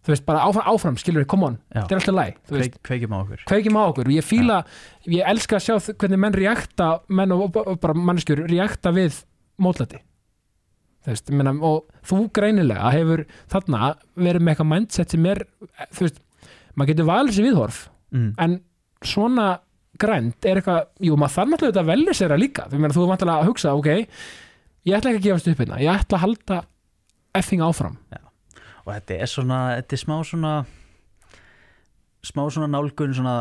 þú 0.00 0.14
veist, 0.14 0.24
bara 0.24 0.44
áfram, 0.48 0.68
áfram 0.72 1.00
skilur 1.00 1.26
come 1.28 1.50
on. 1.50 1.56
Já. 1.68 1.82
þetta 1.82 1.92
er 1.92 1.98
alltaf 2.00 2.16
læg, 2.16 2.38
þú 2.48 2.56
veist, 2.56 2.70
Kveik, 2.70 2.84
kveikjum 2.88 3.12
á 3.12 3.18
okkur. 3.20 3.42
Kveikjum 3.50 3.76
á 3.76 3.82
okkur 3.84 4.08
og 4.08 4.14
ég 4.14 4.24
fíla, 4.24 4.60
ég 5.12 5.26
elska 5.28 5.58
að 5.58 5.66
sjá 5.66 5.92
hvernig 5.92 6.22
menn 6.24 6.38
reakta, 6.40 6.92
menn 7.12 7.34
og, 7.36 7.50
og, 7.50 7.58
og 7.74 7.82
bara 7.82 7.96
manneskjur 7.98 8.46
reakta 8.48 8.94
við 8.96 9.20
mótlæti 9.60 10.00
þú 11.04 11.12
veist, 11.14 11.30
ég 11.30 11.36
meina, 11.36 11.54
og 11.64 11.86
þú 12.06 12.24
greinilega 12.36 12.90
hefur 12.92 13.22
þarna 13.52 13.94
verið 14.20 14.44
með 14.44 14.52
eitthvað 14.54 14.70
mindset 14.72 15.14
sem 15.14 15.28
er, 15.30 15.42
þú 15.96 16.06
veist 16.06 16.20
maður 16.76 16.92
getur 16.92 17.08
valið 17.08 17.36
sér 17.36 17.48
viðhorf 17.48 17.80
mm, 18.14 18.30
en 18.44 18.58
svona 19.06 19.46
grænt 20.00 20.48
er 20.48 20.60
eitthvað, 20.60 20.88
jú, 21.06 21.16
maður 21.20 21.34
þarf 21.36 21.50
náttúrulega 21.50 21.72
þetta 21.74 21.84
að 21.84 21.90
velja 21.92 22.16
sér 22.18 22.34
að 22.34 22.42
líka, 22.42 22.66
þú 22.70 22.80
er 22.80 23.10
vantilega 23.10 23.36
að 23.36 23.48
hugsa 23.50 23.74
ok, 23.78 23.90
ég 24.88 24.96
ætla 24.96 25.12
ekki 25.12 25.20
að 25.20 25.26
gefast 25.28 25.50
upp 25.52 25.62
hérna 25.62 25.80
ég 25.82 25.92
ætla 25.94 26.18
að 26.18 26.24
halda 26.24 26.60
effing 27.40 27.64
áfram. 27.64 27.96
Og 28.86 28.92
þetta 28.94 29.18
er 29.20 29.30
svona, 29.30 29.58
þetta 29.78 29.96
er 29.96 30.02
smá 30.02 30.14
svona 30.26 30.54
smá 32.26 32.42
svona 32.52 32.68
nálgun 32.68 33.14
svona 33.16 33.34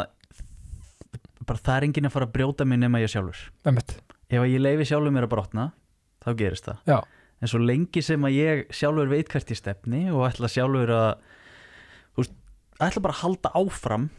bara 1.47 1.63
það 1.63 1.75
er 1.75 1.87
enginn 1.87 2.07
að 2.09 2.13
fara 2.13 2.27
að 2.29 2.35
brjóta 2.35 2.67
mig 2.67 2.79
nema 2.79 3.01
ég 3.01 3.11
sjálfur. 3.11 3.39
Einmitt. 3.67 3.95
ef 4.29 4.43
ég 4.45 4.61
leifi 4.61 4.85
sjálfur 4.91 5.15
mér 5.15 5.25
að 5.25 5.33
brotna 5.33 5.71
þá 6.23 6.29
gerist 6.37 6.67
það. 6.67 6.83
Já. 6.85 6.99
en 7.39 7.47
svo 7.47 7.59
lengi 7.63 8.03
sem 8.03 8.25
að 8.27 8.35
ég 8.35 8.63
sjálfur 8.75 9.09
veit 9.09 9.31
hvert 9.31 9.51
ég 9.51 9.57
stefni 9.57 10.03
og 10.11 10.27
ætla 10.27 10.51
sjálfur 10.51 10.93
að 10.93 11.11
ætla 12.79 13.03
bara 13.03 13.15
að 13.15 13.23
halda 13.23 13.51
áfram 13.59 14.09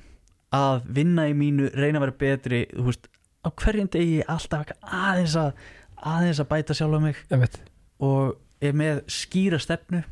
að 0.57 0.87
vinna 0.99 1.29
í 1.31 1.35
mínu 1.37 1.71
reyna 1.77 2.01
að 2.01 2.07
vera 2.07 2.17
betri 2.25 2.63
þú 2.73 2.87
veist, 2.89 3.07
á 3.47 3.49
hverjum 3.51 3.91
degi 3.93 4.19
alltaf 4.29 4.73
aðeins 4.81 5.37
að 5.39 5.53
aðeins 6.01 6.41
að 6.41 6.51
bæta 6.51 6.77
sjálfur 6.77 7.05
mig. 7.05 7.23
Einmitt. 7.31 7.61
og 8.01 8.37
er 8.61 8.77
með 8.77 9.01
skýra 9.13 9.61
stefnu 9.61 10.03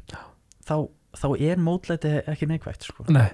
þá, 0.65 0.89
þá 1.17 1.29
er 1.37 1.61
mótlæti 1.61 2.15
ekki 2.29 2.49
neikvægt 2.49 2.89
sko. 2.89 3.07
Nei, 3.13 3.29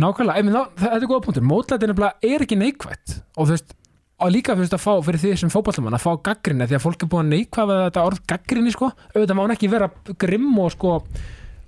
nákvæmlega, 0.00 0.40
Einmitt, 0.40 0.56
ná, 0.56 0.64
það, 0.76 0.86
þetta 0.86 1.00
er 1.00 1.10
góða 1.12 1.26
punktur. 1.26 1.46
Mótlæti 1.48 1.88
er 1.88 2.44
ekki 2.44 2.58
neikvætt. 2.60 3.16
Og 3.36 3.48
þú 3.48 3.56
veist, 3.56 3.74
og 4.20 4.32
líka 4.34 4.56
fyrir, 4.56 4.72
að 4.76 4.82
fá, 4.84 4.92
fyrir 5.04 5.22
því 5.22 5.34
sem 5.40 5.52
fótballamann 5.52 5.96
að 5.96 6.04
fá 6.04 6.10
gaggrinni 6.28 6.68
því 6.68 6.76
að 6.76 6.84
fólk 6.84 7.04
er 7.04 7.10
búin 7.12 7.26
að 7.28 7.36
neikvæða 7.38 7.76
þetta 7.86 8.06
orð 8.08 8.24
gaggrinni 8.32 8.72
sko, 8.74 8.90
auðvitað 9.14 9.38
má 9.38 9.42
hann 9.44 9.54
ekki 9.56 9.70
vera 9.72 9.88
grimm 10.20 10.58
og 10.60 10.74
sko 10.74 10.96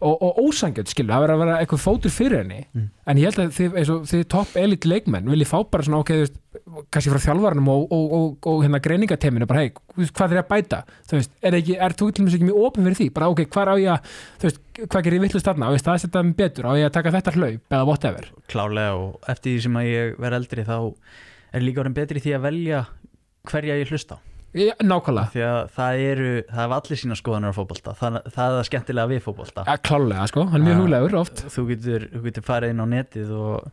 og, 0.03 0.23
og 0.27 0.39
ósangjöld 0.43 0.91
skilur, 0.91 1.13
það 1.15 1.25
verður 1.25 1.35
að 1.35 1.43
vera 1.43 1.57
eitthvað 1.63 1.83
fótur 1.83 2.13
fyrir 2.13 2.43
henni. 2.43 2.61
Mm. 2.73 2.87
en 3.13 3.21
ég 3.21 3.29
held 3.29 3.41
að 3.43 3.53
þið, 3.57 3.77
eins 3.81 3.93
og 3.95 4.07
þið 4.11 4.25
topp 4.35 4.57
elit 4.61 4.87
leikmenn 4.89 5.31
viljið 5.33 5.51
fá 5.51 5.59
bara 5.73 5.87
svona 5.87 6.03
veist, 6.09 6.39
kannski 6.93 7.13
frá 7.13 7.21
þjálfarnum 7.27 7.71
og, 7.73 7.85
og, 7.95 8.15
og, 8.19 8.49
og 8.53 8.63
hérna 8.65 8.81
greiningateiminu 8.83 9.49
bara 9.51 9.65
hei, 9.65 9.73
hvað 10.03 10.37
er 10.37 10.43
að 10.43 10.49
bæta? 10.51 10.83
Þú 11.11 11.19
veist, 11.19 11.35
er, 11.43 11.59
ekki, 11.59 11.77
er 11.87 11.97
þú 11.99 12.09
til 12.11 12.25
dæmis 12.25 12.39
ekki 12.39 12.49
mjög 12.49 12.67
opin 12.69 12.89
fyrir 12.89 12.99
því? 13.01 13.09
Bara 13.19 13.31
ok, 13.33 13.45
hvað 13.53 13.73
á 13.73 13.77
ég 13.83 13.93
að, 13.95 14.17
þú 14.43 14.49
veist, 14.49 14.63
hvað 14.83 15.07
gerir 15.07 15.19
ég 15.19 15.27
villust 15.27 15.51
þarna, 15.51 15.69
á 15.69 15.73
ég 15.73 15.81
að 15.81 15.85
staðsetja 15.85 16.25
mig 16.27 16.37
betur, 16.39 16.69
á 16.69 16.73
ég 16.79 16.89
að 16.89 16.97
taka 16.99 17.15
þetta 17.19 17.37
hlaup 17.39 17.77
eða 17.77 17.87
whatever, 17.89 18.29
klárlega 18.53 18.99
og 18.99 19.31
eftir 19.33 19.57
því 19.57 19.65
sem 19.67 19.81
að 19.83 19.89
ég 19.91 20.19
verð 20.23 20.41
eldri 20.41 20.67
þá 20.69 20.77
er 21.53 21.67
líka 21.67 21.85
orðin 21.85 21.99
betri 21.99 22.25
því 22.25 22.37
að 22.39 22.47
velja 22.49 22.85
hverja 23.51 23.81
ég 23.83 23.91
hlusta 23.93 24.21
á 24.21 24.32
ég, 24.55 24.73
nákvæmlega. 24.85 25.47
Að 25.49 25.71
það 25.77 26.03
eru, 26.11 26.31
það 26.51 26.61
hafa 26.63 26.79
allir 26.83 27.01
sína 27.03 27.17
skoðanur 27.19 27.53
á 27.53 27.59
fótbolta. 27.59 27.95
Það, 27.99 28.19
það 28.35 28.45
er 28.45 28.57
það 28.59 28.69
skemmtilega 28.69 29.11
við 29.13 29.23
fótbolta. 29.27 29.65
Ja, 29.69 29.77
klálega 29.89 30.29
sko, 30.33 30.45
hann 30.53 30.61
er 30.63 30.67
mjög 30.69 30.77
Ja. 30.77 30.83
huglegur 30.83 31.19
oft. 31.23 31.45
Þú 31.57 31.67
getur, 31.73 32.09
þú 32.13 32.23
getur 32.29 32.43
farið 32.47 32.71
inn 32.75 32.85
á 32.85 32.87
netið 32.93 33.31
og 33.39 33.73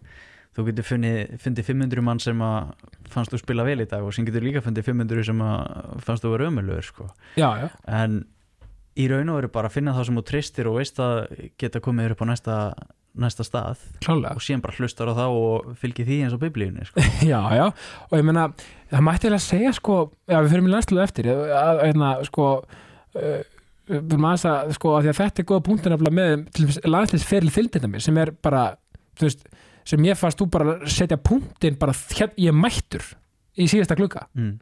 þú 0.58 0.66
getur 0.70 0.84
funnið, 0.90 1.38
fundið 1.44 1.66
500 1.70 2.02
mann 2.04 2.20
sem 2.20 2.40
að 2.42 2.74
fannst 3.10 3.32
þú 3.32 3.40
spila 3.40 3.64
vel 3.64 3.80
í 3.82 3.88
dag 3.90 4.04
og 4.04 4.14
sem 4.14 4.26
getur 4.26 4.42
líka 4.44 4.62
fundið 4.66 4.84
500 4.90 5.24
sem 5.30 5.40
að 5.46 6.02
fannst 6.04 6.24
þú 6.26 6.32
vera 6.36 6.50
ömulugur 6.50 6.84
sko. 6.84 7.10
já, 7.38 7.50
já, 7.62 7.70
en 7.88 8.26
í 9.00 9.06
raun 9.08 9.30
og 9.30 9.38
veru 9.40 9.48
bara 9.54 9.70
að 9.70 9.78
finna 9.78 9.94
það 9.96 10.06
sem 10.10 10.16
þú 10.20 10.24
tristir 10.28 10.68
og 10.68 10.76
veist 10.82 10.98
að 11.00 11.52
geta 11.62 11.80
komið 11.80 12.12
upp 12.12 12.22
á 12.22 12.26
næsta, 12.28 12.56
næsta 13.22 13.46
stað 13.48 13.84
klálega 14.04 14.38
og 14.38 14.44
síðan 14.44 14.64
bara 14.66 14.78
hlustar 14.80 15.12
á 15.12 15.14
það 15.20 15.38
og 15.40 15.70
fylgir 15.82 16.08
því 16.08 16.20
eins 16.26 16.36
og 16.36 16.44
biblíunni 16.44 16.88
sko. 16.88 17.06
já, 17.32 17.40
já, 17.56 17.66
og 18.10 18.18
ég 18.18 18.28
meina 18.28 18.50
það 18.90 19.06
mætti 19.08 19.28
eiginlega 19.28 19.46
segja 19.46 19.74
sko 19.78 20.02
já, 20.26 20.38
við 20.38 20.52
fyrir 20.54 20.66
mig 20.66 20.76
landsluðu 20.76 21.06
eftir. 21.06 21.32
Að, 21.34 21.56
að, 21.62 21.82
hérna, 21.86 22.12
sko 22.30 22.50
uh, 22.60 23.40
aðeins 24.30 24.46
að, 24.50 24.76
sko, 24.78 24.94
að 24.96 25.10
að 25.14 25.20
þetta 25.24 25.44
er 25.44 25.50
góða 25.50 25.66
nefnilega 25.96 26.20
með 26.20 26.46
til 26.56 26.92
landsliðsferil 26.94 27.54
þildina 27.56 27.92
mér 27.92 28.06
sem 28.06 28.22
er 28.22 28.34
bara, 28.46 28.64
veist 29.20 29.48
sem 29.90 30.06
ég 30.06 30.18
fannst 30.20 30.40
þú 30.40 30.50
bara 30.54 30.76
setja 30.90 31.18
punktin 31.18 31.78
bara 31.80 31.96
hér, 32.14 32.34
ég 32.38 32.56
mættur 32.56 33.06
í 33.60 33.68
síðasta 33.70 33.98
glugga. 34.00 34.28
Mm. 34.38 34.60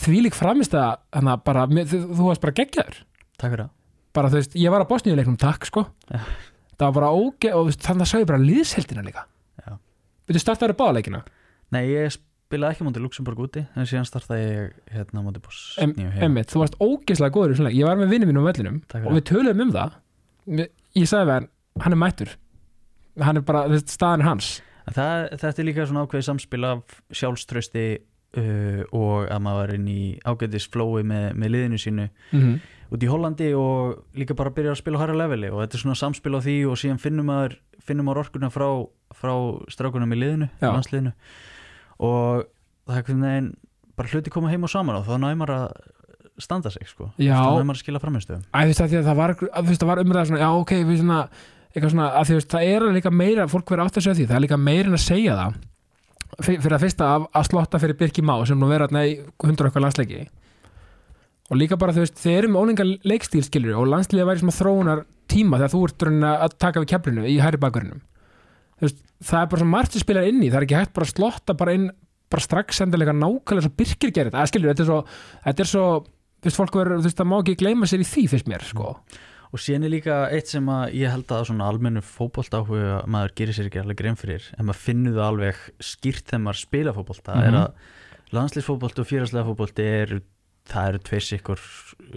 því 0.00 0.24
lík 0.26 0.36
framist 0.38 0.74
að 0.74 0.96
hana, 1.14 1.36
bara, 1.44 1.66
þú, 1.68 2.00
varst 2.24 2.42
bara 2.42 2.56
geggjaður. 2.56 3.02
Takk 3.36 3.52
fyrir 3.52 3.64
það. 3.64 3.76
Bara 4.16 4.30
þú 4.32 4.40
veist, 4.40 4.56
ég 4.58 4.72
var 4.74 4.82
á 4.82 4.90
Bosníuleiknum 4.90 5.38
takk 5.38 5.68
sko. 5.68 5.84
Það 6.80 6.88
var 6.88 6.96
bara 6.96 7.12
óge 7.12 7.52
og 7.56 7.68
þú 7.68 7.76
þannig 7.84 8.06
að 8.06 8.10
sagði 8.14 8.28
bara 8.30 8.42
liðsheldina 8.42 9.04
líka 9.06 9.24
Já. 9.60 9.76
Byrju 10.30 10.42
startaður 10.42 10.76
báðaleikina 10.80 11.22
Nei, 11.70 11.82
ég 11.92 12.14
spilaði 12.16 12.74
ekki 12.74 12.86
mútið 12.86 13.04
Luxemburg 13.04 13.42
úti 13.44 13.62
en 13.78 13.86
síðan 13.86 14.08
startaði 14.08 14.46
ég 14.48 14.94
hérna 14.96 15.22
mútið 15.22 15.44
Bosníu. 15.44 16.08
Emmitt, 16.24 16.50
þú 16.50 16.64
varst 16.64 16.78
ógeðslega 16.82 17.34
góður 17.36 17.54
í 17.54 17.58
svona 17.60 17.70
leik. 17.70 17.78
Ég 17.78 17.86
var 17.86 18.00
með 18.00 18.14
vinnu 18.16 18.30
mínum 18.30 18.42
á 18.42 18.48
vellinum 18.50 18.80
og 19.04 19.12
við 19.14 19.26
töluðum 19.30 19.62
um 19.68 19.74
það 19.76 19.98
Ég 20.98 21.06
sagði 21.06 21.28
við 21.28 21.46
hann, 21.84 21.94
er 21.94 22.00
mættur 22.00 22.34
Hann 23.20 23.38
er 23.38 23.46
bara, 23.46 23.66
þessi 23.70 23.94
staðan 23.94 24.24
er 24.24 24.30
hans 24.32 24.50
Það, 24.90 25.26
þetta 25.38 25.60
er 25.62 25.68
líka 25.68 25.86
svona 25.86 26.02
ákveðið 26.06 26.26
samspil 26.26 26.64
af 26.66 26.96
sjálfströsti 27.14 27.84
uh, 28.38 28.82
og 28.96 29.30
að 29.30 29.42
maður 29.44 29.64
er 29.64 29.78
inn 29.78 29.88
í 29.90 30.02
ágætis 30.24 30.68
flói 30.70 31.02
með, 31.06 31.32
með 31.38 31.54
liðinu 31.54 31.80
sínu 31.80 32.06
mm 32.06 32.40
-hmm. 32.40 32.56
út 32.94 33.04
í 33.04 33.10
Hollandi 33.10 33.52
og 33.54 34.04
líka 34.14 34.36
bara 34.38 34.54
byrja 34.54 34.74
að 34.74 34.82
spila 34.82 34.98
á 34.98 35.02
hæra 35.02 35.18
leveli 35.18 35.50
og 35.50 35.62
þetta 35.62 35.76
er 35.76 35.84
svona 35.84 35.98
samspil 35.98 36.36
á 36.38 36.40
því 36.40 36.56
og 36.70 36.78
síðan 36.78 37.02
finnum 37.02 37.26
maður, 37.26 37.58
finnum 37.78 38.06
maður 38.06 38.24
orkuna 38.24 38.50
frá, 38.50 38.68
frá 39.14 39.34
strákunum 39.68 40.12
í 40.14 40.20
liðinu, 40.20 40.48
Já. 40.60 40.70
landsliðinu 40.70 41.12
og 41.98 42.46
það 42.86 42.96
er 42.96 43.02
hvernig 43.02 43.26
veginn 43.28 43.54
bara 43.96 44.08
hluti 44.08 44.30
koma 44.30 44.50
heim 44.50 44.64
og 44.64 44.70
saman 44.70 44.96
og 44.96 45.06
þá 45.06 45.18
næmar 45.18 45.50
að 45.50 45.72
standa 46.40 46.70
sig 46.70 46.88
sko, 46.88 47.10
Já. 47.18 47.36
þá 47.36 47.50
næmar 47.50 47.64
maður 47.64 47.78
að 47.78 47.84
skila 47.84 48.00
framhengstöðum 48.00 48.44
Æ, 48.54 48.60
þú 48.60 48.66
veist, 48.66 48.80
að 48.80 48.88
því 48.88 49.00
að 49.00 49.08
það 49.08 49.16
var, 49.16 49.34
það 49.80 49.90
var 49.90 50.02
umræða 50.04 50.26
svona, 50.26 50.40
já, 50.40 50.50
ok, 50.56 50.72
við 50.88 51.02
svona, 51.02 51.28
eitthvað 51.74 51.90
svona, 51.90 52.06
að 52.16 52.30
veist, 52.30 52.50
það 52.50 52.62
er 52.70 52.86
líka 52.94 53.10
meira, 53.10 53.48
fólk 53.50 53.70
verið 53.70 53.84
átt 53.84 53.98
að 54.00 54.06
segja 54.06 54.16
því, 54.16 54.26
það 54.30 54.38
er 54.38 54.44
líka 54.46 54.56
meira 54.56 54.88
en 54.88 54.96
að 54.96 55.04
segja 55.04 55.36
það, 55.36 55.58
fyrir 56.38 56.76
að 56.76 56.84
fyrsta 56.84 57.08
að, 57.16 57.24
að 57.36 57.48
slotta 57.48 57.80
fyrir 57.82 57.98
Birki 57.98 58.24
Má, 58.26 58.34
sem 58.48 58.60
nú 58.60 58.68
vera 58.70 58.86
þarna 58.88 59.06
í 59.08 59.16
hundur 59.44 59.70
okkar 59.70 59.84
landsleiki, 59.86 60.26
og 61.50 61.58
líka 61.58 61.78
bara, 61.80 61.94
þú 61.96 62.04
veist, 62.04 62.20
þið 62.22 62.36
eru 62.38 62.52
með 62.52 62.62
ólinga 62.62 62.86
leikstíl, 63.10 63.42
skilur, 63.46 63.80
og 63.80 63.90
landsliðið 63.90 64.28
væri 64.28 64.42
sem 64.42 64.52
að 64.52 64.60
þróunar 64.60 65.02
tíma 65.30 65.58
þegar 65.58 65.74
þú 65.74 65.82
ert 65.88 66.06
að 66.30 66.56
taka 66.62 66.82
við 66.82 66.92
keflinu 66.94 67.26
í 67.30 67.40
hæri 67.42 67.60
veist, 68.80 69.00
það 69.24 69.42
er 69.42 69.50
bara 69.52 69.62
svo 69.62 69.68
margt 69.68 69.96
sem 69.96 70.04
spilar 70.04 70.28
inn 70.28 70.40
í, 70.42 70.48
það 70.50 70.60
er 70.60 70.66
ekki 70.66 70.78
hægt 70.78 70.94
bara 70.96 71.06
að 71.08 71.14
slotta 71.14 71.56
bara 71.58 71.74
inn, 71.76 71.90
bara 72.32 72.44
strax 72.44 72.80
endilega 72.84 73.14
nákvæmlega 73.16 73.66
svo 73.66 73.74
Birkir 73.76 74.14
gerir 74.14 74.30
þetta, 74.30 74.44
að 74.44 74.52
skilur, 74.52 74.70
þetta 74.72 74.84
er 74.84 74.90
svo, 74.90 75.00
þetta 75.46 75.64
er 75.64 75.70
svo, 75.70 75.86
veist, 76.46 76.62
verður, 76.62 76.94
þú 76.94 77.08
veist, 77.08 77.18
það 77.18 77.30
má 77.30 77.36
ekki 77.40 77.56
gleyma 77.60 77.90
sér 77.90 78.04
í 78.04 78.08
því 78.08 78.24
fyrst 78.32 78.50
mér, 78.50 78.64
sko. 78.64 78.94
Og 79.50 79.58
síðan 79.58 79.84
er 79.88 79.90
líka 79.96 80.16
eitt 80.30 80.46
sem 80.52 80.66
að 80.70 80.92
ég 80.94 81.10
held 81.10 81.32
að 81.34 81.46
svona 81.48 81.66
almennu 81.70 82.02
fótbolta 82.06 82.60
áhuga 82.62 83.00
maður 83.10 83.32
gerir 83.40 83.56
sér 83.56 83.66
ekki 83.70 83.80
alveg 83.82 83.98
grein 83.98 84.18
fyrir 84.20 84.44
en 84.58 84.68
maður 84.68 84.82
finnur 84.84 85.16
það 85.16 85.28
alveg 85.32 85.62
skýrt 85.82 86.26
þegar 86.30 86.44
maður 86.44 86.60
spila 86.64 86.92
fótbolta 86.94 87.34
Mhm. 87.34 87.46
er 87.48 87.58
að 87.60 87.72
landslýsfótbolti 88.36 89.02
og 89.02 89.08
félagslega 89.10 89.48
fótbolti 89.48 89.86
er, 89.90 90.12
það 90.70 90.88
eru 90.92 90.98
tveir 91.02 91.24
sikkur 91.26 91.60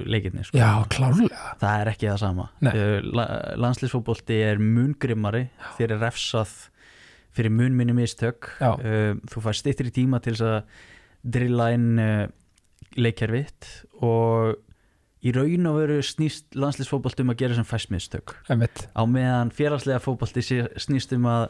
leikirni 0.06 0.43
sko. 0.46 0.58
Já, 0.60 0.84
klárlega. 0.93 1.39
það 1.62 1.82
er 1.82 1.89
ekki 1.93 2.10
það 2.12 2.19
sama 2.22 2.50
la, 3.17 3.26
landslýsfótbolti 3.58 4.38
er 4.52 4.58
mungrimmari 4.62 5.48
þér 5.80 5.96
er 5.96 6.04
refsað 6.06 6.54
fyrir 7.34 7.50
mun 7.50 7.74
minni 7.76 7.93
mistök 7.98 8.52
Já. 8.62 8.76
uh, 8.78 9.15
þú 9.26 9.41
fær 9.41 9.58
stýttir 9.58 9.89
í 9.89 9.96
tíma 9.96 10.22
til 10.22 10.36
þess 10.36 10.46
að 10.46 10.63
drilla 11.34 11.72
inn 11.74 11.98
uh, 11.98 12.28
leikjarvitt 12.96 13.65
og 14.06 14.60
í 15.23 15.31
raun 15.36 15.69
og 15.69 15.77
veru 15.81 15.99
snýst 16.03 16.57
landslýsfótbolti 16.59 17.23
um 17.23 17.31
að 17.31 17.39
gera 17.43 17.55
sem 17.55 17.67
fæst 17.67 17.91
mistök. 17.93 18.36
Á 18.49 19.03
meðan 19.07 19.53
félagslega 19.55 20.01
fótbolti 20.03 20.43
sé- 20.43 20.67
snýst 20.83 21.13
um 21.15 21.29
að 21.31 21.45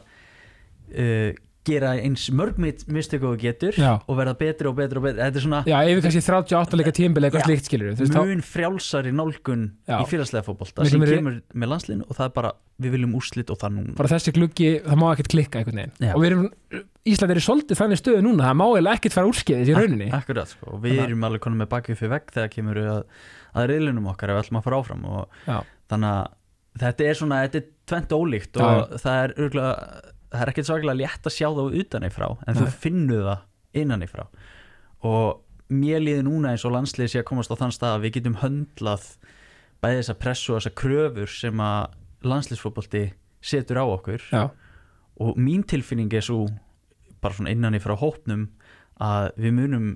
uh, 0.94 1.32
gera 1.64 1.94
eins 1.96 2.26
mörg 2.36 2.58
mistök 2.60 3.22
og 3.24 3.38
getur 3.40 3.72
Já. 3.80 3.94
og 4.04 4.18
verða 4.18 4.34
betri 4.36 4.68
og 4.68 4.74
betri 4.76 5.00
og 5.00 5.06
betri. 5.06 5.22
Þetta 5.22 5.40
er 5.40 5.44
svona 5.46 5.60
Já, 5.64 5.78
við 5.88 6.02
kannski 6.04 6.20
38 6.20 6.76
leika 6.76 6.92
tímbil 6.92 7.24
eitthvað 7.24 7.40
Já. 7.40 7.46
slíkt 7.48 7.68
skilur 7.70 7.94
veist, 7.96 8.12
þá, 8.12 8.18
mun 8.28 8.42
frjálsari 8.44 9.12
nálgun 9.16 9.62
Já. 9.88 9.96
í 9.96 10.08
félagslega 10.10 10.44
Miklu 10.44 10.90
sem 10.90 11.00
meiri- 11.00 11.16
kemur 11.22 11.38
með 11.54 11.70
landslinu 11.72 12.04
og 12.04 12.18
það 12.18 12.26
er 12.28 12.34
bara 12.36 12.50
við 12.84 12.90
viljum 12.98 13.14
úrslit 13.16 13.50
og 13.54 13.58
það 13.62 13.72
núna. 13.78 13.94
Bara 13.96 14.10
þessi 14.12 14.34
gluggi, 14.36 14.68
það 14.84 15.00
má 15.00 15.06
ekkert 15.14 15.32
klikka 15.32 15.62
einhvern 15.62 15.80
veginn. 15.80 16.12
Og 16.12 16.20
við 16.20 16.28
erum, 16.30 16.44
Ísland 17.04 17.30
er 17.34 17.40
í 17.40 17.44
svolítið 17.44 17.76
þannig 17.80 18.00
stöðu 18.00 18.20
núna, 18.24 18.44
það 18.48 18.56
má 18.60 18.64
eiginlega 18.68 18.98
ekkert 19.00 19.12
fara 19.16 19.28
úrskeiðis 19.28 19.68
í 19.72 19.74
rauninni. 19.76 20.06
Akkurat 20.16 20.48
sko, 20.52 20.68
og 20.72 20.78
við 20.84 20.94
Þannig 20.94 21.00
að- 21.00 21.08
erum 21.08 21.24
alveg 21.28 21.40
konum 21.44 21.58
með 21.64 21.68
bakið 21.74 21.98
fyrir 22.00 22.12
vegg 22.14 22.30
þegar 22.34 22.52
kemur 22.54 22.80
að, 22.84 23.02
að 23.54 23.68
reyðlunum 23.70 24.10
okkar 24.12 24.32
ef 24.32 24.38
við 24.38 24.44
ætlum 24.44 24.60
að 24.60 24.66
fara 24.68 24.80
áfram 24.82 25.06
þannig 25.92 26.10
að 26.10 26.82
þetta 26.82 27.06
er 27.06 27.18
svona, 27.20 27.40
þetta 27.46 27.60
er 27.60 27.70
tvent 27.86 28.12
ólíkt 28.18 28.60
og 28.60 28.94
það 29.04 29.20
er 29.22 29.34
örgulega, 29.38 30.02
það 30.34 30.44
er 30.44 30.52
ekkert 30.52 30.70
svaklega 30.70 30.98
létt 30.98 31.28
að 31.30 31.36
sjá 31.36 31.48
það 31.48 31.78
utan 31.80 32.06
í 32.08 32.12
frá 32.14 32.28
en 32.34 32.58
þú 32.58 32.68
finnur 32.84 33.26
það 33.28 33.82
innan 33.84 34.02
í 34.02 34.10
frá 34.10 34.24
og 35.04 35.44
mér 35.72 36.02
líði 36.02 36.24
núna 36.26 36.52
eins 36.52 36.64
og 36.66 36.74
landslið 36.74 37.12
sé 37.12 37.22
að 37.22 37.28
komast 37.30 37.52
á 37.52 37.56
þann 37.60 37.74
stað 37.74 37.96
að 37.96 38.04
við 38.04 38.16
getum 38.18 38.38
höndlað 38.42 39.06
bæði 39.84 40.00
þessa 40.00 40.16
pressu 40.20 40.52
og 40.52 40.60
þessa 40.60 40.74
kröfur 40.80 41.30
sem 41.30 41.60
að 41.60 41.96
landsliðsfótbolti 42.24 43.04
setur 43.44 43.80
á 43.80 43.84
okkur. 43.84 44.22
Já, 44.32 44.44
og 45.20 45.36
mín 45.40 45.64
tilfinning 45.68 46.12
er 46.16 46.24
svo 46.24 46.46
bara 47.22 47.36
svona 47.36 47.52
innan 47.54 47.76
í 47.76 47.82
frá 47.82 47.94
hópnum 48.00 48.48
að 49.02 49.30
við 49.40 49.56
munum 49.58 49.86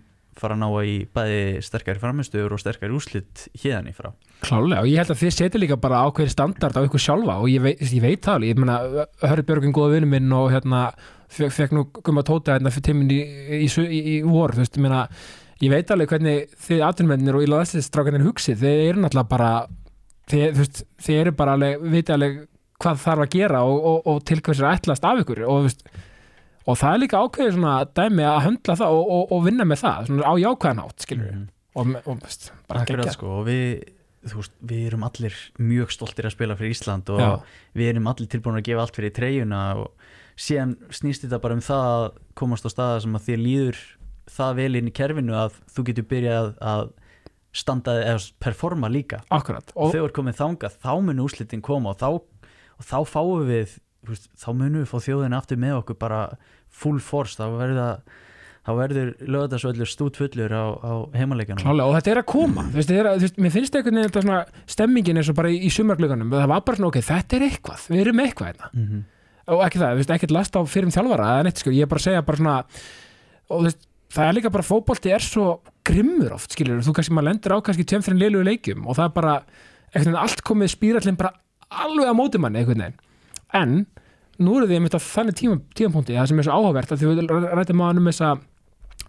fara 0.40 0.56
að 0.56 0.62
ná 0.62 0.68
í 0.86 0.94
bæði 1.14 1.42
sterkari 1.66 2.02
framistöður 2.02 2.56
og 2.56 2.62
sterkari 2.62 2.96
úslit 2.96 3.44
hérðan 3.58 3.90
í 3.90 3.94
frá. 3.96 4.10
Klálega 4.44 4.84
og 4.84 4.90
ég 4.90 5.02
held 5.02 5.14
að 5.14 5.20
þið 5.22 5.34
setja 5.36 5.62
líka 5.62 5.78
bara 5.80 6.04
ákveðir 6.06 6.34
standard 6.34 6.78
á 6.78 6.86
ykkur 6.86 7.02
sjálfa 7.02 7.38
og 7.42 7.50
ég 7.52 7.64
veit, 7.64 7.82
ég 7.82 8.04
veit 8.04 8.22
það 8.24 8.38
alveg, 8.38 8.52
ég 8.54 8.62
meina 8.62 9.06
Hörri 9.24 9.46
Björgum 9.48 9.74
góða 9.76 9.96
vinnu 9.96 10.10
minn 10.12 10.36
og 10.38 10.52
hérna 10.54 10.84
fekk, 11.28 11.74
nú 11.76 11.84
gumma 11.98 12.24
tóta 12.26 12.56
hérna 12.56 12.72
fyrir 12.72 12.88
tíminn 12.90 13.12
í, 13.12 13.20
í, 13.58 13.66
í, 13.66 14.00
í, 14.14 14.16
vor, 14.26 14.54
þú 14.54 14.64
veist, 14.64 14.78
ég 14.78 14.86
meina 14.86 15.02
ég 15.58 15.72
veit 15.72 15.90
alveg 15.90 16.12
hvernig 16.12 16.54
þið 16.68 16.84
atvinnmennir 16.86 17.36
og 17.36 17.44
í 17.44 17.50
laðsliðstrákanir 17.50 18.24
hugsið, 18.28 18.62
þið 18.62 18.84
eru 18.84 19.02
náttúrulega 19.02 19.32
bara 19.32 19.50
þið, 20.30 20.44
þú 20.46 20.62
veist, 20.62 20.84
þið 21.06 21.20
eru 21.24 21.34
bara 21.40 21.56
alveg, 21.58 21.88
viti 21.94 22.14
alveg 22.14 22.38
hvað 22.78 23.00
þarf 23.02 23.24
að 23.24 23.32
gera 23.34 23.64
og, 23.66 23.78
og, 23.90 23.98
og 24.12 24.20
til 24.28 24.38
hvers 24.44 24.62
er 24.62 24.70
ætlast 24.70 25.06
af 25.08 25.22
ykkur. 25.24 25.42
Og, 25.48 25.64
þú 25.64 25.68
veist, 25.68 25.84
og 26.68 26.76
það 26.80 26.94
er 26.96 27.00
líka 27.04 27.20
ákveðið 27.24 27.54
svona 27.56 27.76
dæmi 27.96 28.26
að 28.28 28.40
höndla 28.46 28.74
það 28.82 28.96
og, 28.98 29.12
og, 29.18 29.22
og 29.36 29.44
vinna 29.46 29.64
með 29.70 29.82
það 29.84 30.08
svona 30.10 30.28
á 30.28 30.34
jákvæðan 30.44 30.82
átt, 30.84 31.06
skilur 31.06 31.30
Mhm. 31.32 31.46
og, 31.78 31.94
og, 32.04 32.20
veist, 32.24 32.50
bara 32.68 32.84
geggjað. 32.84 33.12
sko 33.14 33.32
og 33.38 33.46
við, 33.48 33.66
veist, 34.34 34.52
við 34.66 34.86
erum 34.90 35.04
allir 35.08 35.34
mjög 35.62 35.92
stoltir 35.94 36.26
að 36.28 36.34
spila 36.36 36.56
fyrir 36.58 36.74
Ísland 36.74 37.10
og 37.14 37.20
Já. 37.22 37.30
við 37.78 37.92
erum 37.94 38.08
allir 38.10 38.28
tilbúin 38.32 38.58
að 38.60 38.66
gefa 38.68 38.84
allt 38.84 38.96
fyrir 38.98 39.14
treyjuna 39.16 39.60
og 39.78 39.92
síðan 40.38 40.76
snýst 40.90 41.24
þetta 41.26 41.40
bara 41.42 41.54
um 41.58 41.60
það 41.64 41.86
að 41.94 42.08
komast 42.38 42.66
á 42.66 42.70
staða 42.70 43.00
sem 43.02 43.14
að 43.18 43.26
þér 43.28 43.40
líður 43.46 43.78
það 44.28 44.54
vel 44.60 44.74
inn 44.76 44.88
í 44.90 44.94
kerfinu 44.94 45.34
að 45.34 45.56
þú 45.72 45.84
getur 45.88 46.04
byrjað 46.10 46.50
að 46.60 46.90
standaði 47.58 48.02
eða 48.10 48.24
performa 48.44 48.90
líka 48.92 49.22
akkurat 49.34 49.72
og 49.74 49.92
þegar 49.94 50.12
komið 50.18 50.36
þangað 50.38 50.74
þá 50.82 50.90
munu 51.02 51.24
úslitin 51.24 51.62
koma 51.64 51.94
og 51.94 51.98
þá, 51.98 52.08
og 52.78 52.84
þá 52.84 52.98
fáum 53.08 53.46
við 53.48 53.78
veist, 54.06 54.28
þá 54.38 54.48
munum 54.52 54.82
við 54.84 54.90
fá 54.92 54.98
þjóðina 55.06 55.40
aftur 55.40 55.58
með 55.62 55.78
okkur 55.80 55.98
bara 55.98 56.20
full 56.70 56.98
force 57.02 57.36
þá 57.38 57.44
verður 57.58 57.78
það 57.82 58.16
þá 58.68 58.72
verður 58.76 59.10
lögðarsvöldur 59.32 59.88
stút 59.88 60.18
fullur 60.20 60.52
á, 60.52 60.64
á 60.76 60.92
heimaleikjanum 61.16 61.62
klálega, 61.64 61.86
og 61.88 61.94
þetta 61.96 62.10
er 62.12 62.18
að 62.20 62.26
koma. 62.28 62.64
Þú 62.68 62.76
veist, 62.82 62.90
er, 62.92 63.06
að- 63.08 63.16
þú 63.16 63.24
veist, 63.24 63.38
mér 63.40 63.52
finnst 63.54 63.76
einhvern 63.78 63.96
veginn 63.96 64.10
þetta 64.10 64.22
svona 64.26 64.64
stemmingin 64.74 65.16
eins 65.22 65.30
og 65.32 65.36
bara 65.38 65.48
í, 65.54 65.60
í 65.64 65.70
sumarglöganum 65.72 66.34
það 66.34 66.50
var 66.52 66.64
bara 66.66 66.76
svona, 66.76 66.90
ok, 66.92 66.98
þetta 67.08 67.38
er 67.38 67.46
eitthvað, 67.48 67.86
við 67.88 68.02
erum 68.04 68.20
eitthvað 68.26 68.50
hérna. 68.52 68.72
mm 68.74 69.06
og 69.48 69.62
ekki 69.64 69.78
það, 69.80 69.94
þú 69.94 69.96
veist, 70.02 70.10
ekkert 70.12 70.32
last 70.36 70.56
á 70.58 70.60
fyrir 70.68 70.90
þjálfara 70.92 71.28
eða 71.38 71.44
neitt, 71.46 71.60
sko, 71.62 71.70
ég 71.72 71.86
er 71.86 71.88
bara 71.88 72.02
að 72.02 72.04
segja 72.04 72.20
bara 72.28 72.36
svona 72.36 72.56
og 73.48 73.54
þú 73.54 73.64
veist, 73.64 73.86
það 74.12 74.26
er 74.28 74.34
líka 74.36 74.50
bara 74.52 74.66
fótbolti 74.68 75.12
er 75.16 75.24
svo 75.24 75.44
grimmur 75.88 76.34
oft, 76.36 76.52
skilur 76.52 76.82
þú 76.84 76.92
kannski 76.98 77.14
maður 77.16 77.28
lendur 77.30 77.54
á 77.56 77.64
kannski 77.64 77.86
tveim 77.88 78.04
fyrir 78.04 78.20
leilugu 78.26 78.44
leikjum 78.44 78.84
og 78.84 78.98
það 78.98 79.08
er 79.08 79.14
bara, 79.16 79.32
á 84.38 84.42
nú 84.44 84.54
eru 84.58 84.68
því 84.68 84.78
einmitt 84.78 84.96
á 84.96 85.02
þannig 85.02 85.36
tíma, 85.38 85.58
tímapunkti 85.74 86.16
það 86.16 86.30
sem 86.30 86.38
er 86.38 86.46
svo 86.46 86.56
áhugavert 86.58 86.92
að 86.94 87.02
því 87.02 87.10
við 87.10 87.32
rættum 87.58 87.80
maður 87.80 88.00
um 88.02 88.08
þessa 88.10 88.30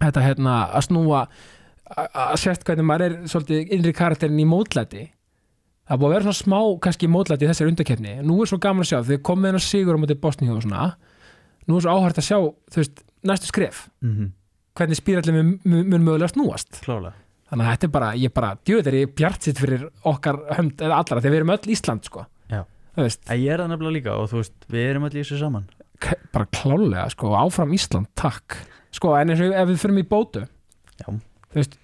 þetta 0.00 0.24
hérna 0.26 0.56
að 0.74 0.86
snúa 0.88 1.22
að 1.22 2.10
að 2.14 2.36
sérst 2.38 2.66
hvernig 2.66 2.86
maður 2.86 3.06
er 3.06 3.14
svolítið 3.30 3.72
innri 3.74 3.92
karakterin 3.96 4.38
í 4.38 4.46
mótlæti. 4.46 5.08
Það 5.90 6.02
búið 6.02 6.10
að 6.10 6.12
vera 6.14 6.26
svona 6.28 6.38
smá 6.38 6.58
kannski 6.84 7.08
mótlæti 7.10 7.46
í 7.46 7.50
þessari 7.50 7.72
undakefni 7.72 8.12
nú 8.22 8.36
er 8.42 8.50
svo 8.50 8.60
gaman 8.62 8.86
að 8.86 8.92
sjá, 8.92 8.98
þegar 9.08 9.24
komið 9.26 9.50
hennar 9.50 9.64
sigur 9.64 9.98
á 9.98 10.02
móti 10.02 10.18
Bosníu 10.22 10.54
og 10.54 10.62
svona. 10.62 10.92
Nú 11.66 11.78
er 11.78 11.86
svo 11.86 11.96
áhært 11.96 12.20
að 12.22 12.28
sjá, 12.28 12.38
þú 12.70 12.82
veist, 12.82 13.02
næstu 13.26 13.50
skref. 13.50 13.88
-hmm. 14.02 14.30
hvernig 14.78 14.96
spýrallin 14.96 15.58
mun, 15.64 15.88
mun, 15.90 16.04
mögulega 16.04 16.30
snúast. 16.30 16.78
Klálega 16.84 17.12
þannig 17.50 17.66
að 17.66 17.72
þetta 17.74 17.86
er 17.86 17.90
bara, 17.90 18.10
ég 18.14 18.32
bara, 18.34 18.50
djöð 18.66 18.86
er 18.86 18.96
ég 19.00 19.14
bjart 19.18 19.42
sitt 19.42 19.58
fyrir 19.58 19.88
okkar 20.06 20.38
hönd 20.54 20.78
eða 20.78 21.00
allra, 21.00 21.18
þegar 21.18 21.32
við 21.32 21.40
erum 21.40 21.54
öll 21.56 21.72
Ísland 21.74 22.06
sko, 22.06 22.24
ég 22.96 23.46
er 23.54 23.60
það 23.62 23.68
nefnilega 23.72 23.94
líka 23.98 24.16
og 24.18 24.30
þú 24.32 24.40
veist, 24.40 24.56
við 24.72 24.88
erum 24.90 25.04
allir 25.06 25.20
í 25.20 25.24
þessu 25.24 25.38
saman. 25.40 25.66
K- 26.00 26.16
bara 26.32 26.46
klálega, 26.54 27.06
sko, 27.12 27.34
áfram 27.36 27.74
Ísland, 27.76 28.08
takk. 28.18 28.56
Sko, 28.96 29.12
en 29.18 29.30
eins 29.30 29.40
og 29.44 29.52
ef 29.54 29.68
við 29.68 29.78
fyrir 29.84 30.00
í 30.02 30.06
bótu 30.10 30.40
Já. 30.98 31.06
þú 31.06 31.54
veist 31.60 31.76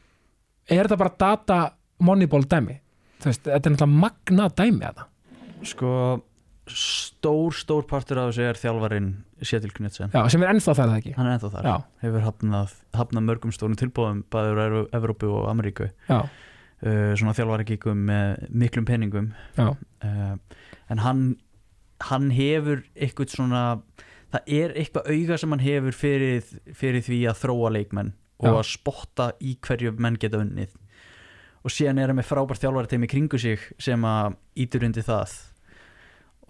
er 0.69 0.81
þetta 0.89 0.97
bara 0.99 1.15
data 1.19 1.59
moneyball 2.03 2.43
dæmi? 2.51 2.81
Þú 3.23 3.31
veist, 3.31 3.45
þetta 3.47 3.69
er 3.71 3.75
náttúrulega 3.77 4.01
magna 4.03 4.49
dæmi 4.51 4.83
þetta 4.83 5.07
Sko, 5.71 5.91
stór, 6.67 7.55
stór 7.55 7.87
partur 7.87 8.19
af 8.25 8.33
þessu 8.33 8.49
er 8.49 8.59
þjálfarinn 8.61 9.13
Sjetil 9.47 9.71
Knudsen 9.77 10.11
já, 10.11 10.23
sem 10.33 10.43
er 10.43 10.51
ennþá 10.55 10.73
það 10.75 10.83
er 10.83 10.91
það 10.91 10.99
ekki? 11.03 11.15
Hann 11.19 11.29
er 11.31 11.37
ennþá 11.37 11.51
þar, 11.53 11.69
já, 11.71 11.77
hefur 12.03 12.25
hafnað, 12.27 12.75
hafnað 12.97 13.27
mörgum 13.29 13.53
stórum 13.55 13.77
tilbúðum 13.79 14.25
bæður 14.33 14.77
Evrópu 14.97 15.31
og 15.37 15.47
Ameríku. 15.53 15.91
Já, 16.09 16.19
svona 16.83 17.33
þjálfari 17.33 17.64
gíkum 17.70 18.03
með 18.09 18.47
miklum 18.53 18.85
peningum. 18.89 19.31
Já, 19.57 19.70
uh, 19.72 20.61
en 20.93 21.03
hann 21.03 21.22
hann 22.05 22.29
hefur 22.37 22.83
eitthvað 22.93 23.33
svona 23.33 23.62
það 24.35 24.51
er 24.59 24.74
eitthvað 24.77 25.11
auga 25.14 25.39
sem 25.41 25.55
hann 25.55 25.64
hefur 25.64 25.97
fyrir, 25.97 26.51
fyrir 26.77 27.05
því 27.07 27.20
að 27.31 27.41
þróa 27.45 27.72
leikmenn 27.79 28.12
og 28.43 28.51
Já. 28.51 28.57
að 28.59 28.66
spotta 28.68 29.29
í 29.41 29.55
hverju 29.64 29.95
menn 30.03 30.18
geta 30.20 30.43
unnið. 30.43 30.74
Og 31.64 31.72
síðan 31.72 31.99
er 32.03 32.12
hann 32.12 32.18
með 32.20 32.29
frábært 32.29 32.62
þjálfari 32.62 32.91
teimi 32.93 33.09
kringu 33.11 33.41
sig 33.41 33.62
sem 33.83 34.05
að 34.07 34.37
ítur 34.66 34.85
undir 34.87 35.07
það. 35.07 35.33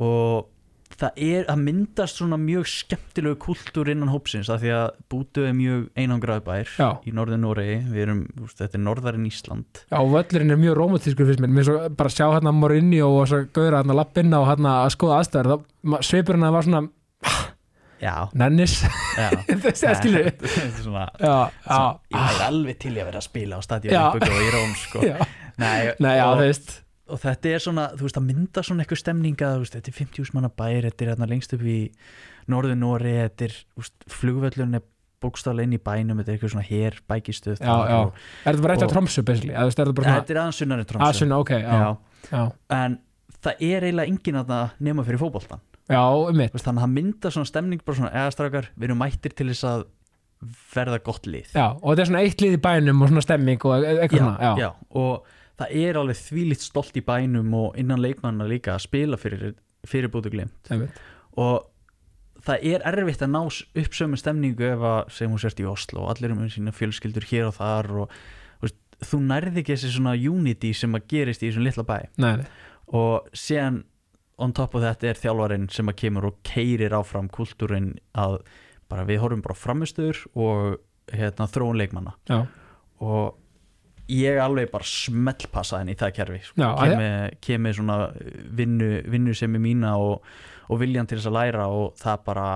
Og 0.03 0.49
það 0.97 1.19
er 1.27 1.49
að 1.51 1.59
myndast 1.67 2.21
svona 2.21 2.37
mjög 2.41 2.69
skemmtilegu 2.71 3.37
kultúr 3.43 3.91
innan 3.93 4.13
hópsins 4.13 4.49
af 4.53 4.61
því 4.63 4.71
að 4.77 4.87
Bútu 5.13 5.43
er 5.49 5.53
mjög 5.59 5.89
einangraði 5.99 6.45
bær 6.47 6.71
Já. 6.79 6.89
í 7.05 7.13
norður 7.17 7.41
Noregi, 7.43 7.79
við 7.91 8.05
erum, 8.07 8.23
úst, 8.45 8.61
þetta 8.63 8.79
er 8.79 8.85
norðarinn 8.87 9.27
Ísland. 9.29 9.83
Já, 9.91 9.99
völlurinn 10.01 10.55
er 10.55 10.61
mjög 10.63 10.79
romantískur 10.79 11.27
fyrst 11.29 11.43
mér, 11.43 11.53
mér 11.59 11.67
svo 11.69 11.77
bara 11.99 12.13
sjá 12.15 12.27
hérna 12.31 12.55
Mourinho 12.55 13.11
og 13.21 13.27
svo 13.33 13.43
gauðra 13.51 13.83
hérna 13.83 13.99
lappinna 13.99 14.41
og 14.45 14.49
hérna 14.53 14.77
að 14.85 14.95
skoða 14.97 15.19
aðstæður, 15.25 15.51
þá 15.53 15.91
ma- 15.93 16.03
svipurinn 16.07 16.47
að 16.49 16.57
var 16.61 16.69
svona 16.71 16.85
Já, 17.97 18.29
nennis, 18.37 18.75
já. 19.17 19.31
Þessi 19.49 19.87
að 19.89 19.95
skilur 20.03 20.27
Þetta 20.29 20.65
er 20.67 20.73
svona 20.85 21.05
já, 21.17 21.37
já, 21.65 21.79
ég 22.13 22.19
væri 22.27 22.45
alveg 22.51 22.77
til 22.83 22.91
að 22.93 23.07
vera 23.09 23.23
að 23.23 23.25
spila 23.25 23.57
á 23.57 23.61
stadíu 23.65 23.95
Já. 23.95 24.03
og 24.13 24.21
í 24.21 24.51
Róm 24.53 24.75
sko. 24.77 25.01
já, 25.11 25.17
Nei, 25.57 25.79
nei, 26.05 26.13
já, 26.19 26.27
og, 26.29 26.43
veist 26.45 26.75
og 27.07 27.23
þetta 27.23 27.53
er 27.55 27.63
svona, 27.63 27.87
þú 27.95 28.09
veist, 28.09 28.19
að 28.19 28.27
mynda 28.27 28.65
svona 28.67 28.85
eitthvað 28.85 29.03
stemninga, 29.03 29.53
þú 29.55 29.63
veist, 29.63 29.79
þetta 29.79 29.93
er 29.93 29.99
50 30.01 30.35
manna 30.37 30.51
bær 30.51 30.89
þetta 30.89 31.05
er 31.05 31.13
hérna 31.13 31.31
lengst 31.31 31.55
upp 31.57 31.65
í 31.67 31.79
norður 32.51 32.79
Nóri 32.81 33.15
þetta 33.21 33.49
er, 33.49 33.57
þú 33.75 33.85
veist, 33.85 33.97
flugvöllurinn 34.17 34.79
er 34.81 34.85
bókstaflega 35.23 35.69
inn 35.69 35.77
í 35.79 35.81
bænum, 35.81 36.21
þetta 36.21 36.33
er 36.33 36.37
eitthvað 36.37 36.55
svona 36.57 36.67
hér 36.67 36.99
bækistöð 37.09 37.63
Já, 37.63 37.73
já. 37.73 37.97
og, 38.01 38.21
er 38.43 38.51
þetta 38.51 38.67
bara 38.67 38.77
eitt 38.77 38.85
af 38.87 38.93
Tromsu, 38.93 39.25
basically, 39.27 39.55
eða 39.55 39.71
er 39.71 39.77
þetta 39.79 39.97
bara 39.97 40.09
svona 40.09 40.21
þetta 40.21 40.35
er 40.35 40.43
aðeins 40.43 40.61
sunnari 40.63 40.89
trómsu 40.91 41.09
aðsunna, 41.09 41.39
ok, 41.45 41.55
já, 41.63 41.87
já. 42.33 42.43
en 42.77 42.99
það 43.47 43.65
er 43.71 43.87
eiginlega 43.87 44.13
engin 44.13 44.41
að 44.43 44.53
það 44.53 44.77
nema 44.91 45.07
fyrir 45.07 45.23
fótboltan 45.23 45.65
já, 45.87 46.03
um 46.03 46.37
mitt. 46.37 46.55
Þannig 46.57 46.81
að 46.81 46.85
það 46.85 46.95
mynda 46.97 47.33
svona 47.35 47.51
stemning 47.51 47.85
bara 47.87 48.01
svona, 48.01 48.13
eða 48.13 48.35
strákar, 48.35 48.71
við 48.75 48.89
erum 48.89 49.01
mættir 49.03 49.35
til 49.37 49.49
þess 49.53 49.67
að 49.71 49.85
verða 50.75 50.99
gott 51.07 51.27
lið. 51.31 51.49
Já, 51.55 51.67
og 51.73 51.87
þetta 51.87 52.03
er 52.03 52.11
svona 52.11 52.23
eitt 52.27 52.43
lið 52.45 52.57
í 52.59 52.63
bænum 52.67 53.03
og 53.03 53.13
svona 53.13 53.25
stemming 53.25 53.67
og 53.67 53.87
eitthvað 53.87 54.21
svona, 54.21 54.37
já, 54.43 54.51
já, 54.67 54.69
og 55.01 55.36
það 55.61 55.79
er 55.83 56.01
alveg 56.01 56.19
þvílitt 56.21 56.65
stolt 56.65 56.99
í 56.99 57.05
bænum 57.07 57.55
og 57.57 57.79
innan 57.81 58.03
leikmanna 58.03 58.47
líka 58.49 58.75
að 58.75 58.85
spila 58.89 59.19
fyrir, 59.21 59.55
fyrir 59.87 60.13
bútu 60.13 60.33
glimt. 60.33 60.73
Og 61.37 61.65
það 62.47 62.67
er 62.73 62.85
erfitt 62.87 63.25
að 63.25 63.33
ná 63.33 63.41
upp 63.43 63.97
sömu 63.97 64.19
stemningu 64.21 64.67
ef 64.69 64.85
að 64.87 65.13
sem 65.17 65.33
hún 65.33 65.43
sért 65.43 65.63
í 65.63 65.69
Oslo 65.69 66.05
og 66.05 66.15
allir 66.15 66.35
um 66.35 66.45
sína 66.53 66.75
fjölskyldur 66.77 67.27
hér 67.31 67.49
og 67.51 67.57
þar 67.59 67.91
og 68.05 68.17
veist, 68.63 68.79
þú 69.05 69.21
nærði 69.27 69.63
ekki 69.63 69.75
þessi 69.75 69.93
svona 69.97 70.15
unity 70.17 70.73
sem 70.77 70.97
að 70.97 71.09
gerist 71.13 71.45
í 71.45 71.51
þessum 71.51 71.67
litla 71.67 71.87
bæ. 71.89 71.97
Nei, 72.23 72.33
nei, 72.43 72.47
og 72.97 73.27
síðan 73.37 73.83
on 74.43 74.53
top 74.53 74.77
of 74.77 74.85
þetta 74.85 75.11
er 75.11 75.21
þjálfarinn 75.21 75.71
sem 75.73 75.89
að 75.89 75.99
kemur 76.03 76.29
og 76.29 76.39
keirir 76.47 76.95
áfram 76.97 77.31
kultúrin 77.33 77.95
að 78.13 78.43
bara 78.91 79.07
við 79.09 79.23
horfum 79.23 79.43
bara 79.43 79.57
framistur 79.59 80.21
og 80.37 80.77
hérna, 81.11 81.49
þróun 81.51 81.81
leikmanna. 81.81 82.15
Já, 82.29 82.45
og 83.01 83.39
ég 84.13 84.39
alveg 84.43 84.71
bara 84.71 84.87
smellpassa 84.87 85.81
henni 85.81 85.97
í 85.97 86.01
það 86.01 86.15
kerfi 86.21 86.43
sko. 86.47 86.73
Kemur 87.43 87.77
svona 87.77 87.99
vinnu, 88.59 88.91
vinnu 89.11 89.35
sem 89.37 89.55
er 89.59 89.63
mína 89.63 89.97
og, 89.99 90.27
og 90.71 90.83
viljan 90.83 91.09
til 91.09 91.19
þess 91.19 91.31
að 91.31 91.39
læra 91.41 91.69
og 91.73 91.97
það 92.01 92.27
bara 92.29 92.49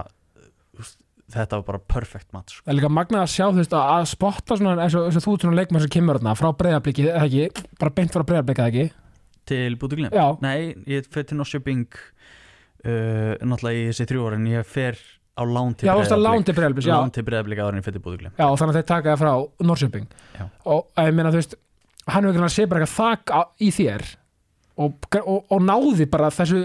þetta 1.30 1.60
var 1.60 1.66
bara 1.66 1.80
perfect 1.94 2.32
match 2.34 2.56
sko. 2.56 2.64
það 2.64 2.72
er 2.72 2.78
líka 2.78 2.92
magnað 2.92 3.24
að 3.24 3.32
sjá 3.34 3.44
þú 3.46 3.60
veist 3.60 3.76
að 3.78 4.06
spotta 4.10 4.56
svona 4.58 4.84
eins 4.84 4.96
og, 4.98 5.10
þú 5.14 5.34
ert 5.34 5.44
svona 5.44 5.58
leikmann 5.58 5.84
sem 5.84 5.92
kemur 5.94 6.18
þarna 6.18 6.36
frá 6.38 6.50
breyðabliki, 6.62 7.06
eða 7.10 7.28
ekki, 7.28 7.68
bara 7.80 7.94
beint 7.98 8.14
frá 8.14 8.24
breyðabliki, 8.26 8.64
eða 8.64 8.72
ekki, 8.72 8.86
til 9.50 9.78
Bútuglin 9.80 10.14
já, 10.14 10.26
nei, 10.42 10.72
ég 10.90 11.08
fer 11.12 11.26
til 11.28 11.38
Norrköping 11.38 11.86
uh, 12.00 13.34
náttúrulega 13.38 13.78
í 13.78 13.86
þessi 13.90 14.08
þrjú 14.10 14.26
árin 14.30 14.50
ég 14.50 14.68
fer 14.68 14.98
á 15.40 15.44
lán 15.48 15.74
til 15.74 15.88
þú 15.88 15.96
að 16.16 16.22
lán 16.26 16.44
til 16.46 16.54
en 17.74 17.80
ég 17.80 17.86
fer 17.88 17.96
til 17.96 18.04
Bútuglin 18.04 18.32
já, 18.36 18.46
þannig 18.46 18.70
að 18.74 18.78
þeir 18.80 18.88
taka 18.92 19.14
það 19.14 19.20
frá 19.24 19.32
Norrköping 19.70 20.06
Já. 20.38 20.44
og 20.66 20.86
að 21.00 21.08
ég 21.10 21.16
meina 21.18 21.32
þú 21.34 21.40
veist 21.40 21.54
hann 22.10 22.24
hefur 22.24 22.34
ekki 22.36 22.42
að 22.44 22.56
bara 22.70 22.84
eitthvað 22.84 22.96
þak 23.00 23.34
á, 23.36 23.40
í 23.60 23.70
þér 23.76 24.06
og, 24.80 25.10
og, 25.24 25.38
og 25.56 25.62
náði 25.66 26.06
bara 26.10 26.30
þessu 26.34 26.62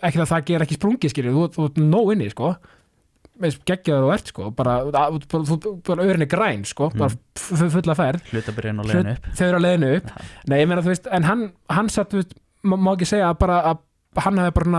ekki 0.00 0.20
það 0.22 0.30
það 0.32 0.44
ger 0.48 0.64
ekki 0.66 0.76
sprungi 0.78 1.10
skilju, 1.12 1.32
þú, 1.36 1.48
þú 1.52 1.64
ert 1.68 1.80
nóg 1.84 2.12
inni 2.14 2.30
sko. 2.32 2.54
Geggjaður 3.42 4.06
og 4.06 4.12
ert 4.14 4.28
sko 4.30 4.50
bara, 4.54 4.74
að- 4.86 5.16
þú 5.26 5.40
þú- 5.48 5.58
þú- 5.64 5.72
bara 5.88 6.04
öðrinni 6.06 6.28
græn 6.30 6.64
sko 6.68 6.90
bara 6.94 7.10
f- 7.10 7.50
f- 7.58 7.72
fulla 7.74 7.94
ferð. 7.98 8.22
Hlutabyrjan 8.30 8.78
og 8.80 8.86
leiðin 8.86 9.10
upp. 9.16 9.26
Þau 9.36 9.44
eru 9.48 9.58
að 9.58 9.64
leiðinu 9.66 9.90
upp. 9.98 10.10
Já. 10.12 10.24
Nei, 10.52 10.58
ég 10.62 10.68
meina 10.70 10.82
þú 10.84 10.92
veist, 10.92 11.08
en 11.10 11.22
hann, 11.28 11.42
hann 11.68 11.88
satt, 11.92 12.12
þú 12.12 12.22
má, 12.64 12.76
má 12.78 12.92
ekki 12.94 13.08
segja 13.08 13.30
að 13.32 13.38
bara 13.42 13.56
að 13.72 13.78
hann 14.22 14.38
hefði 14.38 14.54
bara 14.60 14.70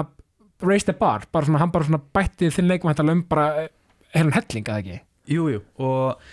raised 0.63 0.89
the 0.89 0.95
bar, 0.97 1.27
bara 1.31 1.47
svona, 1.47 1.61
hann 1.61 1.73
bara 1.73 1.87
svona 1.87 2.01
bætti 2.15 2.49
þinn 2.53 2.71
leikmæntalega 2.71 3.17
um 3.17 3.25
bara 3.29 3.65
eh, 3.65 3.69
heilan 4.15 4.35
helling 4.37 4.71
að 4.71 4.81
ekki? 4.81 4.97
Jú, 5.33 5.47
jú, 5.53 5.61
og 5.79 6.23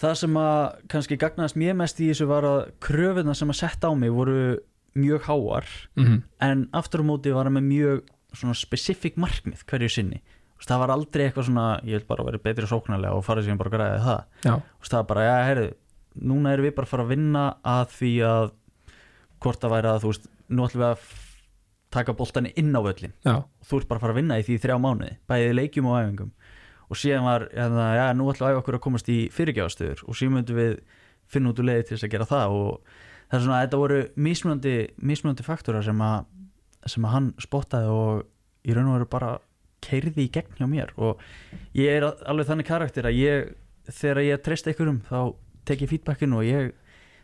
það 0.00 0.16
sem 0.22 0.38
að 0.40 0.62
kannski 0.92 1.18
gagnaðist 1.20 1.58
mér 1.60 1.76
mest 1.78 2.00
í 2.02 2.10
þessu 2.10 2.28
var 2.30 2.46
að 2.48 2.60
kröfuna 2.84 3.36
sem 3.38 3.52
að 3.52 3.60
setja 3.62 3.90
á 3.90 3.92
mig 3.98 4.12
voru 4.14 4.58
mjög 4.96 5.28
háar 5.28 5.66
mm 5.96 6.04
-hmm. 6.04 6.22
en 6.40 6.68
aftur 6.72 7.04
á 7.04 7.08
móti 7.08 7.34
var 7.34 7.44
hann 7.44 7.58
með 7.58 7.68
mjög 7.68 8.02
svona 8.32 8.54
specific 8.54 9.16
markmið 9.16 9.64
hverju 9.66 9.88
sinni. 9.88 10.22
Þú 10.56 10.58
veist, 10.60 10.68
það 10.68 10.78
var 10.78 10.90
aldrei 10.90 11.24
eitthvað 11.24 11.44
svona 11.44 11.80
ég 11.84 11.98
vil 12.00 12.08
bara 12.08 12.24
vera 12.24 12.38
betri 12.38 12.66
sóknarlega 12.66 13.14
og 13.14 13.24
fara 13.24 13.42
síðan 13.42 13.58
bara 13.58 13.70
að 13.70 13.76
græða 13.76 14.04
það. 14.04 14.22
Veist, 14.80 14.92
það 14.92 14.98
var 14.98 15.06
bara, 15.06 15.24
já, 15.24 15.44
heyrðu 15.44 15.72
núna 16.16 16.52
erum 16.52 16.64
við 16.64 16.74
bara 16.76 16.86
að 16.86 16.92
fara 16.94 17.02
að 17.02 17.12
vinna 17.12 17.44
að 17.64 17.86
því 17.98 18.12
að 18.24 18.50
hvort 19.44 19.60
það 19.60 19.74
væri 19.74 19.88
að 19.88 20.00
þú 20.02 20.12
veist, 20.12 20.28
nú 20.48 20.66
ætlum 20.66 20.82
við 20.82 20.88
að 20.88 20.98
taka 21.96 22.14
boltanni 22.16 22.52
inn 22.60 22.76
á 22.76 22.80
völlin 22.84 23.14
já, 23.24 23.34
og 23.42 23.66
þú 23.66 23.80
ert 23.80 23.88
bara 23.90 24.00
að 24.00 24.04
fara 24.04 24.14
að 24.14 24.20
vinna 24.20 24.38
í 24.38 24.44
því 24.46 24.60
þrjá 24.62 24.76
mánuði 24.82 25.16
bæðið 25.30 25.56
leikjum 25.60 25.90
og 25.90 25.98
æfingum. 26.00 26.30
Og 26.86 27.00
síðan 27.00 27.26
var, 27.26 27.48
hérna, 27.50 27.86
já, 27.98 28.04
nú 28.14 28.28
ætlum 28.30 28.46
við 28.46 28.46
að 28.46 28.54
æfa 28.54 28.62
okkur 28.62 28.78
að 28.78 28.84
komast 28.84 29.08
í 29.10 29.18
fyrirgjáðastöður 29.34 30.04
og 30.06 30.18
síðan 30.18 30.36
myndum 30.36 30.60
við 30.60 30.76
finna 31.26 31.50
út 31.50 31.58
úr 31.62 31.66
leiði 31.66 31.86
til 31.88 31.96
þess 31.96 32.06
að 32.06 32.12
gera 32.12 32.28
það. 32.30 32.54
Og 32.54 32.92
það 33.26 33.38
er 33.38 33.44
svona, 33.46 33.62
þetta 33.64 33.80
voru 33.80 33.98
mismunandi, 34.28 34.74
mismunandi 35.10 35.46
faktora 35.46 35.82
sem 35.82 36.04
að, 36.06 36.28
sem 36.86 37.08
að 37.08 37.14
hann 37.16 37.28
spottaði 37.42 37.90
og 37.90 38.22
í 38.62 38.76
raun 38.76 38.92
og 38.92 38.98
veru 39.00 39.10
bara 39.16 39.32
keirði 39.86 40.28
í 40.28 40.30
gegn 40.36 40.60
hjá 40.60 40.66
mér. 40.70 40.94
Og 40.94 41.18
ég 41.74 41.98
er 41.98 42.06
alveg 42.06 42.52
þannig 42.52 42.70
karakter 42.70 43.10
að 43.10 43.18
ég 43.18 43.50
þegar 43.90 44.22
ég 44.22 44.42
treyst 44.46 44.70
einhverjum 44.70 45.02
þá 45.10 45.18
tek 45.66 45.82
ég 45.82 45.90
feedbackinu 45.90 46.40
og 46.40 46.46
ég 46.46 46.72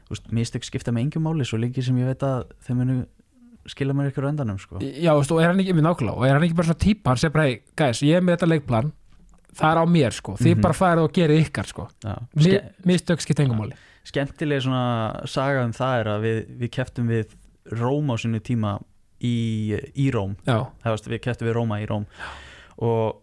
þú 0.06 0.14
veist, 0.14 0.30
mistök 0.34 0.66
skipta 0.66 0.94
með 0.94 1.06
engjum 1.06 1.26
máli 1.26 1.46
svo 1.46 1.58
lengi 1.60 1.82
sem 1.84 1.98
ég 2.02 2.10
veit 2.10 2.22
að 2.26 2.50
þeim 2.66 2.82
munu 2.82 2.96
skila 3.70 3.92
mér 3.94 4.10
ykkur 4.10 4.26
á 4.26 4.30
endanum 4.32 4.58
sko. 4.58 4.78
Já, 4.80 5.12
veist, 5.14 5.30
og 5.32 5.40
er 5.42 5.48
hann 5.52 5.60
ekki, 5.62 5.74
við 5.76 5.84
nákvæmlega, 5.86 6.16
og 6.16 6.24
er 6.26 6.32
hann 6.34 6.42
ekki 6.48 6.56
bara 6.58 6.66
svona 6.70 6.82
típa, 6.82 7.08
hann 7.12 7.16
segir 7.22 7.32
bara, 7.36 7.44
hei, 7.44 7.60
gæs, 7.76 8.02
ég 8.02 8.16
er 8.16 8.20
með 8.26 8.36
þetta 8.38 8.48
leikplan 8.50 8.92
það 9.52 9.68
er 9.72 9.78
á 9.78 9.84
mér, 9.86 10.12
sko, 10.16 10.32
þið 10.40 10.54
Mhm. 10.54 10.62
bara 10.62 10.74
farið 10.74 11.04
og 11.04 11.12
gerið 11.12 11.42
ykkar, 11.46 11.66
sko, 11.68 11.88
Já. 12.04 12.14
Mi, 12.34 12.42
Ske, 12.42 12.62
mistök 12.86 13.20
skipt 13.20 13.40
engum 13.40 13.58
máli. 13.60 13.74
Skemmtileg 14.04 14.62
svona 14.62 15.26
saga 15.28 15.64
um 15.64 15.72
það 15.72 16.00
er 16.00 16.06
að 16.06 16.20
við, 16.22 16.58
við 16.58 16.70
keftum 16.70 17.06
við 17.08 17.26
Róm 17.78 18.08
á 18.10 18.16
sinu 18.18 18.40
tíma 18.40 18.82
í, 19.22 19.78
í 19.94 20.10
Róm. 20.10 20.34
Veist, 20.82 21.06
við 21.06 21.20
keftum 21.22 21.46
við 21.46 21.54
Róma 21.54 21.78
í 21.80 21.86
Róm. 21.86 22.06
Og 22.82 23.20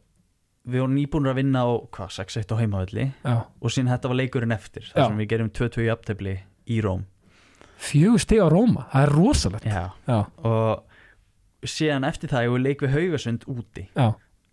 við 0.69 0.79
vorum 0.79 0.95
nýbúinir 0.95 1.31
að 1.33 1.39
vinna 1.41 1.63
á 1.65 1.69
hvað, 1.91 2.09
6-1 2.15 2.53
á 2.53 2.55
heimavelli. 2.61 3.11
Já, 3.25 3.35
og 3.61 3.69
síðan 3.73 3.89
þetta 3.91 4.07
var 4.07 4.15
leikurinn 4.21 4.53
eftir 4.55 4.83
þar 4.93 5.07
sem 5.09 5.17
við 5.17 5.27
gerum 5.33 5.49
2-2 5.49 5.83
í 5.83 5.89
aftöfli 5.91 6.37
í 6.69 6.81
Róm 6.85 7.03
fjögur 7.79 8.21
stig 8.23 8.41
á 8.43 8.47
Róma, 8.51 8.87
það 8.93 9.05
er 9.07 9.13
rosalegt. 9.15 9.67
Já. 9.69 9.83
Já, 10.09 10.17
og 10.47 11.69
síðan 11.69 12.07
eftir 12.07 12.31
það 12.31 12.45
ég 12.47 12.53
var 12.55 12.63
leik 12.65 12.83
við 12.85 12.93
Haugasund 12.95 13.45
úti. 13.51 13.85
Já, 13.95 14.07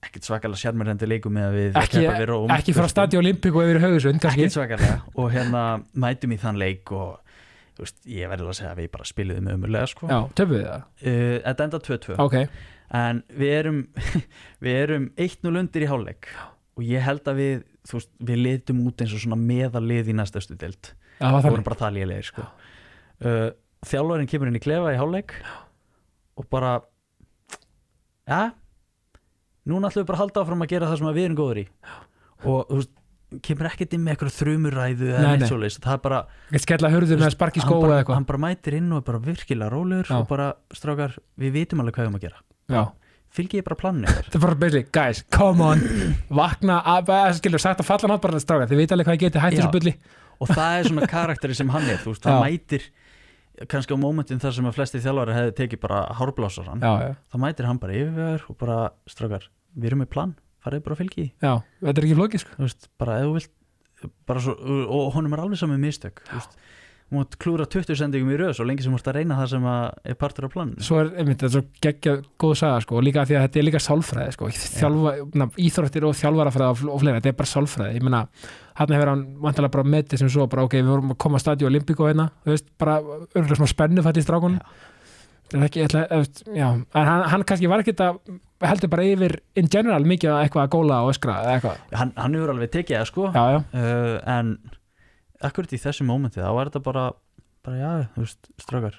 ekkert 0.07 0.29
svakalega 0.29 0.63
sjálfmyrendi 0.63 1.09
leikum 1.11 1.35
með 1.37 1.47
að 1.49 1.59
við 1.59 1.79
Ekki- 1.83 2.07
við 2.07 2.27
Róm 2.31 2.55
ekki 2.57 2.75
frá 2.77 2.89
stadi 2.91 3.19
Olympic 3.19 3.55
og 3.55 3.67
yfir 3.67 3.81
svakalega. 4.55 4.99
Og 5.17 5.31
hérna 5.35 5.63
mætum 5.95 6.35
í 6.35 6.41
þann 6.43 6.61
leik 6.63 6.93
og 6.95 7.17
veist, 7.79 7.99
ég 8.09 8.31
verður 8.31 8.53
að 8.53 8.59
segja 8.61 8.73
að 8.73 8.81
við 8.83 8.91
bara 8.95 9.09
spiliðum 9.11 9.51
umulega 9.57 9.87
sko. 9.91 10.07
Við 10.09 10.67
uh, 10.67 11.41
þetta 11.45 11.67
enda 11.67 11.81
2-2 11.91 12.19
ok. 12.27 12.37
En 12.97 13.23
við 13.35 13.55
erum 13.59 13.81
við 14.65 14.77
erum 14.85 15.09
1-0 15.19 15.59
undir 15.63 15.83
í 15.87 15.91
hálfleik. 15.91 16.31
Og 16.77 16.85
ég 16.87 17.03
held 17.03 17.27
að 17.27 17.41
við 17.41 17.57
veist, 17.91 18.11
við 18.21 18.41
litum 18.43 18.85
út 18.87 19.03
eins 19.03 19.15
og 19.17 19.23
svona 19.23 19.39
meðalið 19.41 20.13
í 20.13 20.17
það 21.19 21.33
var 21.33 21.43
það 21.43 21.51
vorum 21.51 21.57
þannig. 21.57 21.69
bara 21.71 21.81
það 21.83 21.95
lélegir 21.97 22.29
sko. 22.31 22.47
Uh, 23.25 23.49
þjálfarinn 23.87 24.29
kemur 24.31 24.51
inn 24.51 24.59
í 24.59 24.63
klefa 24.65 24.93
í 24.95 25.01
hálfleik 25.01 25.35
og 26.37 26.49
bara 26.53 26.77
ja 28.29 28.43
núna 29.67 29.89
ætlum 29.91 30.05
við 30.05 30.11
bara 30.11 30.19
að 30.19 30.23
halda 30.25 30.43
áfram 30.45 30.63
að 30.67 30.73
gera 30.75 30.91
það 30.91 31.01
sem 31.01 31.09
við 31.17 31.25
erum 31.29 31.39
góður 31.41 31.61
í. 31.63 31.67
Og 32.47 32.69
þú 32.69 32.79
veist 32.81 32.93
kemur 33.43 33.67
ekkert 33.67 33.95
inn 33.97 34.05
með 34.07 34.13
eitthvað 34.15 34.35
þrumuræðu 34.37 35.09
eða 35.11 35.23
Nei, 35.23 35.31
neitt 35.33 35.41
nei. 35.43 35.49
svoleiðis. 35.51 35.79
Það 35.83 35.97
er 35.97 36.03
bara, 36.05 36.19
Ekki 36.53 36.61
skella 36.63 36.91
hurður 36.93 37.19
með 37.23 37.33
sparki 37.35 37.63
hann 37.63 37.67
skóa 37.67 37.81
bara, 37.83 37.89
eða 37.97 38.03
eitthvað. 38.05 38.19
hann 38.21 38.29
bara 38.29 38.41
mætir 38.45 38.77
inn 38.79 38.93
og 38.93 39.01
er 39.01 39.07
bara 39.09 39.21
virkilega 39.25 39.73
rólegur 39.73 40.11
Já. 40.13 40.15
og 40.21 40.29
bara 40.31 40.47
strákar, 40.79 41.17
við 41.43 41.57
vitum 41.57 41.83
alveg 41.83 41.97
hvað 41.97 42.05
við 42.05 42.07
erum 42.07 42.21
að 42.21 42.27
gera. 42.29 42.39
Já, 42.77 42.83
fylgi 43.37 43.59
ég 43.59 43.67
bara 43.67 43.79
planinu 43.81 44.07
yfir 44.13 44.29
þetta 44.29 44.39
er 44.39 44.45
bara 44.47 44.59
basic, 44.63 44.93
guys, 44.95 45.25
come 45.35 45.67
on. 45.67 45.83
Vakna, 46.39 46.79
að, 46.95 47.11
skilur, 47.41 47.63
sagt 47.67 47.83
að 47.83 47.91
falla 47.91 48.13
nátt 48.15 48.23
bara 48.29 48.43
stráka, 48.47 48.71
þið 48.71 48.83
veit 48.85 48.95
alveg 48.95 49.11
hvað 49.11 49.19
ég 49.19 49.25
geti 49.27 49.43
hætt 49.43 49.59
Já. 49.59 49.65
þessu 49.65 49.75
bulli. 49.75 49.97
Og 50.37 50.53
það 50.55 50.79
er 50.79 50.89
svona 50.93 51.11
karakteri 51.11 51.59
sem 51.59 51.75
hann 51.75 51.91
er 51.91 51.99
þú 52.05 52.15
veist, 52.15 52.23
Já. 52.23 52.31
það 52.31 52.47
mætir 52.47 52.87
kannski 53.71 53.97
á 53.97 53.99
mómentin 54.01 54.41
þar 54.43 54.57
sem 54.57 54.69
að 54.69 54.77
flesti 54.77 55.01
þjálfari 55.05 55.37
hefði 55.37 55.55
tekið 55.61 55.83
bara 55.87 56.01
já, 56.85 57.15
þá 57.33 57.37
mætir 57.43 57.69
hann 57.71 57.81
bara 57.83 57.97
yfirvegar 57.97 58.47
og 58.53 58.59
bara 58.61 58.79
strákar, 59.09 59.49
við 59.75 59.91
erum 59.91 60.03
með 60.05 60.11
plan 60.13 60.35
farið 60.67 60.85
bara 60.87 60.97
að 60.97 61.03
fylgi 61.05 61.27
já, 61.43 61.53
þetta 61.81 62.03
er 62.03 62.09
ekki 62.09 62.19
veist, 62.67 62.89
bara 63.01 63.19
ef 63.21 63.29
þú 63.29 63.37
vilt 63.39 63.53
bara 64.29 64.43
svo, 64.45 64.55
og 64.93 65.15
honum 65.17 65.37
er 65.37 65.43
alveg 65.47 65.61
saman 65.63 65.81
mistök 65.83 66.21
þú 66.29 66.41
veist, 66.41 66.59
mátt 67.15 67.37
klúra 67.39 67.67
20 67.71 67.95
sendingum 68.01 68.33
í 68.35 68.37
röð 68.41 68.57
svo 68.59 68.65
lengi 68.67 68.83
sem 68.83 68.95
ert 68.97 69.07
að 69.07 69.21
reyna 69.21 69.37
það 69.39 69.51
sem 69.53 69.67
að 69.71 69.83
er 70.11 70.17
partur 70.19 70.47
af 70.49 70.55
planinu. 70.57 70.83
Svo 70.83 70.99
er, 70.99 71.11
einmitt, 71.15 71.39
þetta 71.39 71.47
er 71.47 71.53
svo 71.55 71.63
geggja 71.87 72.15
góð 72.43 72.55
saga 72.59 72.81
sko, 72.83 72.97
og 72.99 73.05
líka 73.07 73.23
því 73.29 73.37
að 73.39 73.45
þetta 73.47 73.61
er 73.61 73.67
líka 73.69 73.83
sálfræði 73.85 74.35
sko, 74.35 74.49
þjálfa, 74.57 75.13
na, 75.39 75.47
íþróttir 75.69 76.07
og 76.09 76.17
þjálfarafræði 76.19 76.73
og, 76.73 76.83
og 76.97 77.05
fleira, 77.05 77.21
þetta 77.21 77.31
er 77.31 77.39
bara 77.39 77.53
sálfræði, 77.53 78.01
ég 78.01 78.07
meina 78.09 78.25
hann 78.81 78.97
hefur 78.97 79.13
hann 79.13 79.23
vantilega 79.45 79.75
bara 79.77 79.93
metið 79.95 80.23
sem 80.25 80.33
svo 80.35 80.49
bara 80.51 80.67
ok, 80.67 80.75
við 80.81 80.91
vorum 80.91 81.15
að 81.15 81.21
koma 81.23 81.39
að 81.39 81.45
stadi 81.45 81.69
Olympico 81.69 82.09
hérna 82.11 82.27
þú 82.43 82.53
veist, 82.57 82.67
bara 82.83 82.99
örgulega 82.99 83.61
smá 83.61 83.71
spennu 83.71 84.05
fætt 84.05 84.19
í 84.19 84.25
strákunum. 84.27 84.59
Þetta 85.47 85.61
er 85.61 85.69
ekki, 85.69 85.79
ég 85.79 85.87
ætla, 85.93 86.03
þú 86.11 86.19
veist, 86.25 86.43
já 86.59 86.67
en 86.75 87.07
hann, 87.07 87.25
hann 87.31 87.47
kannski 87.47 87.71
var 87.71 87.85
ekki 87.85 87.95
að 88.03 88.19
heldur 88.67 88.91
bara 88.91 89.05
yfir 89.07 89.37
in 89.61 89.71
general 89.71 90.03
mikið 90.09 90.33
að 90.33 90.43
eitthvað 90.43 90.65
að 90.67 90.73
góla 90.75 90.99
og 91.05 91.13
öskra 91.13 91.37
hann, 91.93 92.13
hann 92.17 92.35
akkurat 95.43 95.73
í 95.73 95.81
þessu 95.83 96.07
mómenti 96.09 96.41
þá 96.41 96.49
er 96.61 96.71
þetta 96.71 96.83
bara, 96.87 97.05
bara 97.67 97.77
já, 97.77 97.91
þú 98.15 98.25
veist, 98.25 98.49
strákar. 98.63 98.97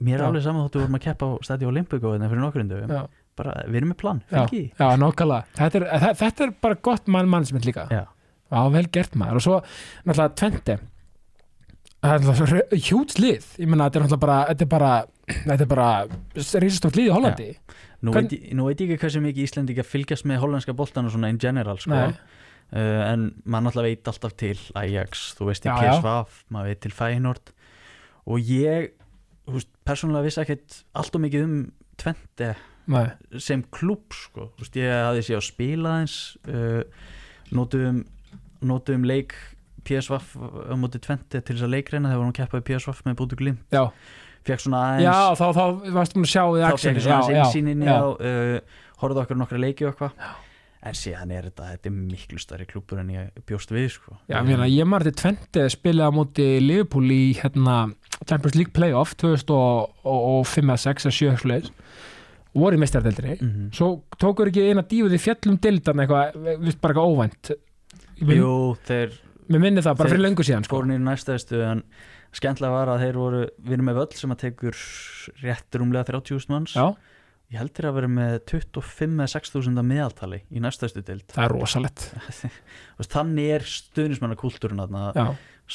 Mér 0.00 0.18
er 0.18 0.24
Já. 0.24 0.26
alveg 0.28 0.42
saman 0.44 0.66
þóttu 0.66 0.82
vorum 0.82 0.98
að 0.98 1.04
keppa 1.06 1.24
á 1.24 1.32
stædi 1.46 1.64
Olympico 1.68 2.10
hérna 2.12 2.28
fyrir 2.28 2.42
nokkur 2.42 2.66
já, 2.68 3.06
bara, 3.36 3.52
við 3.68 3.76
erum 3.80 3.90
með 3.94 3.96
plan, 4.02 4.18
já, 4.30 4.42
fylgi. 4.44 4.60
Í 4.66 4.72
já, 4.76 4.88
nákvæmlega. 5.00 5.44
Þetta 5.56 5.78
er, 5.80 5.86
þe- 6.02 6.16
þetta 6.20 6.44
er 6.46 6.52
bara 6.60 6.74
gott 6.74 7.06
mann 7.08 7.28
mannsmynd 7.32 7.64
líka. 7.64 7.86
Já, 7.90 8.04
Já, 8.52 8.60
vel 8.70 8.86
gert 8.94 9.16
maður. 9.18 9.40
Og 9.40 9.42
svo 9.42 9.56
náttúrulega 10.06 10.34
tventi 10.38 10.76
það 12.06 12.12
er 12.12 12.26
náttúrulega 12.28 12.78
hjút 12.86 13.16
lið. 13.18 13.46
Ég 13.58 13.66
meina 13.72 13.88
þetta 13.88 13.98
er 13.98 14.04
náttúrulega 14.04 14.20
bara 14.26 14.36
þetta 14.52 14.62
er 14.66 14.70
bara, 14.76 14.90
þetta 15.32 15.64
er 15.64 15.70
bara 15.72 15.88
reysastórt 16.62 16.98
lið 17.00 17.08
í 17.08 17.14
Hollandi. 17.16 17.48
Nú, 18.04 18.12
Hvern- 18.12 18.28
veit, 18.28 18.36
ég- 18.36 18.52
nú 18.54 18.66
veit 18.68 18.78
ég 18.84 18.92
ekki 18.92 19.00
hversu 19.06 19.22
mikið 19.24 19.48
Íslendinga 19.48 19.82
fylgjast 19.88 20.26
með 20.28 20.38
hollandska 20.44 20.76
boltan 20.76 21.06
og 21.08 21.12
svona 21.16 21.28
in 21.32 21.38
general 21.42 21.78
sko. 21.80 21.90
Nei. 21.90 22.12
Uh, 22.72 23.02
en 23.06 23.28
maður 23.44 23.68
náttúrulega 23.68 23.94
veit 23.94 24.12
alltaf 24.12 24.36
til 24.40 24.56
Ajax, 24.78 25.26
þú 25.38 25.50
veist 25.50 25.68
já. 25.68 25.74
PSV 25.76 26.14
maður 26.54 26.72
veit 26.72 26.82
til 26.86 26.94
Feyenoord. 26.96 27.52
Og 28.26 28.52
ég, 28.52 28.92
þú 29.46 29.58
veist, 29.58 29.72
persónulega 29.86 30.26
vissi 30.26 30.42
ekkert 30.42 30.80
allt 30.98 31.18
og 31.18 31.24
mikið 31.26 31.46
um 31.46 31.58
tvente 32.00 32.52
Nei. 32.92 33.06
sem 33.42 33.64
klúb 33.74 34.14
sko. 34.14 34.50
Þú 34.56 34.64
veist, 34.66 34.78
ég 34.82 34.94
hafði 35.08 35.26
séð 35.26 35.40
að 35.40 35.48
spila 35.48 35.96
eins 36.02 36.20
uh, 36.50 36.82
notuðum 37.54 38.04
notuðum 38.66 39.04
leik 39.06 39.34
PSV 39.86 40.16
á 40.16 40.74
móti 40.78 40.98
tvente 41.02 41.38
til 41.38 41.54
þess 41.54 41.66
að 41.66 41.74
leikreina 41.76 42.10
þegar 42.10 42.22
vorum 42.22 42.32
að 42.32 42.38
keppa 42.40 42.60
í 42.62 42.64
PSV 42.66 43.04
með 43.06 43.18
bútu 43.20 43.38
glimt. 43.38 43.62
Já, 43.74 43.84
fekk 44.46 44.64
svona 44.64 44.80
aðeins 44.88 45.06
já 45.06 45.18
þá, 45.38 45.46
þá 45.46 45.60
þá 45.60 46.42
aksjoni 46.72 46.96
fekk 46.96 47.04
svona 47.04 47.20
aðeins 47.20 47.44
einsýninni 47.44 47.88
uh, 47.92 48.80
horfðu 49.02 49.22
okkur 49.22 49.40
nokkra 49.40 49.62
leiki 49.62 49.86
og 49.86 49.92
eitthvað 49.92 50.34
en 50.88 50.94
síðan 50.98 51.30
er 51.34 51.48
þetta, 51.50 51.68
þetta 51.74 51.90
er 51.90 51.94
miklu 51.96 52.38
stærri 52.42 52.66
klúbur 52.70 53.00
en 53.02 53.08
ég 53.14 53.30
bjóst 53.48 53.70
við 53.74 53.88
sko. 53.96 54.16
já, 54.30 54.40
meina 54.46 54.66
ég 54.70 54.86
maður 54.88 55.10
til 55.10 55.18
tventi 55.22 55.62
að 55.64 55.70
spila 55.74 56.08
á 56.08 56.10
móti 56.14 56.46
Liverpool 56.62 57.10
í 57.10 57.34
hérna 57.40 57.94
Champions 58.26 58.54
League 58.56 58.72
Playoff 58.72 59.14
2005 59.16 60.70
eða 60.70 60.78
6 60.86 61.06
eða 61.06 61.16
7 61.18 61.36
sluðis 61.42 61.70
voru 62.56 62.76
í 62.78 62.80
meistardeldinni 62.80 63.34
Mhm. 63.40 63.70
svo 63.76 64.02
tókur 64.18 64.48
ekki 64.48 64.68
eina 64.70 64.82
dífuð 64.82 65.12
í 65.12 65.20
fjallum 65.20 65.58
dildan 65.60 66.00
eitthvað, 66.00 66.80
bara 66.80 66.94
eitthvað 66.94 67.10
óvænt 67.12 67.50
Mér, 68.16 68.36
Jú, 68.40 68.76
þeir 68.88 69.10
mér 69.50 69.60
minni 69.60 69.82
það 69.84 69.96
bara 69.98 70.08
fyrir 70.08 70.24
löngu 70.24 70.42
síðan 70.46 70.64
sko. 70.64 70.76
fóru 70.78 70.86
niður 70.88 71.04
næstæðstu 71.04 71.60
en 71.70 71.82
skemmtilega 72.32 72.72
var 72.72 72.88
að 72.88 73.02
þeir 73.04 73.14
voru 73.20 73.42
við 73.60 73.72
erum 73.76 73.86
með 73.90 73.98
völl 74.00 74.16
sem 74.16 74.30
að 74.32 74.40
tekur 74.46 74.74
rétt 75.42 75.70
rúmlega 75.76 76.04
30.000 76.08 76.48
manns 76.48 76.72
Já, 76.74 76.96
ég 77.52 77.60
held 77.60 77.72
þeir 77.76 77.88
að 77.90 77.96
vera 78.00 78.10
með 78.10 78.36
25 78.50 79.16
eða 79.22 79.28
6.000 79.36 79.80
að 79.82 79.88
meðaltali 79.92 80.40
í 80.50 80.62
næstæðstu 80.64 81.02
dild 81.06 81.26
það 81.30 81.44
er 81.44 81.54
rosalett 81.54 82.06
þannig 83.14 83.52
er 83.56 83.66
stuðnismannakúltúrin 83.70 84.82
að 84.82 84.96
Já, 85.16 85.26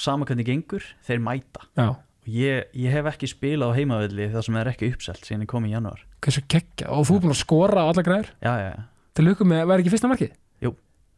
sama 0.03 0.27
hvernig 0.27 0.47
gengur, 0.47 0.85
þeir 1.07 1.23
mæta. 1.23 1.65
Já, 1.79 1.87
og 1.95 2.27
ég, 2.31 2.67
ég 2.77 2.95
hef 2.95 3.09
ekki 3.13 3.29
spilað 3.31 3.73
á 3.73 3.77
heimavelli 3.79 4.29
það 4.33 4.45
sem 4.47 4.59
er 4.61 4.71
ekki 4.71 4.91
uppselt 4.95 5.25
síðan 5.27 5.45
ég 5.47 5.51
kom 5.51 5.67
í 5.67 5.73
geggja. 6.51 6.91
Og 6.93 7.07
þú 7.07 7.17
er 7.17 7.25
búin 7.25 7.35
að 7.35 7.41
skora 7.41 7.83
á 7.83 7.89
alla 7.89 8.05
græður 8.05 8.29
já, 8.43 8.51
já, 8.51 8.69
já, 8.75 8.83
til 9.17 9.27
lukum 9.27 9.51
með, 9.51 9.65
var 9.71 9.83
ekki 9.83 9.93
fyrsta 9.95 10.11
markið? 10.11 10.37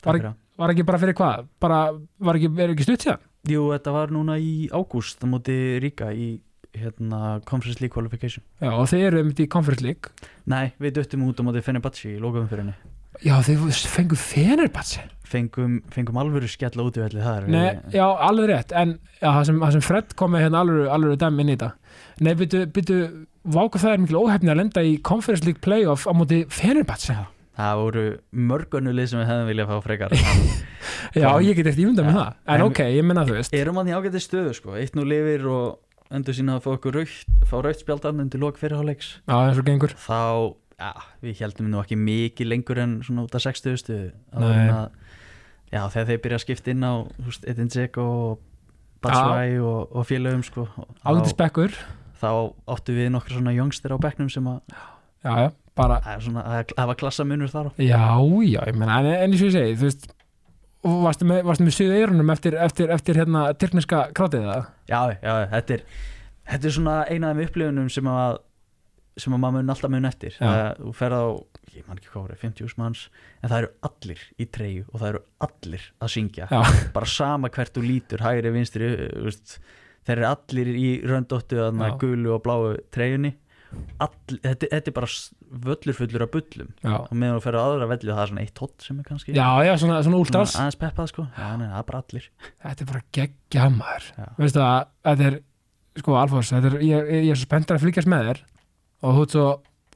takk 0.04 0.10
Var- 0.10 0.26
það. 0.30 0.39
Var 0.54 0.70
ekki 0.70 0.86
bara 0.86 0.99
fyrir 1.01 1.16
hvað? 1.18 1.45
Bara, 1.64 1.78
var 2.22 2.38
ekki, 2.38 2.49
ekki 2.76 2.86
stutt 2.86 3.06
síðan? 3.08 3.22
Jú, 3.49 3.64
þetta 3.74 3.93
var 3.95 4.12
núna 4.14 4.36
í 4.39 4.68
ágúst 4.70 5.24
á 5.24 5.28
móti 5.28 5.56
Ríka 5.82 6.12
í 6.14 6.28
hérna, 6.78 7.39
Conference 7.45 7.80
League 7.82 7.93
Qualification. 7.93 8.43
Já, 8.61 8.71
og 8.74 8.88
þeir 8.91 9.05
eru 9.11 9.21
um 9.24 9.32
þetta 9.32 9.45
í 9.45 9.49
Conference 9.55 9.86
League? 9.86 10.30
Nei, 10.49 10.74
við 10.82 10.97
döttum 10.99 11.26
út 11.28 11.39
á 11.39 11.43
móti 11.45 11.63
Fenerbahce 11.65 12.13
í 12.15 12.19
lókaumfyrinni 12.21 12.74
Já, 13.21 13.36
þeir 13.45 13.59
fengu 13.93 14.17
Fenerbahce? 14.17 15.03
Fengum, 15.30 15.80
fengum 15.93 16.17
alvöru 16.21 16.49
skella 16.49 16.84
út 16.86 16.97
í 16.97 17.03
velli 17.03 17.21
þar 17.21 17.45
Nei, 17.49 17.78
já, 17.93 18.03
alveg 18.05 18.49
rétt 18.49 18.74
En 18.78 18.95
já, 19.19 19.28
það, 19.30 19.43
sem, 19.49 19.59
það 19.61 19.76
sem 19.78 19.86
Fred 19.86 20.15
kom 20.19 20.34
með 20.34 20.43
hérna 20.47 20.63
alveg, 20.65 20.89
alveg 20.93 21.21
dæm 21.21 21.39
inn 21.43 21.51
í 21.53 21.55
þetta. 21.55 21.69
Nei, 22.26 22.34
byttu, 22.41 22.63
byttu 22.74 22.97
Váka 23.53 23.80
það 23.82 23.93
er 23.93 24.01
mikil 24.05 24.19
óhefni 24.21 24.51
að 24.53 24.59
lenda 24.61 24.82
í 24.88 24.93
Conference 25.03 25.43
League 25.45 25.59
Playoff 25.63 26.05
á 26.07 26.13
móti 26.15 26.41
Fenerbahce. 26.47 27.15
Það 27.53 27.80
voru 27.84 28.03
mörg 28.49 28.78
önnulið 28.80 29.09
sem 29.11 29.19
við 29.19 29.28
hefðum 29.30 29.49
viljað 29.51 29.67
fá 29.69 29.82
frekar. 29.86 30.13
Já 31.21 31.28
ég 31.43 31.57
get 31.59 31.67
eftir 31.69 31.84
ímynda 31.86 32.05
með 32.07 32.15
það. 32.17 32.38
En 32.47 32.55
En- 32.55 32.63
ok, 32.69 32.80
ég 32.95 33.05
menna 33.05 33.26
þú 33.28 33.36
veist. 33.38 33.53
Erum 33.59 33.78
hann 33.82 33.91
í 33.91 33.97
ágæti 33.97 34.21
stöðu 34.24 34.55
sko. 34.57 34.78
Eitt 34.80 34.95
nú 34.97 35.03
lifir 35.05 35.43
og 35.51 35.82
endur 36.14 36.38
sína 36.38 36.57
að 36.57 36.66
fá 36.66 36.72
okkur 36.76 36.97
raukt 36.99 37.47
fá 37.49 37.55
raukt 37.64 37.82
spjaldan 37.84 38.22
undir 38.24 38.41
lok 38.41 38.59
fyrirháleiks 38.61 39.16
Já, 39.26 39.36
eins 39.38 39.59
og 39.61 39.68
gengur. 39.68 39.95
Þá, 39.97 40.20
já, 40.80 40.91
við 41.26 41.43
heldum 41.43 41.72
nú 41.72 41.82
ekki 41.82 41.97
mikið 41.99 42.51
lengur 42.51 42.82
en 42.84 42.95
svona 43.05 43.26
út 43.28 43.38
af 43.38 43.45
60 43.45 43.82
stuðu 43.82 44.11
Nei. 44.39 44.88
Já, 45.74 45.82
þegar 45.89 46.09
þeir 46.11 46.24
byrja 46.24 46.39
að 46.39 46.45
skipta 46.45 46.74
inn 46.74 46.86
á 46.86 46.93
Edin 47.49 47.72
Dzek 47.74 47.97
og 48.01 48.41
Batshuayi 49.03 49.59
og, 49.59 49.91
og 49.91 50.07
félögum 50.07 50.43
sko 50.45 50.68
Ágætis 51.03 51.78
þá, 52.24 52.30
áttu 52.72 52.95
við 52.95 53.09
nokkur 53.11 53.39
svona 53.39 53.55
youngster 53.55 53.91
á 53.91 53.97
bekknum 53.99 54.30
sem 54.32 54.45
að 54.47 54.61
Já, 55.24 55.32
já, 55.39 55.49
bara 55.78 56.01
það 56.03 56.14
er 56.14 56.24
svona, 56.26 56.41
það 56.43 56.74
það 56.76 56.89
var 56.89 56.97
klassamunur 56.99 57.51
þar 57.51 57.68
á. 57.68 57.72
Já, 57.80 58.01
já, 58.43 58.59
ég 58.68 58.76
meina, 58.76 58.97
en, 58.99 59.07
en 59.14 59.32
eins 59.32 59.39
og 59.39 59.47
ég 59.47 59.53
segi, 59.55 59.78
þú 59.80 59.88
veist 59.88 60.07
og 60.84 61.03
varstu 61.05 61.27
með, 61.29 61.51
með 61.51 61.75
suðu 61.77 61.99
eyrunum 61.99 62.34
eftir, 62.34 62.57
eftir, 62.59 62.91
eftir 62.93 63.19
hérna 63.21 63.45
tyrkneska 63.59 64.07
krátið 64.15 64.49
það? 64.49 64.65
já, 64.91 65.01
já, 65.23 65.34
þetta 65.53 65.77
er 65.77 65.86
þetta 66.49 66.67
er 66.69 66.75
svona 66.77 66.95
eina 67.09 67.29
af 67.29 67.38
þeim 67.38 67.47
upplifunum 67.47 67.91
sem 67.93 68.09
að 68.11 68.41
sem 69.21 69.36
að 69.36 69.43
maður 69.43 69.59
mun 69.59 69.73
alltaf 69.73 69.91
mun 69.93 70.09
eftir. 70.09 70.36
Það, 70.39 70.79
þú 70.79 70.91
ferð 70.97 71.19
á, 71.21 71.25
ég 71.75 71.86
man 71.86 71.99
ekki 71.99 72.09
hvað 72.09 72.23
voru 72.23 72.38
50 72.41 72.75
manns, 72.79 73.03
en 73.39 73.51
það 73.51 73.59
eru 73.59 73.69
allir 73.89 74.23
í 74.34 74.47
treyju 74.57 74.86
og 74.88 74.95
það 74.95 75.09
eru 75.11 75.21
allir 75.47 75.86
að 75.99 76.13
syngja. 76.15 76.47
Já, 76.49 76.61
bara 76.95 77.09
sama 77.13 77.51
hvert 77.53 77.77
þú 77.77 77.86
lítur, 77.86 78.25
hægri, 78.25 78.53
vinstri 78.55 78.89
þeir 80.03 80.17
eru 80.17 80.27
allir 80.31 80.71
í 80.73 80.88
röndóttu 81.07 81.61
gulu 82.01 82.34
og 82.36 82.41
bláu 82.43 82.73
treyjunni 82.93 83.36
All, 84.01 84.09
þetta, 84.32 84.67
þetta 84.71 84.89
er 84.89 84.95
bara 84.95 85.09
völlur 85.63 85.95
fullur 85.97 86.26
af 86.26 86.32
bullum. 86.34 86.69
Og 86.84 87.11
meðan 87.13 87.38
þú 87.38 87.43
ferð 87.45 87.61
á 87.61 87.63
aðra 87.63 87.88
velli 87.91 88.09
það 88.11 88.21
er 88.24 88.32
svona 88.32 88.43
eitt 88.43 88.53
tótt 88.57 88.86
sem 88.86 88.99
er 88.99 89.07
kannski 89.07 89.36
já, 89.38 89.47
já 89.63 89.74
svona, 89.80 89.99
svona 90.05 90.19
últras 90.19 90.55
aðeins 90.59 90.80
peppað 90.82 91.09
sko. 91.11 91.26
Já, 91.38 91.47
nei, 91.59 91.67
það 91.69 91.80
er 91.80 91.88
bara 91.89 92.01
allir. 92.03 92.30
Þetta 92.63 92.86
er 92.86 92.89
bara 92.89 93.03
geggja 93.17 93.67
maður. 93.74 94.09
Veistu 94.39 94.63
það, 94.63 94.89
þetta 95.09 95.28
er 95.30 95.38
sko 96.01 96.17
Alfons, 96.19 96.51
er, 96.57 96.80
ég, 96.82 97.11
ég 97.19 97.30
er 97.32 97.39
svo 97.39 97.47
spenntur 97.47 97.78
að 97.78 97.86
fylgjast 97.86 98.11
með 98.11 98.30
þér. 98.32 98.43
Og 99.03 99.17
þú 99.17 99.26
ert 99.28 99.38
svo 99.38 99.47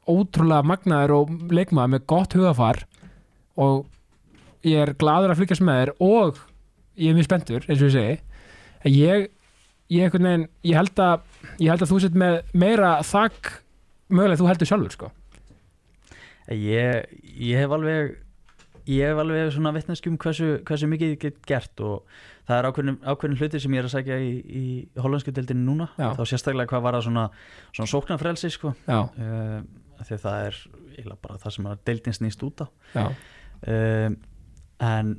ótrúlega 0.07 0.67
magnaður 0.71 1.15
og 1.17 1.33
leikmaður 1.51 1.93
með 1.95 2.05
gott 2.13 2.37
hugafar 2.37 2.83
og 3.59 4.67
ég 4.67 4.83
er 4.85 4.93
gladur 4.99 5.33
að 5.33 5.41
fylgjast 5.41 5.65
með 5.65 5.81
þér 5.81 5.93
og 6.07 6.43
ég 6.97 7.11
er 7.11 7.17
mjög 7.17 7.27
spenntur, 7.27 7.65
eins 7.67 7.81
og 7.81 7.89
ég 7.89 7.95
segi. 7.97 8.17
En 8.85 8.93
ég, 8.93 9.29
ég, 9.93 10.19
ég 10.69 10.77
held 10.77 11.01
að 11.01 11.25
ég 11.57 11.71
held 11.71 11.83
að 11.83 11.91
þú 11.91 12.03
sett 12.03 12.17
með 12.17 12.39
meira 12.57 12.97
þakk 13.05 13.57
mögulega 14.09 14.39
þú 14.41 14.49
heldur 14.51 14.69
sjálfur 14.69 14.95
sko. 14.95 15.11
Ég, 16.47 17.11
ég 17.35 17.59
hef 17.59 17.75
alveg 17.75 18.15
ég 18.87 19.09
hef 19.11 19.19
alveg 19.19 19.51
svona 19.51 19.73
vitneskjum 19.75 20.17
hversu, 20.21 20.49
hversu 20.67 20.87
mikið 20.89 21.13
ég 21.13 21.21
get 21.21 21.39
gert 21.49 21.83
og 21.83 22.05
það 22.47 22.59
er 22.59 22.67
ákveðin, 22.69 22.99
ákveðin 23.03 23.39
hluti 23.41 23.61
sem 23.63 23.75
ég 23.75 23.83
er 23.83 23.89
að 23.89 23.95
segja 23.97 24.19
í, 24.23 24.29
í 24.47 25.01
hollensku 25.03 25.33
deildinu 25.35 25.65
núna. 25.65 25.89
Já. 25.99 26.13
þá 26.15 26.23
sérstaklega 26.31 26.71
hvað 26.71 26.85
var 26.85 26.97
það 26.97 27.07
svona, 27.09 27.25
svona 27.75 27.91
sóknarfrelsi 27.93 28.51
sko. 28.53 28.71
Uh, 28.87 29.57
því 30.03 30.19
að 30.19 30.23
það 30.23 30.45
er 30.45 30.61
bara 31.25 31.41
það 31.41 31.57
sem 31.57 31.67
deildin 31.89 32.17
snýst 32.17 32.47
út 32.47 32.63
á. 32.63 32.67
Uh, 33.67 34.15
en 34.87 35.13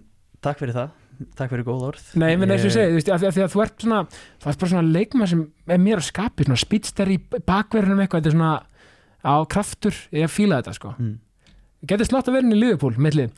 takk 0.44 0.62
fyrir 0.62 0.76
það. 0.76 0.96
Takk 1.34 1.50
fyrir 1.50 1.66
góð 1.66 1.86
orð. 1.90 2.10
Nei, 2.22 2.30
menn 2.38 2.52
eins 2.54 2.62
og 2.62 2.70
ég 2.70 2.76
segi, 2.76 2.90
þú 2.92 2.98
veist, 3.00 3.08
af 3.10 3.22
því, 3.24 3.42
að 3.42 3.52
þú 3.52 3.62
ert 3.64 3.84
svona 3.84 4.02
þú 4.14 4.50
ert 4.52 4.60
bara 4.60 4.72
svona 4.72 4.92
leikmaður 4.94 5.30
sem 5.32 5.40
er 5.74 5.80
mér 5.82 5.98
að 5.98 6.08
skapi 6.12 6.46
svona 6.46 6.60
spýtster 6.62 7.10
í 7.10 7.16
bakverðinum 7.26 8.02
eitthvað 8.04 8.22
þetta 8.22 8.30
er 8.30 8.36
svona 8.36 8.52
á 9.24 9.34
kraftur 9.50 9.96
ég 10.14 10.30
fíla 10.32 10.60
þetta 10.60 10.76
sko, 10.76 10.92
mm. 10.98 11.16
getið 11.88 12.10
slátt 12.10 12.30
að 12.30 12.38
vera 12.38 12.48
inn 12.48 12.56
í 12.56 12.98
milli, 12.98 13.28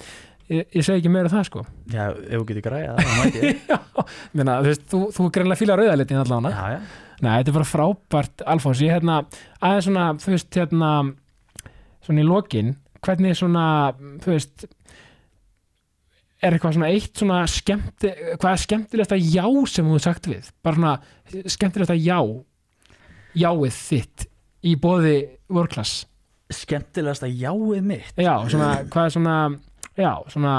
ég, 0.51 0.67
ég 0.75 0.85
segi 0.87 0.99
ekki 1.01 1.13
meira 1.13 1.31
það 1.33 1.47
sko. 1.49 1.65
Já, 1.93 2.11
ef 2.11 2.35
þú 2.35 2.49
getur 2.51 2.67
græða 2.67 2.97
það, 2.97 3.07
þá 3.07 3.21
mæti 3.21 3.43
ég. 3.47 3.63
Meina, 4.35 4.59
þú 4.61 4.73
veist, 4.73 4.85
þú, 4.91 5.01
þú 5.17 5.31
greinlega 5.37 5.61
fíla 5.61 5.79
rauðalitin 5.81 6.23
allavega 6.25 6.53
já, 6.57 6.77
já, 6.77 7.07
Nei, 7.21 7.33
þetta 7.37 7.51
er 7.51 7.57
bara 7.59 7.69
frábært 7.69 8.45
Alfons, 8.49 8.81
ég 8.81 8.95
hérna, 8.97 9.23
aðeins 9.61 9.89
svona 9.91 10.05
þú 10.23 10.35
veist, 10.35 10.51
hérna 10.57 10.93
svona 12.07 12.23
í 12.23 12.29
lokin, 12.29 12.77
hvernig 13.05 13.37
svona 13.37 13.65
þú 14.25 14.33
veist 14.33 14.69
er 16.41 16.57
eitthvað 16.57 16.79
svona 16.79 16.91
eitt 16.95 17.21
svona 17.21 17.41
skemmti, 17.51 18.13
hvað 18.41 18.55
er 18.55 18.63
skemmtilegasta 18.65 19.19
já 19.21 19.45
sem 19.69 19.91
þú 19.91 19.99
sagt 20.01 20.29
við, 20.31 20.49
bara 20.65 20.79
svona 20.79 21.45
skemmtilegasta 21.53 21.99
já 22.01 22.19
jáið 23.37 23.77
þitt 23.77 24.27
í 24.67 24.75
bóði 24.81 25.17
workclass, 25.51 26.05
skemmtilegasta 26.55 27.29
jáið 27.31 27.83
mitt. 27.87 28.15
Já, 28.19 28.35
svona 28.51 28.71
hvað 28.91 29.09
er 29.11 29.15
svona, 29.17 29.37
já, 29.99 30.13
svona 30.33 30.55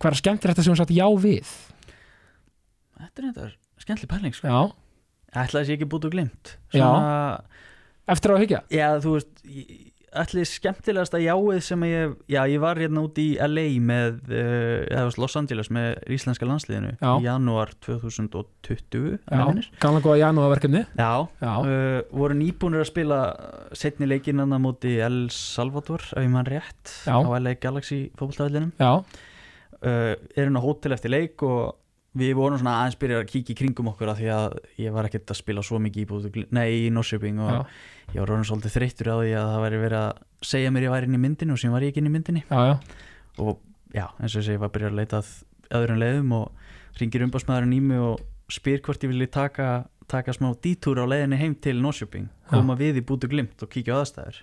hvað 0.00 0.10
er 0.12 0.18
skemmtilegasta 0.22 0.62
sem 0.64 0.72
þú 0.72 0.76
hefur 0.76 0.82
sagt 0.84 0.96
já 0.96 1.06
við? 1.26 1.52
Þetta 2.96 3.22
er 3.22 3.28
þetta 3.30 3.48
skemmtileg 3.84 4.10
pæling 4.14 4.36
sko. 4.36 4.48
já, 4.48 4.60
ætlaði 5.44 5.68
sér 5.68 5.76
ekki 5.78 5.88
búið 5.92 6.08
og 6.08 6.14
glimt. 6.16 6.54
Já. 6.72 6.80
svona, 6.80 7.60
eftir 8.14 8.32
á 8.32 8.34
að 8.36 8.42
hyggja? 8.44 8.60
Já, 8.72 8.88
þú 9.04 9.12
veist, 9.16 9.32
ég- 9.44 9.92
ætli 10.22 10.42
skemmtilegasta 10.48 11.18
jáið 11.22 11.60
sem 11.66 11.84
ég, 11.86 12.14
já, 12.32 12.40
ég 12.50 12.60
var 12.62 12.78
hérna 12.80 13.02
út 13.06 13.18
í 13.22 13.26
LA 13.42 13.64
með, 13.84 14.18
uh, 14.30 14.82
eða 14.88 15.04
veist, 15.08 15.20
Los 15.22 15.36
Angeles 15.40 15.70
með 15.74 16.00
íslenska 16.16 16.48
landsliðinu 16.48 16.92
Já. 16.96 17.10
í 17.20 17.26
janúar 17.26 17.72
2020, 17.86 19.18
já, 19.20 19.36
með 19.36 19.46
minnir. 19.52 19.70
gamla 19.82 20.02
góða 20.04 20.18
janúarverkefni 20.24 20.82
Já, 20.98 21.10
já, 21.42 21.52
uh, 21.60 22.00
voru 22.16 22.36
nýbúnir 22.40 22.82
að 22.84 22.90
spila 22.90 23.20
setni 23.76 24.08
leikinn 24.10 24.42
hann 24.42 24.56
móti 24.64 24.96
El 25.04 25.26
Salvador, 25.34 26.04
ef 26.12 26.22
ég 26.24 26.32
mann 26.32 26.48
rétt, 26.48 26.92
á 27.06 27.18
LA 27.38 27.56
Galaxy 27.62 28.06
fótboltavellinum. 28.18 28.72
já, 28.80 28.92
Uh, 29.86 30.16
er 30.32 30.46
hann 30.48 30.56
á 30.56 30.64
hótel 30.64 30.94
eftir 30.96 31.12
leik 31.12 31.42
og 31.44 31.74
við 32.16 32.32
vorum 32.38 32.58
svona 32.60 32.74
aðeins 32.80 32.96
byrjar 33.00 33.22
að 33.24 33.30
kíkja 33.32 33.52
í 33.54 33.58
kringum 33.60 33.90
okkur 33.92 34.10
af 34.12 34.18
því 34.20 34.28
að 34.34 34.56
ég 34.82 34.94
var 34.96 35.08
ekkert 35.08 35.32
að 35.34 35.38
spila 35.40 35.64
svo 35.66 35.80
mikið 35.84 36.02
í, 36.02 36.06
Búðu- 36.10 36.46
nei, 36.56 36.68
í 36.86 36.90
Norrköping 36.94 37.40
og 37.44 37.50
já, 37.52 37.58
ég 38.14 38.20
var 38.22 38.30
ráðin 38.32 38.46
svolítið 38.48 38.76
þreyttur 38.76 39.10
á 39.12 39.16
því 39.20 39.32
að 39.36 39.50
það 39.52 39.64
væri 39.66 39.80
verið 39.82 40.00
að 40.02 40.22
segja 40.50 40.70
mér 40.72 40.86
ég 40.86 40.94
væri 40.96 41.10
inn 41.10 41.18
í 41.18 41.22
myndinu 41.26 41.56
og 41.56 41.60
sem 41.62 41.74
var 41.76 41.84
ég 41.86 41.92
ekki 41.92 42.02
inn 42.04 42.08
í 42.10 42.14
myndinni. 42.16 42.42
Já, 42.48 42.60
já. 42.70 42.76
og 43.42 43.60
já, 43.92 44.06
eins 44.20 44.32
og 44.32 44.40
ég 44.40 44.46
segi, 44.46 44.56
ég 44.56 44.62
var 44.64 44.70
að 44.70 44.76
byrja 44.78 44.90
að 44.92 44.98
leita 45.02 45.20
að 45.20 45.34
öðrum 45.80 46.00
leiðum 46.00 46.32
og 46.40 46.98
ringir 47.00 47.26
umbásmaðurinn 47.26 47.76
í 47.76 47.80
mig 47.90 48.00
og 48.00 48.24
spyr 48.56 48.80
hvort 48.86 49.02
ég 49.04 49.10
vilji 49.12 49.30
taka, 49.34 49.68
taka 50.08 50.32
smá 50.36 50.52
dítúr 50.62 51.02
á 51.02 51.06
leiðinni 51.10 51.36
heim 51.40 51.54
til 51.60 51.76
Norrköping 51.82 52.28
koma 52.48 52.76
við 52.78 53.00
í 53.00 53.04
bútu 53.04 53.28
glimt 53.28 53.60
og 53.66 53.68
kíkja 53.72 53.98
á 53.98 54.00
aðstæður. 54.04 54.42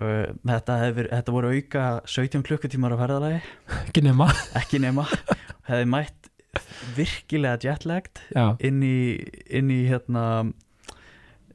Uh, 0.00 0.30
þetta, 0.46 0.76
hefur, 0.86 1.08
þetta 1.10 1.32
voru 1.34 1.48
auka 1.50 1.84
17 2.08 2.44
klukkutímar 2.46 2.94
á 2.94 2.98
ferðalagi. 3.02 3.40
Ekki 3.88 4.04
nema. 4.06 4.28
Ekki 4.60 4.78
nema. 4.80 5.02
Hefði 5.66 5.88
mætt 5.90 6.19
virkilega 6.96 7.60
jetlagt 7.62 8.22
inn 8.66 8.82
í, 8.82 8.96
inn 9.50 9.70
í 9.70 9.80
hérna 9.88 10.24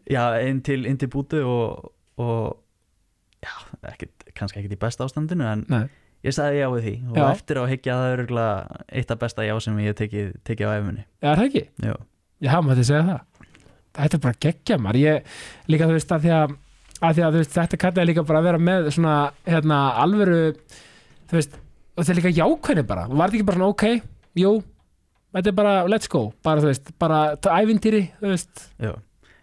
já, 0.08 0.24
inn 0.46 0.62
til, 0.66 0.84
inn 0.88 1.00
til 1.02 1.10
bútu 1.12 1.42
og, 1.44 1.92
og 2.22 2.58
já, 3.44 3.54
ekkit, 3.92 4.28
kannski 4.38 4.62
ekkit 4.62 4.76
í 4.78 4.82
besta 4.82 5.06
ástandinu 5.08 5.48
en 5.50 5.64
nei, 5.72 5.86
ég 6.26 6.36
sagði 6.36 6.62
já 6.62 6.68
við 6.74 6.86
því. 6.88 6.96
Og 7.12 7.18
Já. 7.20 7.26
eftir 7.32 7.60
á 7.60 7.62
að 7.66 7.72
higgja 7.74 7.96
það 8.02 8.14
er 8.16 8.24
eitt 9.02 9.12
af 9.14 9.22
besta 9.22 9.46
já 9.46 9.56
sem 9.62 9.80
ég 9.84 9.92
hef 9.92 10.00
tekið, 10.02 10.30
tekið 10.48 10.70
á 10.70 10.76
æfuminni 10.80 11.04
já, 11.06 11.30
er 11.32 11.42
það 11.42 11.48
ekki? 11.50 11.66
Já, 11.86 11.96
Já, 12.46 12.54
maður 12.60 12.80
þetta 12.82 12.88
segja 12.90 13.04
það. 13.10 13.52
Þetta 13.96 14.18
er 14.18 14.24
bara 14.26 14.40
geggja 14.44 14.78
maður. 14.84 14.98
Ég 15.00 15.36
líka 15.72 15.86
þú 15.88 15.94
veist 15.96 16.10
að 16.12 16.26
því 16.26 16.32
að, 16.36 16.56
að, 17.00 17.12
því 17.16 17.24
að 17.26 17.38
veist, 17.40 17.54
þetta 17.56 17.80
kallaði 17.80 18.10
líka 18.10 18.26
bara 18.28 18.42
að 18.42 18.48
vera 18.50 18.64
með 18.70 18.90
svona 18.92 19.14
hérna 19.48 19.78
alvöru 20.04 20.40
þú 21.30 21.38
veist, 21.38 21.56
og 21.96 22.02
þetta 22.02 22.12
er 22.12 22.20
líka 22.20 22.34
jákvæðni 22.42 22.86
bara. 22.90 23.06
Var 23.08 23.32
þetta 23.32 23.40
ekki 23.40 23.48
bara 23.48 23.60
svona 23.62 23.72
ok, 23.72 23.86
jú 24.42 24.52
þetta 25.36 25.52
er 25.52 25.58
bara 25.58 25.74
let's 25.92 26.12
go, 26.12 26.30
bara 26.46 26.64
þú 26.64 26.72
veist 26.72 26.94
bara 27.02 27.20
ævintýri, 27.36 28.06
þú 28.22 28.32
veist 28.32 28.64
já. 28.82 28.94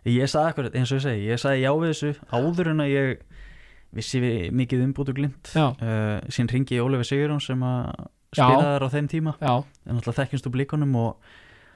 ég 0.09 0.31
sagði 0.33 0.49
eitthvað 0.49 0.81
eins 0.81 0.93
og 0.93 0.99
ég 0.99 1.05
segi, 1.07 1.29
ég 1.29 1.43
sagði 1.43 1.63
já 1.67 1.71
við 1.73 1.93
þessu 1.93 2.13
áður 2.33 2.73
en 2.73 2.85
að 2.87 2.93
ég 2.95 3.29
vissi 3.93 4.23
við 4.23 4.49
mikið 4.57 4.87
umbútu 4.87 5.15
glimt 5.17 5.53
Já. 5.53 5.69
uh, 5.77 6.19
sín 6.33 6.49
ringi 6.51 6.79
ég 6.79 6.85
Ólefi 6.85 7.11
Sigurðun 7.11 7.43
sem 7.45 7.61
að 7.67 7.91
Já. 8.33 8.47
spila 8.47 8.65
þar 8.65 8.87
á 8.89 8.95
þeim 8.95 9.09
tíma 9.13 9.35
Já, 9.37 9.55
en 9.61 9.99
alltaf 9.99 10.17
þekkjumst 10.17 10.49
úr 10.49 10.55
blíkonum 10.57 10.95
og 10.97 11.35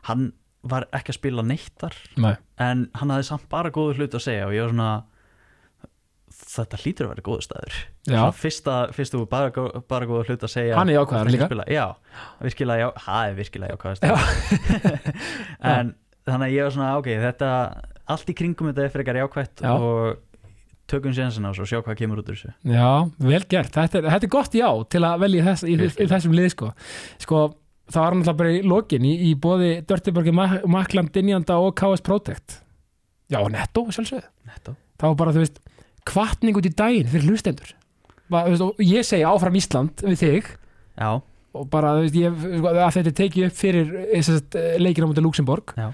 hann 0.09 0.31
var 0.67 0.89
ekki 0.97 1.13
að 1.13 1.19
spila 1.21 1.45
neittar 1.47 1.95
nei, 2.17 2.35
en 2.63 2.87
hann 2.97 3.13
hafði 3.13 3.29
samt 3.29 3.51
bara 3.53 3.73
góður 3.75 4.01
hlut 4.01 4.17
að 4.17 4.25
segja 4.25 4.49
og 4.49 4.57
ég 4.57 4.65
var 4.65 4.73
svona 4.73 4.89
þetta 6.61 6.81
hlýtur 6.83 7.07
að 7.07 7.13
vera 7.15 7.25
góður 7.27 7.47
staður. 7.47 7.79
Fyrstu 8.97 9.23
bara, 9.31 9.67
bara 9.89 10.09
góður 10.09 10.33
hlut 10.33 10.47
að 10.47 10.53
segja 10.53 10.79
hann 10.79 10.93
er 10.93 10.99
jákvæðar 11.01 11.33
líka. 11.35 11.49
já, 11.71 11.87
virkilega 12.43 12.85
já, 12.85 12.89
það 13.07 13.31
er 13.31 13.39
virkilega 13.41 13.77
jákvæðast 13.77 14.07
Já. 14.07 14.15
en 15.77 15.95
þannig 16.27 16.47
að 16.47 16.55
ég 16.57 16.67
var 16.67 16.77
svona 16.77 16.95
ok, 17.01 17.11
þetta 17.27 17.51
allt 18.15 18.31
í 18.31 18.37
kringum 18.39 18.71
þetta 18.71 18.87
er 18.87 18.95
frekar 18.95 19.21
jákvætt 19.21 19.63
Já. 19.67 19.75
og 19.75 20.23
tökum 20.91 21.15
þessu 21.15 21.47
og 21.51 21.69
sjá 21.69 21.81
hvað 21.83 21.99
kemur 21.99 22.21
út 22.23 22.29
úr 22.31 22.37
þessu. 22.39 22.53
Já, 22.71 22.91
vel 23.19 23.43
gert, 23.51 23.73
þetta 23.75 24.01
er, 24.01 24.09
þetta 24.15 24.29
er 24.29 24.33
gott 24.37 24.55
já 24.55 24.69
til 24.95 25.03
að 25.07 25.23
velja 25.25 25.47
þess, 25.49 25.67
í, 25.67 25.75
í 25.75 26.09
þessum 26.13 26.37
lið 26.37 26.51
sko. 26.55 26.71
sko, 27.25 27.41
það 27.91 28.05
var 28.05 28.17
náttúrulega 28.19 28.41
bara 28.43 28.55
í 28.55 28.61
lokin 28.75 29.09
í, 29.09 29.15
í 29.31 29.33
bóði 29.43 29.73
Dörtiborgi, 29.89 30.35
Makland, 30.37 31.11
Dinjanda 31.15 31.59
og 31.63 31.75
KS 31.79 32.05
Protect. 32.07 32.61
Já, 33.33 33.41
netto, 33.51 33.89
sjálfsögðu. 33.91 34.29
Netto. 34.47 34.77
var 35.03 35.19
bara, 35.19 35.35
þú 35.35 35.43
veist, 35.43 35.59
kvartning 36.07 36.59
út 36.59 36.69
í 36.69 36.75
daginn 36.77 37.11
fyrir 37.11 37.33
hlustendur. 37.33 37.73
Og 38.35 38.83
ég 38.83 39.07
segi 39.07 39.27
áfram 39.27 39.57
Ísland 39.59 40.03
við 40.03 40.23
þig. 40.23 40.53
Já, 40.97 41.11
og 41.57 41.71
bara, 41.73 41.95
veist, 42.03 42.17
ég, 42.19 42.37
sko, 42.61 42.73
að 42.73 42.93
þetta 42.99 43.15
tekið 43.21 43.49
upp 43.49 43.57
fyrir 43.57 43.91
sagt, 44.27 44.59
leikir 44.83 45.07
á 45.07 45.09
mútið 45.09 45.27
Luxemborg 45.27 45.75
Já. 45.77 45.89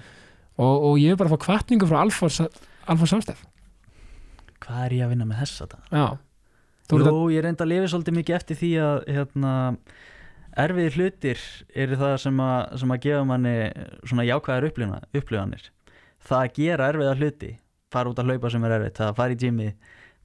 og, 0.59 0.75
og 0.89 0.99
ég 1.01 1.13
er 1.13 1.19
bara 1.19 1.31
að 1.31 1.37
fá 1.37 1.45
kvartningu 1.47 1.89
frá 1.89 2.01
Alfons, 2.03 2.41
Samstæð 2.83 3.43
hvað 4.63 4.85
er 4.85 4.95
ég 4.97 5.05
að 5.05 5.13
vinna 5.13 5.27
með 5.27 5.43
þess 5.43 5.65
að 5.65 5.75
þú 6.89 6.99
Jú, 6.99 7.05
ert 7.07 7.33
ég 7.33 7.45
reynda 7.45 7.65
að 7.65 7.71
lifa 7.71 7.91
svolítið 7.91 8.17
mikið 8.19 8.37
eftir 8.37 8.59
því 8.59 8.71
að 8.83 8.97
hérna, 9.15 9.53
erfiðir 10.63 10.97
hlutir 10.99 11.43
eru 11.83 11.99
það 11.99 12.15
sem 12.25 12.41
að, 12.43 12.59
sem 12.81 12.93
að 12.95 13.03
gefa 13.05 13.27
manni 13.27 13.53
svona 14.03 14.25
jákvæðar 14.27 14.67
upplifanir. 15.19 15.69
Það 16.23 16.39
að 16.41 16.57
gera 16.59 16.89
erfiða 16.91 17.15
hluti 17.19 17.51
fara 17.93 18.11
út 18.11 18.19
að 18.19 18.31
hlaupa 18.31 18.51
sem 18.51 18.67
er 18.67 18.75
erfitt, 18.77 18.99
það 18.99 19.11
að 19.11 19.19
fara 19.21 19.35
í 19.35 19.39
gymmi 19.43 19.69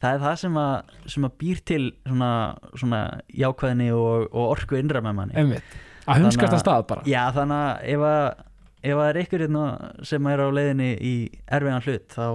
það 0.03 0.13
er 0.15 0.21
það 0.25 0.37
sem 0.43 0.59
að, 0.63 0.93
sem 1.15 1.27
að 1.29 1.33
býr 1.43 1.63
til 1.73 1.83
svona, 2.07 2.31
svona 2.79 3.01
jákvæðni 3.35 3.89
og, 3.97 4.29
og 4.33 4.53
orku 4.57 4.79
innra 4.79 5.03
með 5.05 5.17
manni. 5.21 5.39
Einmitt. 5.41 5.75
Að 6.09 6.23
hunskast 6.25 6.53
að 6.53 6.59
að- 6.59 6.63
stað 6.65 6.87
bara. 6.93 7.03
Já, 7.09 7.23
þannig 7.37 7.65
að 7.65 7.91
ef 7.95 8.07
að 8.13 8.29
ef 8.89 8.95
að 9.03 9.09
er 9.11 9.19
ykkur 9.25 9.43
hérna 9.45 9.65
sem 10.07 10.27
er 10.31 10.41
á 10.41 10.49
leiðinni 10.55 10.91
í 11.03 11.15
erfiðan 11.51 11.85
hlut 11.85 12.15
þá, 12.15 12.27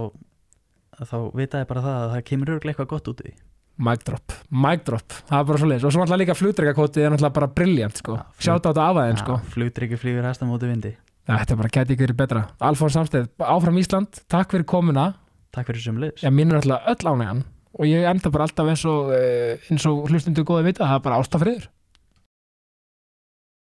þá 1.08 1.16
vitaði 1.40 1.68
bara 1.72 1.82
það 1.86 1.98
að 2.04 2.12
það 2.14 2.22
kemur 2.30 2.52
örglega 2.54 2.74
eitthvað 2.74 2.90
gott 2.92 3.10
út 3.14 3.24
í. 3.24 3.32
Mic 3.84 4.04
drop, 4.06 4.30
mic 4.54 4.84
drop, 4.86 5.16
það 5.26 5.40
er 5.40 5.46
bara 5.48 5.58
svo 5.58 5.66
leiðis 5.72 5.84
og 5.88 5.94
svo 5.96 6.02
náttúrulega 6.04 6.20
líka 6.20 6.36
flutreikakótið 6.38 7.06
er 7.08 7.10
náttúrulega 7.10 7.34
bara 7.40 7.48
briljant 7.58 7.96
sko, 7.98 8.18
sjáta 8.38 8.70
á 8.70 8.70
þetta 8.70 8.84
af 8.84 9.00
aðeins 9.00 9.22
sko. 9.24 9.38
Já, 9.40 9.48
Flugdrykki 9.56 9.98
flýgur 9.98 10.28
hæsta 10.28 10.46
móti 10.46 10.68
vindi. 10.70 10.92
Já, 11.26 11.32
þetta 11.40 11.56
bara 11.58 11.72
geti 11.74 11.96
ykkur 11.96 12.12
betra. 12.20 12.44
Alfons 12.62 12.94
Samsteð, 12.94 13.26
áfram 13.42 13.80
Ísland, 13.82 14.20
takk 14.30 14.54
fyrir 14.54 14.68
komuna. 14.70 15.08
Takk 15.54 15.72
fyrir 15.72 15.82
sem 15.88 15.98
liðs 16.04 16.22
ég 16.22 16.34
minn 16.34 16.54
er 16.54 16.60
alltaf 16.60 16.86
öll 16.94 17.10
ánægjan 17.14 17.42
og 17.74 17.88
ég 17.90 18.06
enda 18.08 18.30
bara 18.30 18.46
alltaf 18.48 18.70
eins 18.70 18.84
og, 18.88 19.12
eh, 19.16 19.58
eins 19.70 19.86
og 19.90 20.06
hlustundu 20.08 20.44
góði 20.46 20.70
vita, 20.70 20.86
það 20.86 21.00
er 21.00 21.06
bara 21.08 21.22
ástafriður 21.22 21.68